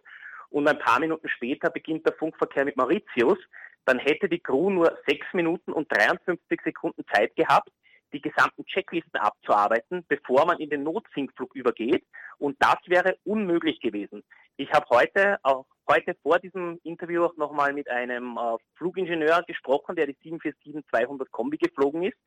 [0.49, 3.39] und ein paar Minuten später beginnt der Funkverkehr mit Mauritius,
[3.85, 7.69] dann hätte die Crew nur 6 Minuten und 53 Sekunden Zeit gehabt,
[8.13, 12.03] die gesamten Checklisten abzuarbeiten, bevor man in den Notsinkflug übergeht.
[12.37, 14.23] Und das wäre unmöglich gewesen.
[14.57, 19.95] Ich habe heute, auch heute vor diesem Interview auch nochmal mit einem äh, Flugingenieur gesprochen,
[19.95, 22.17] der die 747-200 Kombi geflogen ist.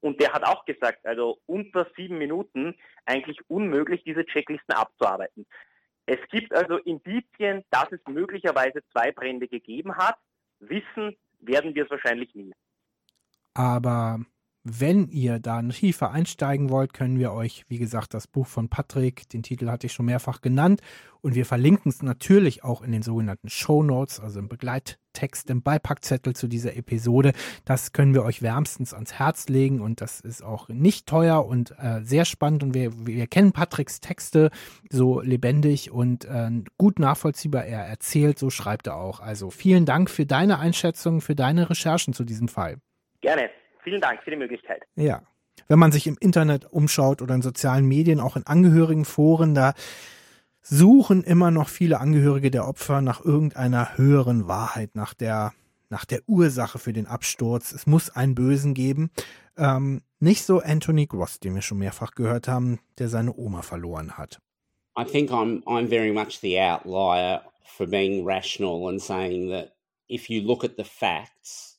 [0.00, 2.74] Und der hat auch gesagt, also unter sieben Minuten
[3.06, 5.46] eigentlich unmöglich, diese Checklisten abzuarbeiten.
[6.06, 10.16] Es gibt also Indizien, dass es möglicherweise zwei Brände gegeben hat.
[10.60, 12.52] Wissen werden wir es wahrscheinlich nie.
[13.54, 14.20] Aber
[14.64, 19.28] wenn ihr da tiefer einsteigen wollt, können wir euch, wie gesagt, das Buch von Patrick,
[19.28, 20.80] den Titel hatte ich schon mehrfach genannt,
[21.20, 25.62] und wir verlinken es natürlich auch in den sogenannten Show Notes, also im Begleittext, im
[25.62, 27.32] Beipackzettel zu dieser Episode.
[27.64, 31.74] Das können wir euch wärmstens ans Herz legen und das ist auch nicht teuer und
[31.78, 34.50] äh, sehr spannend und wir, wir kennen Patricks Texte
[34.90, 37.64] so lebendig und äh, gut nachvollziehbar.
[37.64, 39.20] Er erzählt, so schreibt er auch.
[39.20, 42.76] Also vielen Dank für deine Einschätzung, für deine Recherchen zu diesem Fall.
[43.22, 43.48] Gerne.
[43.84, 44.82] Vielen Dank für die Möglichkeit.
[44.96, 45.22] Ja.
[45.68, 49.74] Wenn man sich im Internet umschaut oder in sozialen Medien, auch in Angehörigenforen, da
[50.62, 55.52] suchen immer noch viele Angehörige der Opfer nach irgendeiner höheren Wahrheit, nach der,
[55.90, 57.72] nach der Ursache für den Absturz.
[57.72, 59.10] Es muss einen Bösen geben.
[59.56, 64.16] Ähm, nicht so Anthony Gross, den wir schon mehrfach gehört haben, der seine Oma verloren
[64.16, 64.40] hat.
[64.98, 69.74] I think I'm I'm very much the outlier for being rational and saying that
[70.08, 71.73] if you look at the facts,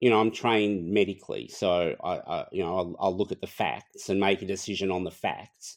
[0.00, 3.46] you know, I'm trained medically, so I, I you know, I'll, I'll, look at the
[3.46, 5.76] facts and make a decision on the facts,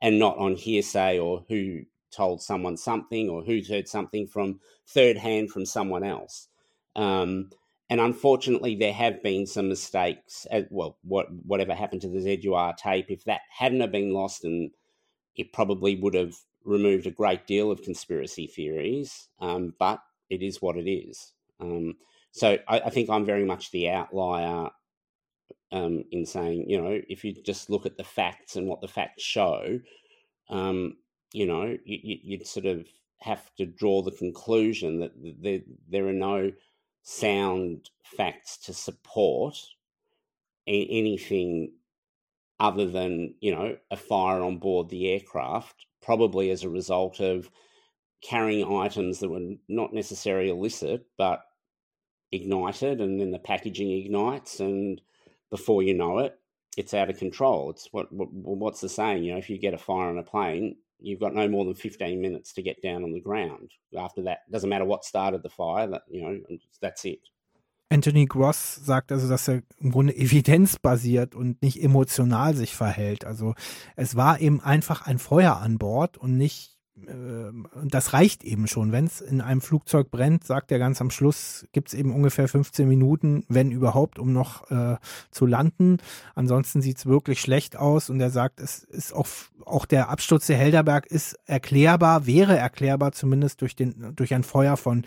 [0.00, 1.82] and not on hearsay or who
[2.12, 6.48] told someone something or who's heard something from third hand from someone else.
[6.94, 7.50] Um,
[7.90, 10.46] and unfortunately, there have been some mistakes.
[10.70, 14.70] Well, what whatever happened to the ZUR tape, if that hadn't have been lost, and
[15.36, 16.34] it probably would have
[16.64, 19.28] removed a great deal of conspiracy theories.
[19.40, 21.32] Um, but it is what it is.
[21.60, 21.94] Um,
[22.36, 24.68] so I, I, think I'm very much the outlier
[25.72, 28.88] um, in saying, you know, if you just look at the facts and what the
[28.88, 29.80] facts show,
[30.50, 30.98] um,
[31.32, 32.86] you know, you, would sort of
[33.22, 36.52] have to draw the conclusion that there, there are no
[37.02, 39.56] sound facts to support
[40.66, 41.72] anything
[42.60, 47.50] other than, you know, a fire on board the aircraft, probably as a result of
[48.22, 51.45] carrying items that were not necessarily illicit, but
[52.32, 55.00] ignited, and then the packaging ignites, and
[55.50, 56.38] before you know it,
[56.76, 57.70] it's out of control.
[57.70, 59.24] It's what, what what's the saying?
[59.24, 61.74] You know, if you get a fire on a plane, you've got no more than
[61.74, 63.72] 15 minutes to get down on the ground.
[63.96, 67.20] After that, doesn't matter what started the fire, that, you know, that's it.
[67.88, 73.24] Anthony Gross sagt also, dass er im Grunde evidenzbasiert und nicht emotional sich verhält.
[73.24, 73.54] Also
[73.94, 76.75] es war eben einfach ein Feuer an Bord und nicht
[77.84, 78.90] das reicht eben schon.
[78.90, 82.48] Wenn es in einem Flugzeug brennt, sagt er ganz am Schluss, gibt es eben ungefähr
[82.48, 84.96] 15 Minuten, wenn überhaupt, um noch äh,
[85.30, 85.98] zu landen.
[86.34, 89.26] Ansonsten sieht es wirklich schlecht aus und er sagt, es ist auch,
[89.64, 94.76] auch der Absturz der Helderberg ist erklärbar, wäre erklärbar zumindest durch, den, durch ein Feuer
[94.78, 95.04] von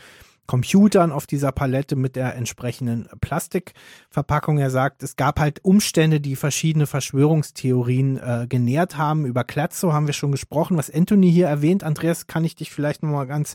[0.49, 4.57] Computern auf dieser Palette mit der entsprechenden Plastikverpackung.
[4.57, 9.27] Er sagt, es gab halt Umstände, die verschiedene Verschwörungstheorien äh, genährt haben.
[9.27, 10.75] Über Klatzo haben wir schon gesprochen.
[10.75, 13.53] Was Anthony hier erwähnt, Andreas, kann ich dich vielleicht nochmal ganz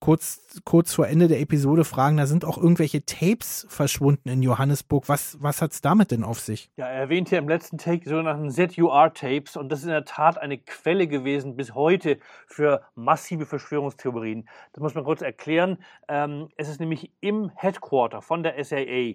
[0.00, 5.08] kurz, kurz vor Ende der Episode fragen, da sind auch irgendwelche Tapes verschwunden in Johannesburg.
[5.08, 6.70] Was, was hat es damit denn auf sich?
[6.76, 10.04] Ja, er erwähnt hier im letzten Take die sogenannten ZUR-Tapes und das ist in der
[10.04, 14.48] Tat eine Quelle gewesen bis heute für massive Verschwörungstheorien.
[14.72, 15.78] Das muss man kurz erklären.
[16.08, 19.14] Ähm, es ist nämlich im Headquarter von der SAA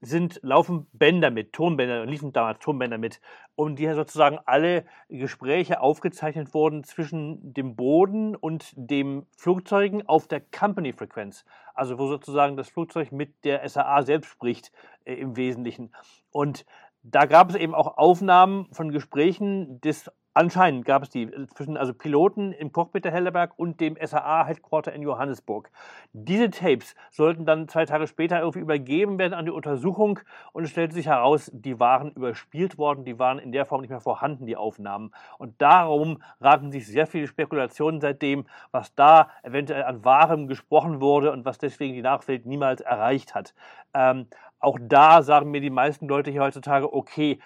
[0.00, 3.20] sind, laufen Bänder mit, Tonbänder, liefen damals Tonbänder mit,
[3.56, 10.40] um die sozusagen alle Gespräche aufgezeichnet wurden zwischen dem Boden und dem Flugzeugen auf der
[10.40, 11.44] Company-Frequenz.
[11.74, 14.72] Also wo sozusagen das Flugzeug mit der SAA selbst spricht
[15.04, 15.92] äh, im Wesentlichen.
[16.30, 16.64] Und
[17.02, 21.76] da gab es eben auch Aufnahmen von Gesprächen des Anscheinend gab es die äh, zwischen
[21.76, 25.68] also Piloten im Cockpit der Hellerberg und dem SAA-Headquarter in Johannesburg.
[26.12, 30.20] Diese Tapes sollten dann zwei Tage später irgendwie übergeben werden an die Untersuchung
[30.52, 33.90] und es stellte sich heraus, die waren überspielt worden, die waren in der Form nicht
[33.90, 35.10] mehr vorhanden, die Aufnahmen.
[35.38, 41.32] Und darum raten sich sehr viele Spekulationen seitdem, was da eventuell an Wahrem gesprochen wurde
[41.32, 43.54] und was deswegen die Nachwelt niemals erreicht hat.
[43.92, 44.28] Ähm,
[44.60, 47.38] auch da sagen mir die meisten Leute hier heutzutage, okay,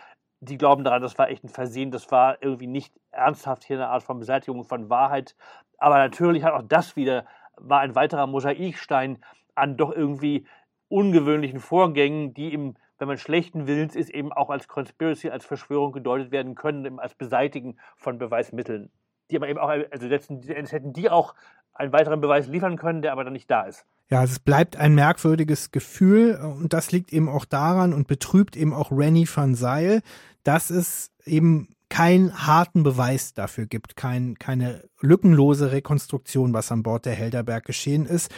[0.43, 3.89] die glauben daran, das war echt ein Versehen, das war irgendwie nicht ernsthaft hier eine
[3.89, 5.36] Art von Beseitigung von Wahrheit.
[5.78, 9.24] Aber natürlich hat auch das wieder, war ein weiterer Mosaikstein
[9.55, 10.47] an doch irgendwie
[10.89, 15.93] ungewöhnlichen Vorgängen, die im, wenn man schlechten Willens ist, eben auch als Conspiracy, als Verschwörung
[15.93, 18.90] gedeutet werden können, als Beseitigen von Beweismitteln.
[19.31, 21.35] Die aber eben auch, also letzten Endes hätten die auch
[21.73, 23.86] einen weiteren Beweis liefern können, der aber dann nicht da ist.
[24.10, 28.74] Ja, es bleibt ein merkwürdiges Gefühl und das liegt eben auch daran und betrübt eben
[28.74, 30.02] auch Rennie van Seil,
[30.44, 37.05] dass es eben keinen harten Beweis dafür gibt, kein, keine lückenlose Rekonstruktion, was an Bord
[37.05, 38.31] der Helderberg geschehen ist.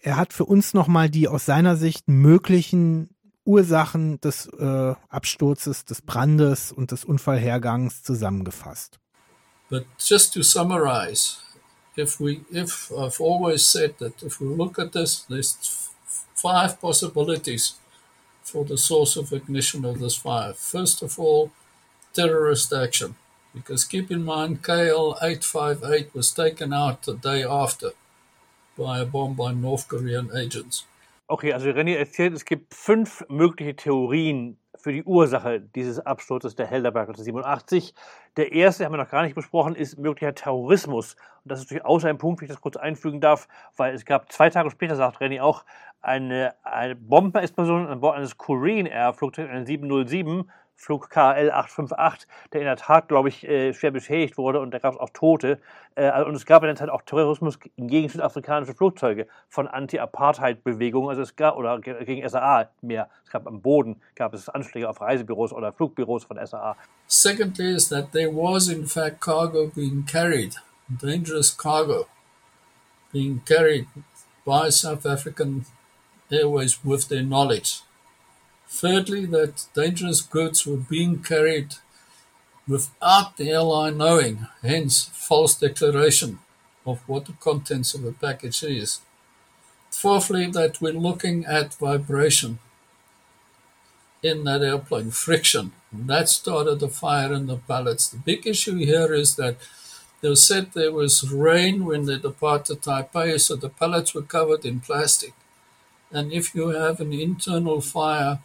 [0.00, 3.10] Er hat für uns nochmal die aus seiner Sicht möglichen
[3.44, 8.98] Ursachen des äh, Absturzes, des Brandes und des Unfallhergangs zusammengefasst.
[9.68, 11.38] But just to summarize,
[11.96, 15.58] if we, if I've always said that if we look at this, there's
[16.34, 17.78] five possibilities
[18.52, 20.52] for the source of ignition of this fire.
[20.52, 21.50] First of all,
[22.12, 23.14] terrorist action,
[23.54, 27.90] because keep in mind KL 858 was taken out the day after
[28.76, 30.84] by a bomb by North Korean agents.
[31.30, 36.66] Okay, also René erzählt, es gibt fünf mögliche Theorien für die Ursache dieses Absturzes der
[36.66, 37.94] Helderberg 1987.
[38.36, 41.14] Der erste, haben wir noch gar nicht besprochen, ist möglicher Terrorismus.
[41.44, 43.46] Und das ist durchaus ein Punkt, wenn ich das kurz einfügen darf,
[43.76, 45.64] weil es gab zwei Tage später, sagt René auch,
[46.00, 52.60] eine, eine Bombenexplosion an Bord eines Korean Air Flugzeugs, einen 707, Flug KL 858, der
[52.60, 55.60] in der Tat, glaube ich, äh, schwer beschädigt wurde und da gab es auch Tote.
[55.94, 61.10] Äh, also, und es gab in der Zeit auch Terrorismus gegen südafrikanische Flugzeuge von Anti-Apartheid-Bewegungen,
[61.10, 63.08] also es gab, oder gegen SAA mehr.
[63.24, 66.76] Es gab am Boden, gab es Anschläge auf Reisebüros oder Flugbüros von SAA.
[67.06, 70.56] Secondly is that there was in fact cargo being carried,
[71.00, 72.06] dangerous cargo
[73.12, 73.86] being carried
[74.44, 75.64] by South African
[76.30, 77.82] Airways with their knowledge.
[78.74, 81.74] Thirdly, that dangerous goods were being carried
[82.66, 86.38] without the airline knowing, hence false declaration
[86.86, 89.00] of what the contents of a package is.
[89.90, 92.58] Fourthly, that we're looking at vibration
[94.22, 95.72] in that airplane, friction.
[95.92, 98.08] That started the fire in the pallets.
[98.08, 99.58] The big issue here is that
[100.22, 104.80] they said there was rain when they departed Taipei, so the pallets were covered in
[104.80, 105.34] plastic.
[106.10, 108.40] And if you have an internal fire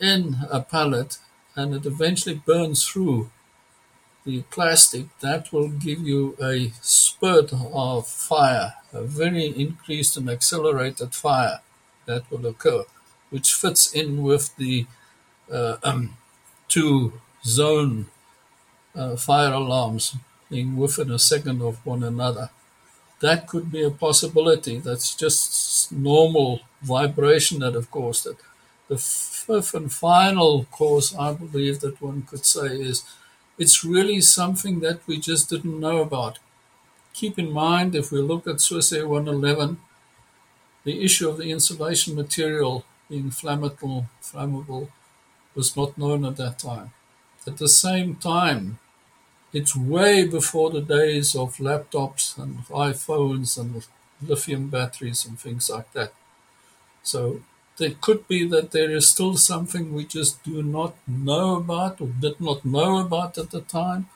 [0.00, 1.18] in a pallet
[1.56, 3.30] and it eventually burns through
[4.24, 11.14] the plastic, that will give you a spurt of fire, a very increased and accelerated
[11.14, 11.60] fire
[12.06, 12.84] that will occur,
[13.30, 14.86] which fits in with the
[15.52, 16.16] uh, um,
[16.68, 17.14] two
[17.44, 18.06] zone
[18.94, 20.16] uh, fire alarms
[20.50, 22.50] being within a second of one another.
[23.20, 24.78] That could be a possibility.
[24.78, 28.36] That's just normal vibration that have caused it.
[28.88, 28.98] The
[29.46, 33.04] fifth and final cause, I believe, that one could say is
[33.58, 36.38] it's really something that we just didn't know about.
[37.14, 39.78] Keep in mind, if we look at Swiss Air 111,
[40.84, 44.88] the issue of the insulation material being flammable, flammable
[45.54, 46.92] was not known at that time.
[47.46, 48.78] At the same time,
[49.52, 53.86] it's way before the days of laptops and iPhones and
[54.22, 56.12] lithium batteries and things like that.
[57.02, 57.42] So
[57.80, 62.08] it could be that there is still something we just do not know about or
[62.20, 64.08] did not know about at the time.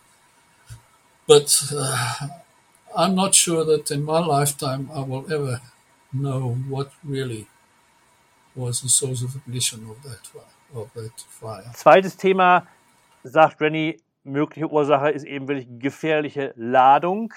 [1.26, 2.28] But uh,
[2.96, 5.60] I'm not sure that in my lifetime I will ever
[6.12, 7.46] know what really
[8.54, 10.20] was the source of ignition of that,
[10.74, 11.70] of that fire.
[11.74, 12.66] Zweites Thema,
[13.22, 17.32] sagt Rennie, mögliche Ursache ist eben wirklich gefährliche Ladung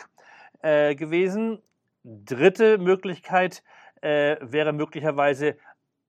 [0.61, 1.61] äh, gewesen.
[2.03, 3.64] Dritte Möglichkeit
[4.02, 5.57] äh, wäre möglicherweise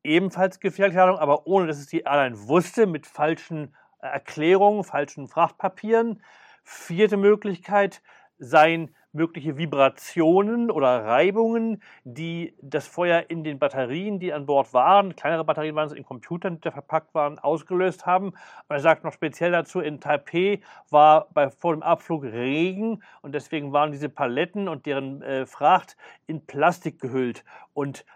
[0.05, 5.29] ebenfalls gefährliche Ladung, aber ohne dass es die Airline wusste, mit falschen äh, Erklärungen, falschen
[5.29, 6.23] Frachtpapieren.
[6.65, 8.03] Vierte Möglichkeit
[8.39, 15.15] seien mögliche Vibrationen oder Reibungen, die das Feuer in den Batterien, die an Bord waren,
[15.15, 18.29] kleinere Batterien waren es in Computern, die da verpackt waren, ausgelöst haben.
[18.29, 20.61] Und er sagt noch speziell dazu, in Taipei
[20.91, 25.97] war bei, vor dem Abflug Regen und deswegen waren diese Paletten und deren äh, Fracht
[26.27, 27.45] in Plastik gehüllt.
[27.75, 28.07] Und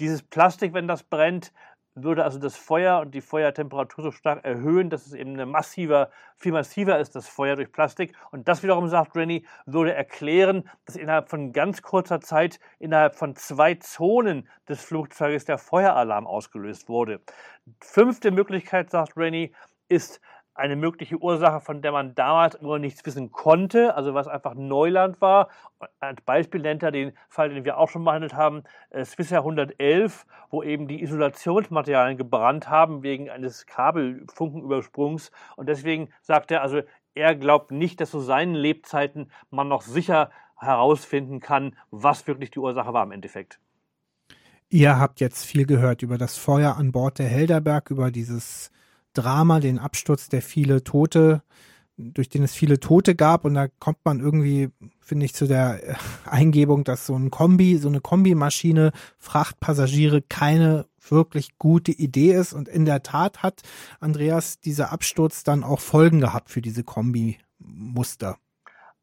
[0.00, 1.52] dieses Plastik, wenn das brennt,
[1.94, 6.10] würde also das Feuer und die Feuertemperatur so stark erhöhen, dass es eben eine massiver,
[6.36, 8.16] viel massiver ist, das Feuer durch Plastik.
[8.30, 13.34] Und das wiederum, sagt Rennie, würde erklären, dass innerhalb von ganz kurzer Zeit innerhalb von
[13.36, 17.20] zwei Zonen des Flugzeuges der Feueralarm ausgelöst wurde.
[17.80, 19.52] Fünfte Möglichkeit, sagt Rennie,
[19.88, 20.20] ist
[20.60, 25.20] eine mögliche Ursache, von der man damals nur nichts wissen konnte, also was einfach Neuland
[25.20, 25.48] war.
[25.98, 30.26] Als Beispiel nennt er den Fall, den wir auch schon behandelt haben, äh, Swissair 111,
[30.50, 35.30] wo eben die Isolationsmaterialien gebrannt haben wegen eines Kabelfunkenübersprungs.
[35.56, 36.82] Und deswegen sagt er, also
[37.14, 42.58] er glaubt nicht, dass zu seinen Lebzeiten man noch sicher herausfinden kann, was wirklich die
[42.58, 43.58] Ursache war im Endeffekt.
[44.68, 48.70] Ihr habt jetzt viel gehört über das Feuer an Bord der Helderberg, über dieses
[49.14, 51.42] Drama, den Absturz, der viele Tote,
[51.96, 53.44] durch den es viele Tote gab.
[53.44, 54.70] Und da kommt man irgendwie,
[55.00, 60.86] finde ich, zu der äh, Eingebung, dass so ein Kombi, so eine Kombimaschine Frachtpassagiere keine
[61.08, 62.52] wirklich gute Idee ist.
[62.52, 63.62] Und in der Tat hat
[64.00, 68.36] Andreas dieser Absturz dann auch Folgen gehabt für diese Kombi-Muster.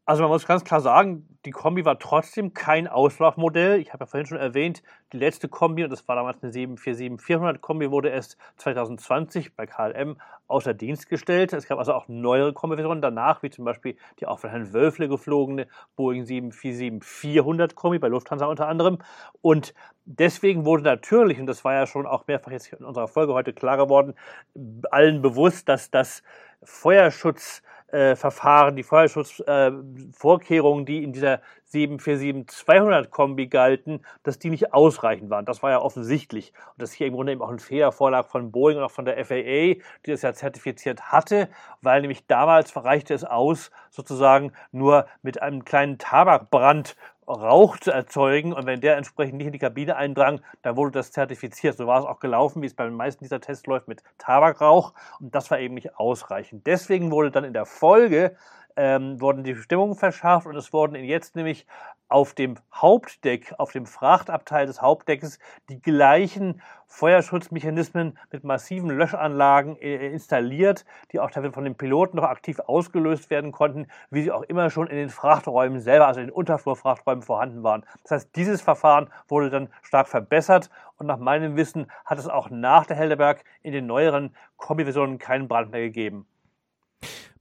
[0.04, 3.80] Also man muss ganz klar sagen, die Kombi war trotzdem kein Auslaufmodell.
[3.80, 4.82] Ich habe ja vorhin schon erwähnt,
[5.14, 10.20] die letzte Kombi, und das war damals eine 747-400 Kombi, wurde erst 2020 bei KLM
[10.46, 11.54] außer Dienst gestellt.
[11.54, 15.08] Es gab also auch neuere Kombi-Versionen danach, wie zum Beispiel die auch von Herrn Wölfle
[15.08, 18.98] geflogene Boeing 747-400 Kombi, bei Lufthansa unter anderem.
[19.40, 19.72] Und
[20.04, 23.54] deswegen wurde natürlich, und das war ja schon auch mehrfach jetzt in unserer Folge heute
[23.54, 24.12] klar geworden,
[24.90, 26.22] allen bewusst, dass das
[26.62, 27.62] Feuerschutz
[27.92, 31.40] äh, Verfahren, die Feuerschutzvorkehrungen, äh, die in dieser
[31.72, 35.44] 747-200 Kombi galten, dass die nicht ausreichend waren.
[35.44, 36.52] Das war ja offensichtlich.
[36.72, 39.04] Und dass hier im Grunde eben auch ein Fehler vorlag von Boeing und auch von
[39.04, 41.48] der FAA, die das ja zertifiziert hatte,
[41.82, 46.96] weil nämlich damals reichte es aus, sozusagen nur mit einem kleinen Tabakbrand
[47.28, 51.12] Rauch zu erzeugen und wenn der entsprechend nicht in die Kabine eindrang, dann wurde das
[51.12, 51.76] zertifiziert.
[51.76, 54.94] So war es auch gelaufen, wie es bei den meisten dieser Tests läuft, mit Tabakrauch
[55.20, 56.66] und das war eben nicht ausreichend.
[56.66, 58.34] Deswegen wurde dann in der Folge
[58.78, 61.66] ähm, wurden die Stimmungen verschärft und es wurden jetzt nämlich
[62.08, 70.06] auf dem Hauptdeck, auf dem Frachtabteil des Hauptdeckes die gleichen Feuerschutzmechanismen mit massiven Löschanlagen äh,
[70.10, 74.70] installiert, die auch von den Piloten noch aktiv ausgelöst werden konnten, wie sie auch immer
[74.70, 77.84] schon in den Frachträumen selber, also in den Unterflurfrachträumen vorhanden waren.
[78.04, 82.48] Das heißt, dieses Verfahren wurde dann stark verbessert und nach meinem Wissen hat es auch
[82.48, 86.26] nach der Helderberg in den neueren Kombiversionen keinen Brand mehr gegeben.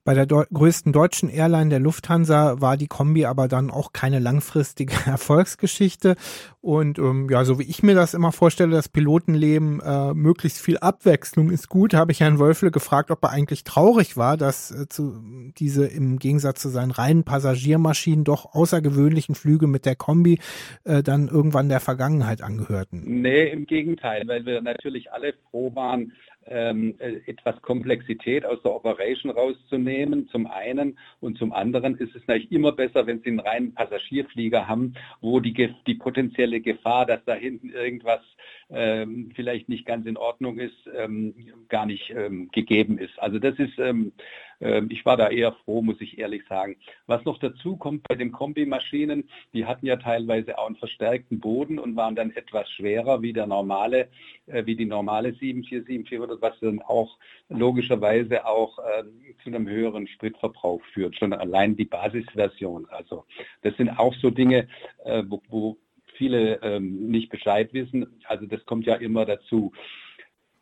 [0.08, 4.20] Bei der Deu größten deutschen Airline der Lufthansa war die Kombi aber dann auch keine
[4.20, 6.16] langfristige Erfolgsgeschichte.
[6.62, 10.78] Und ähm, ja, so wie ich mir das immer vorstelle, das Pilotenleben, äh, möglichst viel
[10.78, 14.88] Abwechslung ist gut, habe ich Herrn Wölfle gefragt, ob er eigentlich traurig war, dass äh,
[14.88, 15.22] zu,
[15.58, 20.40] diese im Gegensatz zu seinen reinen Passagiermaschinen doch außergewöhnlichen Flüge mit der Kombi
[20.86, 23.04] äh, dann irgendwann der Vergangenheit angehörten.
[23.06, 26.14] Nee, im Gegenteil, weil wir natürlich alle froh waren,
[26.50, 30.98] ähm, äh, etwas Komplexität aus der Operation rauszunehmen, zum einen.
[31.20, 35.40] Und zum anderen ist es natürlich immer besser, wenn Sie einen reinen Passagierflieger haben, wo
[35.40, 38.22] die, die potenzielle Gefahr, dass da hinten irgendwas
[38.70, 41.34] ähm, vielleicht nicht ganz in Ordnung ist, ähm,
[41.70, 43.18] gar nicht ähm, gegeben ist.
[43.20, 46.78] Also das ist, ähm, äh, ich war da eher froh, muss ich ehrlich sagen.
[47.06, 51.78] Was noch dazu kommt bei den Kombimaschinen, die hatten ja teilweise auch einen verstärkten Boden
[51.78, 54.10] und waren dann etwas schwerer wie der normale,
[54.48, 57.18] äh, wie die normale 747-400, was dann auch
[57.50, 59.04] logischerweise auch äh,
[59.44, 62.88] zu einem höheren Spritverbrauch führt, schon allein die Basisversion.
[62.90, 63.26] Also
[63.62, 64.68] das sind auch so Dinge,
[65.06, 65.78] äh, wo, wo
[66.18, 68.20] viele ähm, nicht Bescheid wissen.
[68.26, 69.72] Also das kommt ja immer dazu.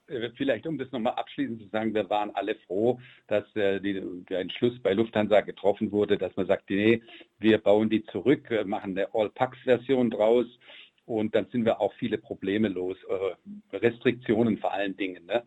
[0.07, 4.01] Äh, vielleicht, um das nochmal abschließend zu sagen, wir waren alle froh, dass äh, die,
[4.29, 7.01] der Entschluss bei Lufthansa getroffen wurde, dass man sagt, nee,
[7.39, 10.47] wir bauen die zurück, machen eine All-Packs-Version draus
[11.05, 15.25] und dann sind wir auch viele Probleme los, äh, Restriktionen vor allen Dingen.
[15.25, 15.43] Ne?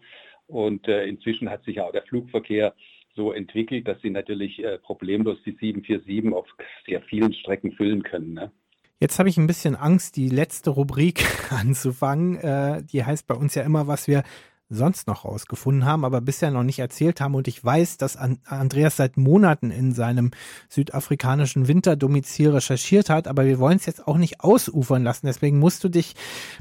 [0.47, 2.75] Und äh, inzwischen hat sich ja auch der Flugverkehr
[3.15, 6.47] so entwickelt, dass sie natürlich äh, problemlos die 747 auf
[6.87, 8.35] sehr vielen Strecken füllen können.
[8.35, 8.53] Ne?
[9.01, 12.37] Jetzt habe ich ein bisschen Angst, die letzte Rubrik anzufangen.
[12.37, 14.25] Äh, die heißt bei uns ja immer, was wir
[14.71, 17.35] sonst noch rausgefunden haben, aber bisher noch nicht erzählt haben.
[17.35, 20.31] Und ich weiß, dass Andreas seit Monaten in seinem
[20.69, 25.27] südafrikanischen Winterdomizil recherchiert hat, aber wir wollen es jetzt auch nicht ausufern lassen.
[25.27, 26.15] Deswegen musst du dich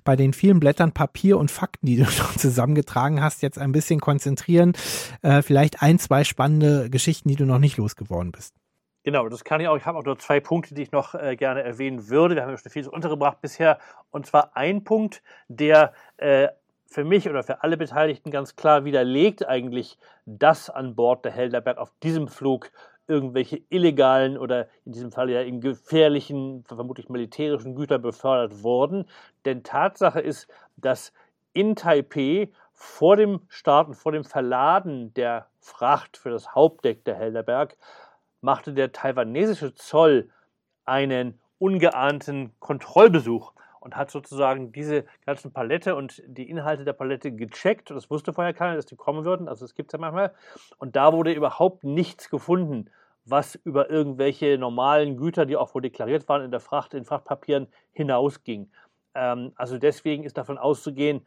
[0.04, 4.00] bei den vielen Blättern Papier und Fakten, die du schon zusammengetragen hast, jetzt ein bisschen
[4.00, 4.74] konzentrieren.
[5.22, 8.54] Äh, vielleicht ein, zwei spannende Geschichten, die du noch nicht losgeworden bist.
[9.08, 9.78] Genau, das kann ich auch.
[9.78, 12.36] Ich habe auch nur zwei Punkte, die ich noch äh, gerne erwähnen würde.
[12.36, 13.80] Wir haben ja schon vieles untergebracht bisher.
[14.12, 16.50] Und zwar ein Punkt, der äh,
[16.88, 21.78] für mich oder für alle Beteiligten ganz klar widerlegt eigentlich, dass an Bord der Helderberg
[21.78, 22.70] auf diesem Flug
[23.08, 29.06] irgendwelche illegalen oder in diesem Fall ja in gefährlichen, vermutlich militärischen Güter befördert wurden.
[29.46, 31.14] Denn Tatsache ist, dass
[31.54, 37.78] in Taipei vor dem Starten, vor dem Verladen der Fracht für das Hauptdeck der Helderberg
[38.42, 40.30] machte der taiwanesische Zoll
[40.86, 47.90] einen ungeahnten Kontrollbesuch und hat sozusagen diese ganzen Palette und die Inhalte der Palette gecheckt.
[47.90, 49.48] Das wusste vorher keiner, dass die kommen würden.
[49.48, 50.34] Also das gibt es ja manchmal.
[50.78, 52.90] Und da wurde überhaupt nichts gefunden,
[53.26, 57.68] was über irgendwelche normalen Güter, die auch wohl deklariert waren in der Fracht, in Frachtpapieren,
[57.94, 58.70] hinausging.
[59.16, 61.26] Ähm, also deswegen ist davon auszugehen,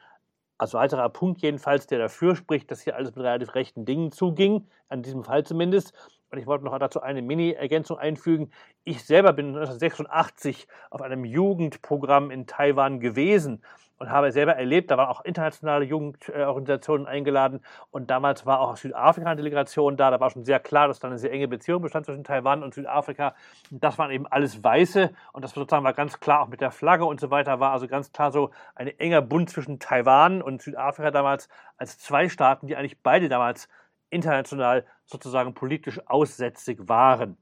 [0.59, 4.69] als weiterer Punkt jedenfalls, der dafür spricht, dass hier alles mit relativ rechten Dingen zuging,
[4.89, 5.95] an diesem Fall zumindest,
[6.31, 8.51] und ich wollte noch dazu eine Mini-Ergänzung einfügen.
[8.85, 13.63] Ich selber bin 1986 auf einem Jugendprogramm in Taiwan gewesen
[14.01, 19.29] und habe selber erlebt, da waren auch internationale Jugendorganisationen eingeladen und damals war auch Südafrika
[19.29, 20.11] eine Delegation da.
[20.11, 22.73] Da war schon sehr klar, dass da eine sehr enge Beziehung bestand zwischen Taiwan und
[22.73, 23.35] Südafrika.
[23.71, 27.05] Das waren eben alles Weiße und das sozusagen war ganz klar auch mit der Flagge
[27.05, 31.11] und so weiter, war also ganz klar so ein enger Bund zwischen Taiwan und Südafrika
[31.11, 33.69] damals als zwei Staaten, die eigentlich beide damals
[34.11, 37.37] international sozusagen politisch aussätzig waren.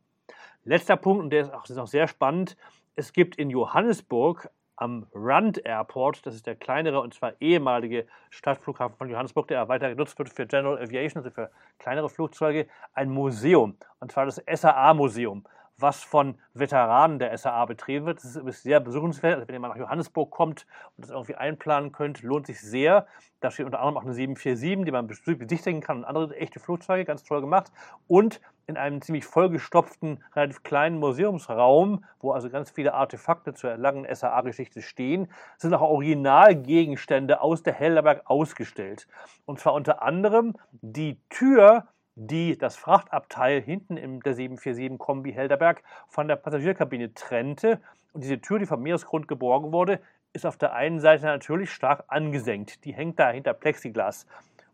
[0.64, 2.56] Letzter Punkt, und der ist auch, ist sehr spannend,
[2.94, 8.96] es gibt in Johannesburg am Rand Airport, das ist der kleinere und zwar ehemalige Stadtflughafen
[8.96, 13.76] von Johannesburg, der weiter genutzt wird für General Aviation, also für kleinere Flugzeuge, ein Museum,
[13.98, 15.44] und zwar das SAA-Museum
[15.78, 18.18] was von Veteranen der SAA betrieben wird.
[18.18, 19.36] Das ist sehr besuchenswert.
[19.36, 23.06] Also wenn ihr mal nach Johannesburg kommt und das irgendwie einplanen könnt, lohnt sich sehr.
[23.40, 27.04] Da steht unter anderem auch eine 747, die man besichtigen kann und andere echte Flugzeuge,
[27.04, 27.70] ganz toll gemacht.
[28.08, 34.06] Und in einem ziemlich vollgestopften, relativ kleinen Museumsraum, wo also ganz viele Artefakte zur langen
[34.12, 39.08] SAA-Geschichte stehen, sind auch Originalgegenstände aus der Helderberg ausgestellt.
[39.46, 41.86] Und zwar unter anderem die Tür
[42.18, 47.80] die das Frachtabteil hinten in der 747 Kombi Helderberg von der Passagierkabine trennte.
[48.12, 50.00] Und diese Tür, die vom Meeresgrund geborgen wurde,
[50.32, 52.84] ist auf der einen Seite natürlich stark angesenkt.
[52.84, 54.26] Die hängt da hinter Plexiglas.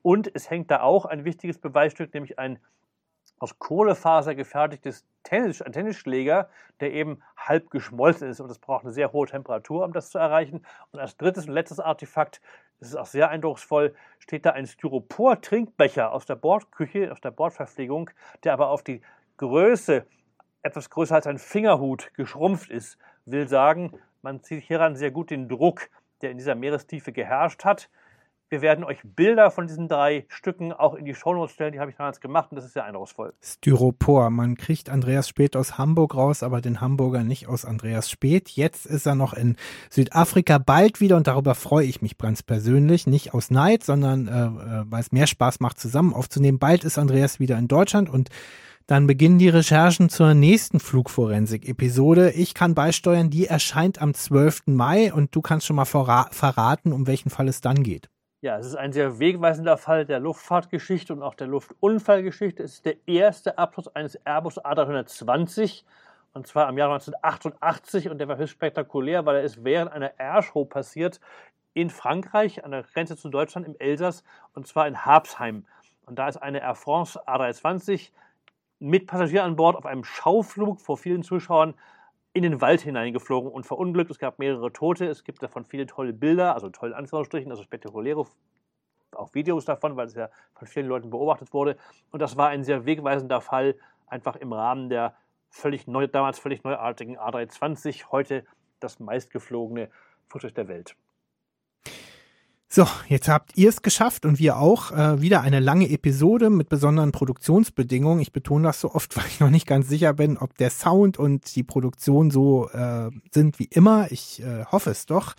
[0.03, 2.59] Und es hängt da auch ein wichtiges Beweisstück, nämlich ein
[3.39, 6.49] aus Kohlefaser gefertigtes Tennis, ein Tennisschläger,
[6.81, 10.19] der eben halb geschmolzen ist und es braucht eine sehr hohe Temperatur, um das zu
[10.19, 10.65] erreichen.
[10.93, 12.41] Und als drittes und letztes Artefakt,
[12.85, 18.11] das ist auch sehr eindrucksvoll, steht da ein Styropor-Trinkbecher aus der Bordküche, aus der Bordverpflegung,
[18.45, 19.01] der aber auf die
[19.39, 20.05] Größe
[20.63, 22.99] etwas größer als ein Fingerhut geschrumpft ist.
[23.25, 25.89] Will sagen, man zieht hieran sehr gut den Druck,
[26.21, 27.89] der in dieser Meerestiefe geherrscht hat.
[28.55, 31.73] Wir werden euch Bilder von diesen drei Stücken auch in die Shownotes stellen.
[31.73, 33.35] Die habe ich damals gemacht und das ist sehr eindrucksvoll.
[33.43, 34.31] Styropor.
[34.31, 38.51] Man kriegt Andreas Speth aus Hamburg raus, aber den Hamburger nicht aus Andreas Speth.
[38.51, 39.57] Jetzt ist er noch in
[39.91, 43.09] Südafrika bald wieder und darüber freue ich mich ganz persönlich.
[43.09, 46.61] Nicht aus Neid, sondern äh, äh weil es mehr Spaß macht, zusammen aufzunehmen.
[46.61, 48.31] Bald ist Andreas wieder in Deutschland und
[48.87, 52.31] dann beginnen die Recherchen zur nächsten Flugforensik-Episode.
[52.31, 54.65] Ich kann beisteuern, die erscheint am 12.
[54.67, 58.11] Mai und du kannst schon mal verraten, um welchen Fall es dann geht.
[58.45, 62.63] Ja, es ist ein sehr wegweisender Fall der Luftfahrtgeschichte und auch der Luftunfallgeschichte.
[62.63, 65.85] Es ist der erste Absturz eines Airbus A320
[66.35, 70.13] und zwar im Jahr 1988 und der war höchst spektakulär, weil er ist während einer
[70.19, 71.21] Airshow passiert
[71.73, 74.23] in Frankreich an der Grenze zu Deutschland im Elsass
[74.53, 75.65] und zwar in Habsheim.
[76.05, 78.11] Und da ist eine Air France A320
[78.79, 81.73] mit Passagieren an Bord auf einem Schauflug vor vielen Zuschauern
[82.35, 84.11] in den Wald hineingeflogen und verunglückt.
[84.11, 85.07] Es gab mehrere Tote.
[85.07, 88.27] Es gibt davon viele tolle Bilder, also tolle Anführungsstrichen, also spektakuläre
[89.13, 91.77] auch Videos davon, weil es ja von vielen Leuten beobachtet wurde.
[92.11, 93.77] Und das war ein sehr wegweisender Fall,
[94.09, 95.15] einfach im Rahmen der
[95.49, 98.45] völlig neu, damals völlig neuartigen A320, heute
[98.81, 99.89] das meistgeflogene
[100.29, 100.97] Flugzeug der Welt.
[102.75, 104.91] So, jetzt habt ihr es geschafft und wir auch.
[104.91, 108.19] Äh, wieder eine lange Episode mit besonderen Produktionsbedingungen.
[108.19, 111.17] Ich betone das so oft, weil ich noch nicht ganz sicher bin, ob der Sound
[111.17, 114.11] und die Produktion so äh, sind wie immer.
[114.11, 115.35] Ich äh, hoffe es doch.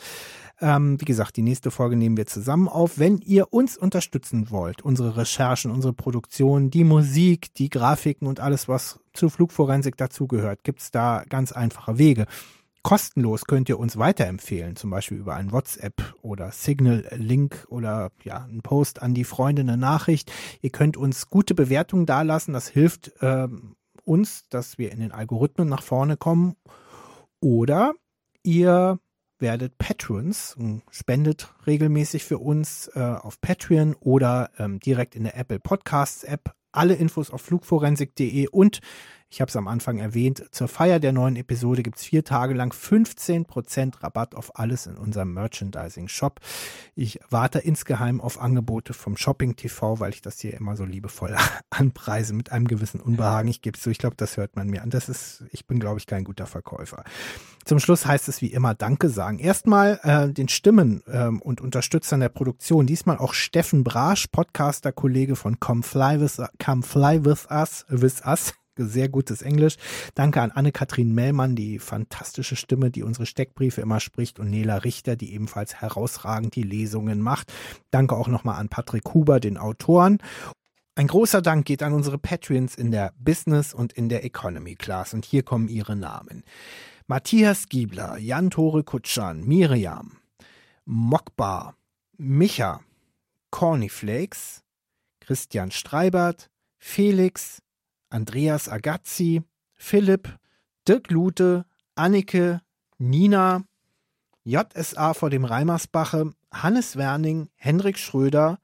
[0.61, 2.99] Ähm, wie gesagt, die nächste Folge nehmen wir zusammen auf.
[2.99, 8.69] Wenn ihr uns unterstützen wollt, unsere Recherchen, unsere Produktion, die Musik, die Grafiken und alles,
[8.69, 12.27] was zur Flugforensik dazugehört, gibt's da ganz einfache Wege.
[12.85, 18.61] Kostenlos könnt ihr uns weiterempfehlen, zum Beispiel über ein WhatsApp oder Signal-Link oder ja, einen
[18.61, 20.31] Post an die Freunde, eine Nachricht.
[20.61, 22.53] Ihr könnt uns gute Bewertungen dalassen.
[22.53, 26.57] Das hilft ähm, uns, dass wir in den Algorithmen nach vorne kommen.
[27.39, 27.95] Oder
[28.43, 28.99] ihr
[29.39, 35.35] werdet Patrons und spendet regelmäßig für uns äh, auf Patreon oder ähm, direkt in der
[35.35, 36.53] Apple Podcasts App.
[36.71, 38.79] Alle Infos auf flugforensik.de und
[39.29, 42.53] ich habe es am Anfang erwähnt, zur Feier der neuen Episode gibt es vier Tage
[42.53, 46.39] lang 15% Rabatt auf alles in unserem Merchandising-Shop.
[46.93, 51.35] Ich warte insgeheim auf Angebote vom Shopping TV, weil ich das hier immer so liebevoll
[51.69, 53.49] anpreise mit einem gewissen Unbehagen.
[53.49, 54.89] Ich gebe es so, ich glaube, das hört man mir an.
[54.89, 57.03] Das ist, ich bin, glaube ich, kein guter Verkäufer.
[57.65, 59.39] Zum Schluss heißt es wie immer Danke sagen.
[59.39, 62.85] Erstmal äh, den Stimmen ähm, und Unterstützern der Produktion.
[62.85, 68.53] Diesmal auch Steffen Brasch, Podcaster-Kollege von Come Fly With, Come Fly With Us, With Us
[68.77, 69.75] sehr gutes Englisch.
[70.13, 75.15] Danke an Anne-Kathrin Mellmann, die fantastische Stimme, die unsere Steckbriefe immer spricht und Nela Richter,
[75.15, 77.51] die ebenfalls herausragend die Lesungen macht.
[77.91, 80.19] Danke auch nochmal an Patrick Huber, den Autoren.
[80.95, 85.13] Ein großer Dank geht an unsere Patreons in der Business und in der Economy Class
[85.13, 86.43] und hier kommen ihre Namen.
[87.07, 90.13] Matthias Giebler, Jan-Tore Kutschan, Miriam,
[90.85, 91.75] Mokbar,
[92.17, 92.79] Micha,
[93.51, 94.63] Cornyflakes,
[95.19, 97.61] Christian Streibert, Felix,
[98.15, 99.43] Andreas Agazzi,
[99.73, 100.39] Philipp,
[100.87, 101.65] Dirk Lute,
[101.95, 102.61] Annike,
[102.97, 103.65] Nina,
[104.45, 108.59] JSA vor dem Reimersbache, Hannes Werning, Hendrik Schröder,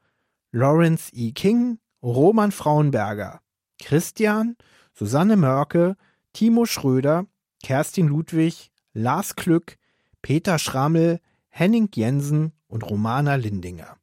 [0.53, 1.33] Lawrence E.
[1.33, 3.41] King, Roman Frauenberger,
[3.77, 4.55] Christian,
[4.93, 5.97] Susanne Mörke,
[6.31, 7.25] Timo Schröder,
[7.61, 9.77] Kerstin Ludwig, Lars Klück,
[10.21, 11.19] Peter Schrammel,
[11.49, 13.97] Henning Jensen und Romana Lindinger.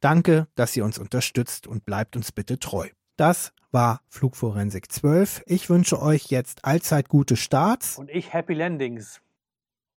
[0.00, 2.88] Danke, dass ihr uns unterstützt und bleibt uns bitte treu.
[3.16, 5.42] Das war Flugforensik 12.
[5.44, 7.98] Ich wünsche euch jetzt allzeit gute Starts.
[7.98, 9.20] Und ich Happy Landings.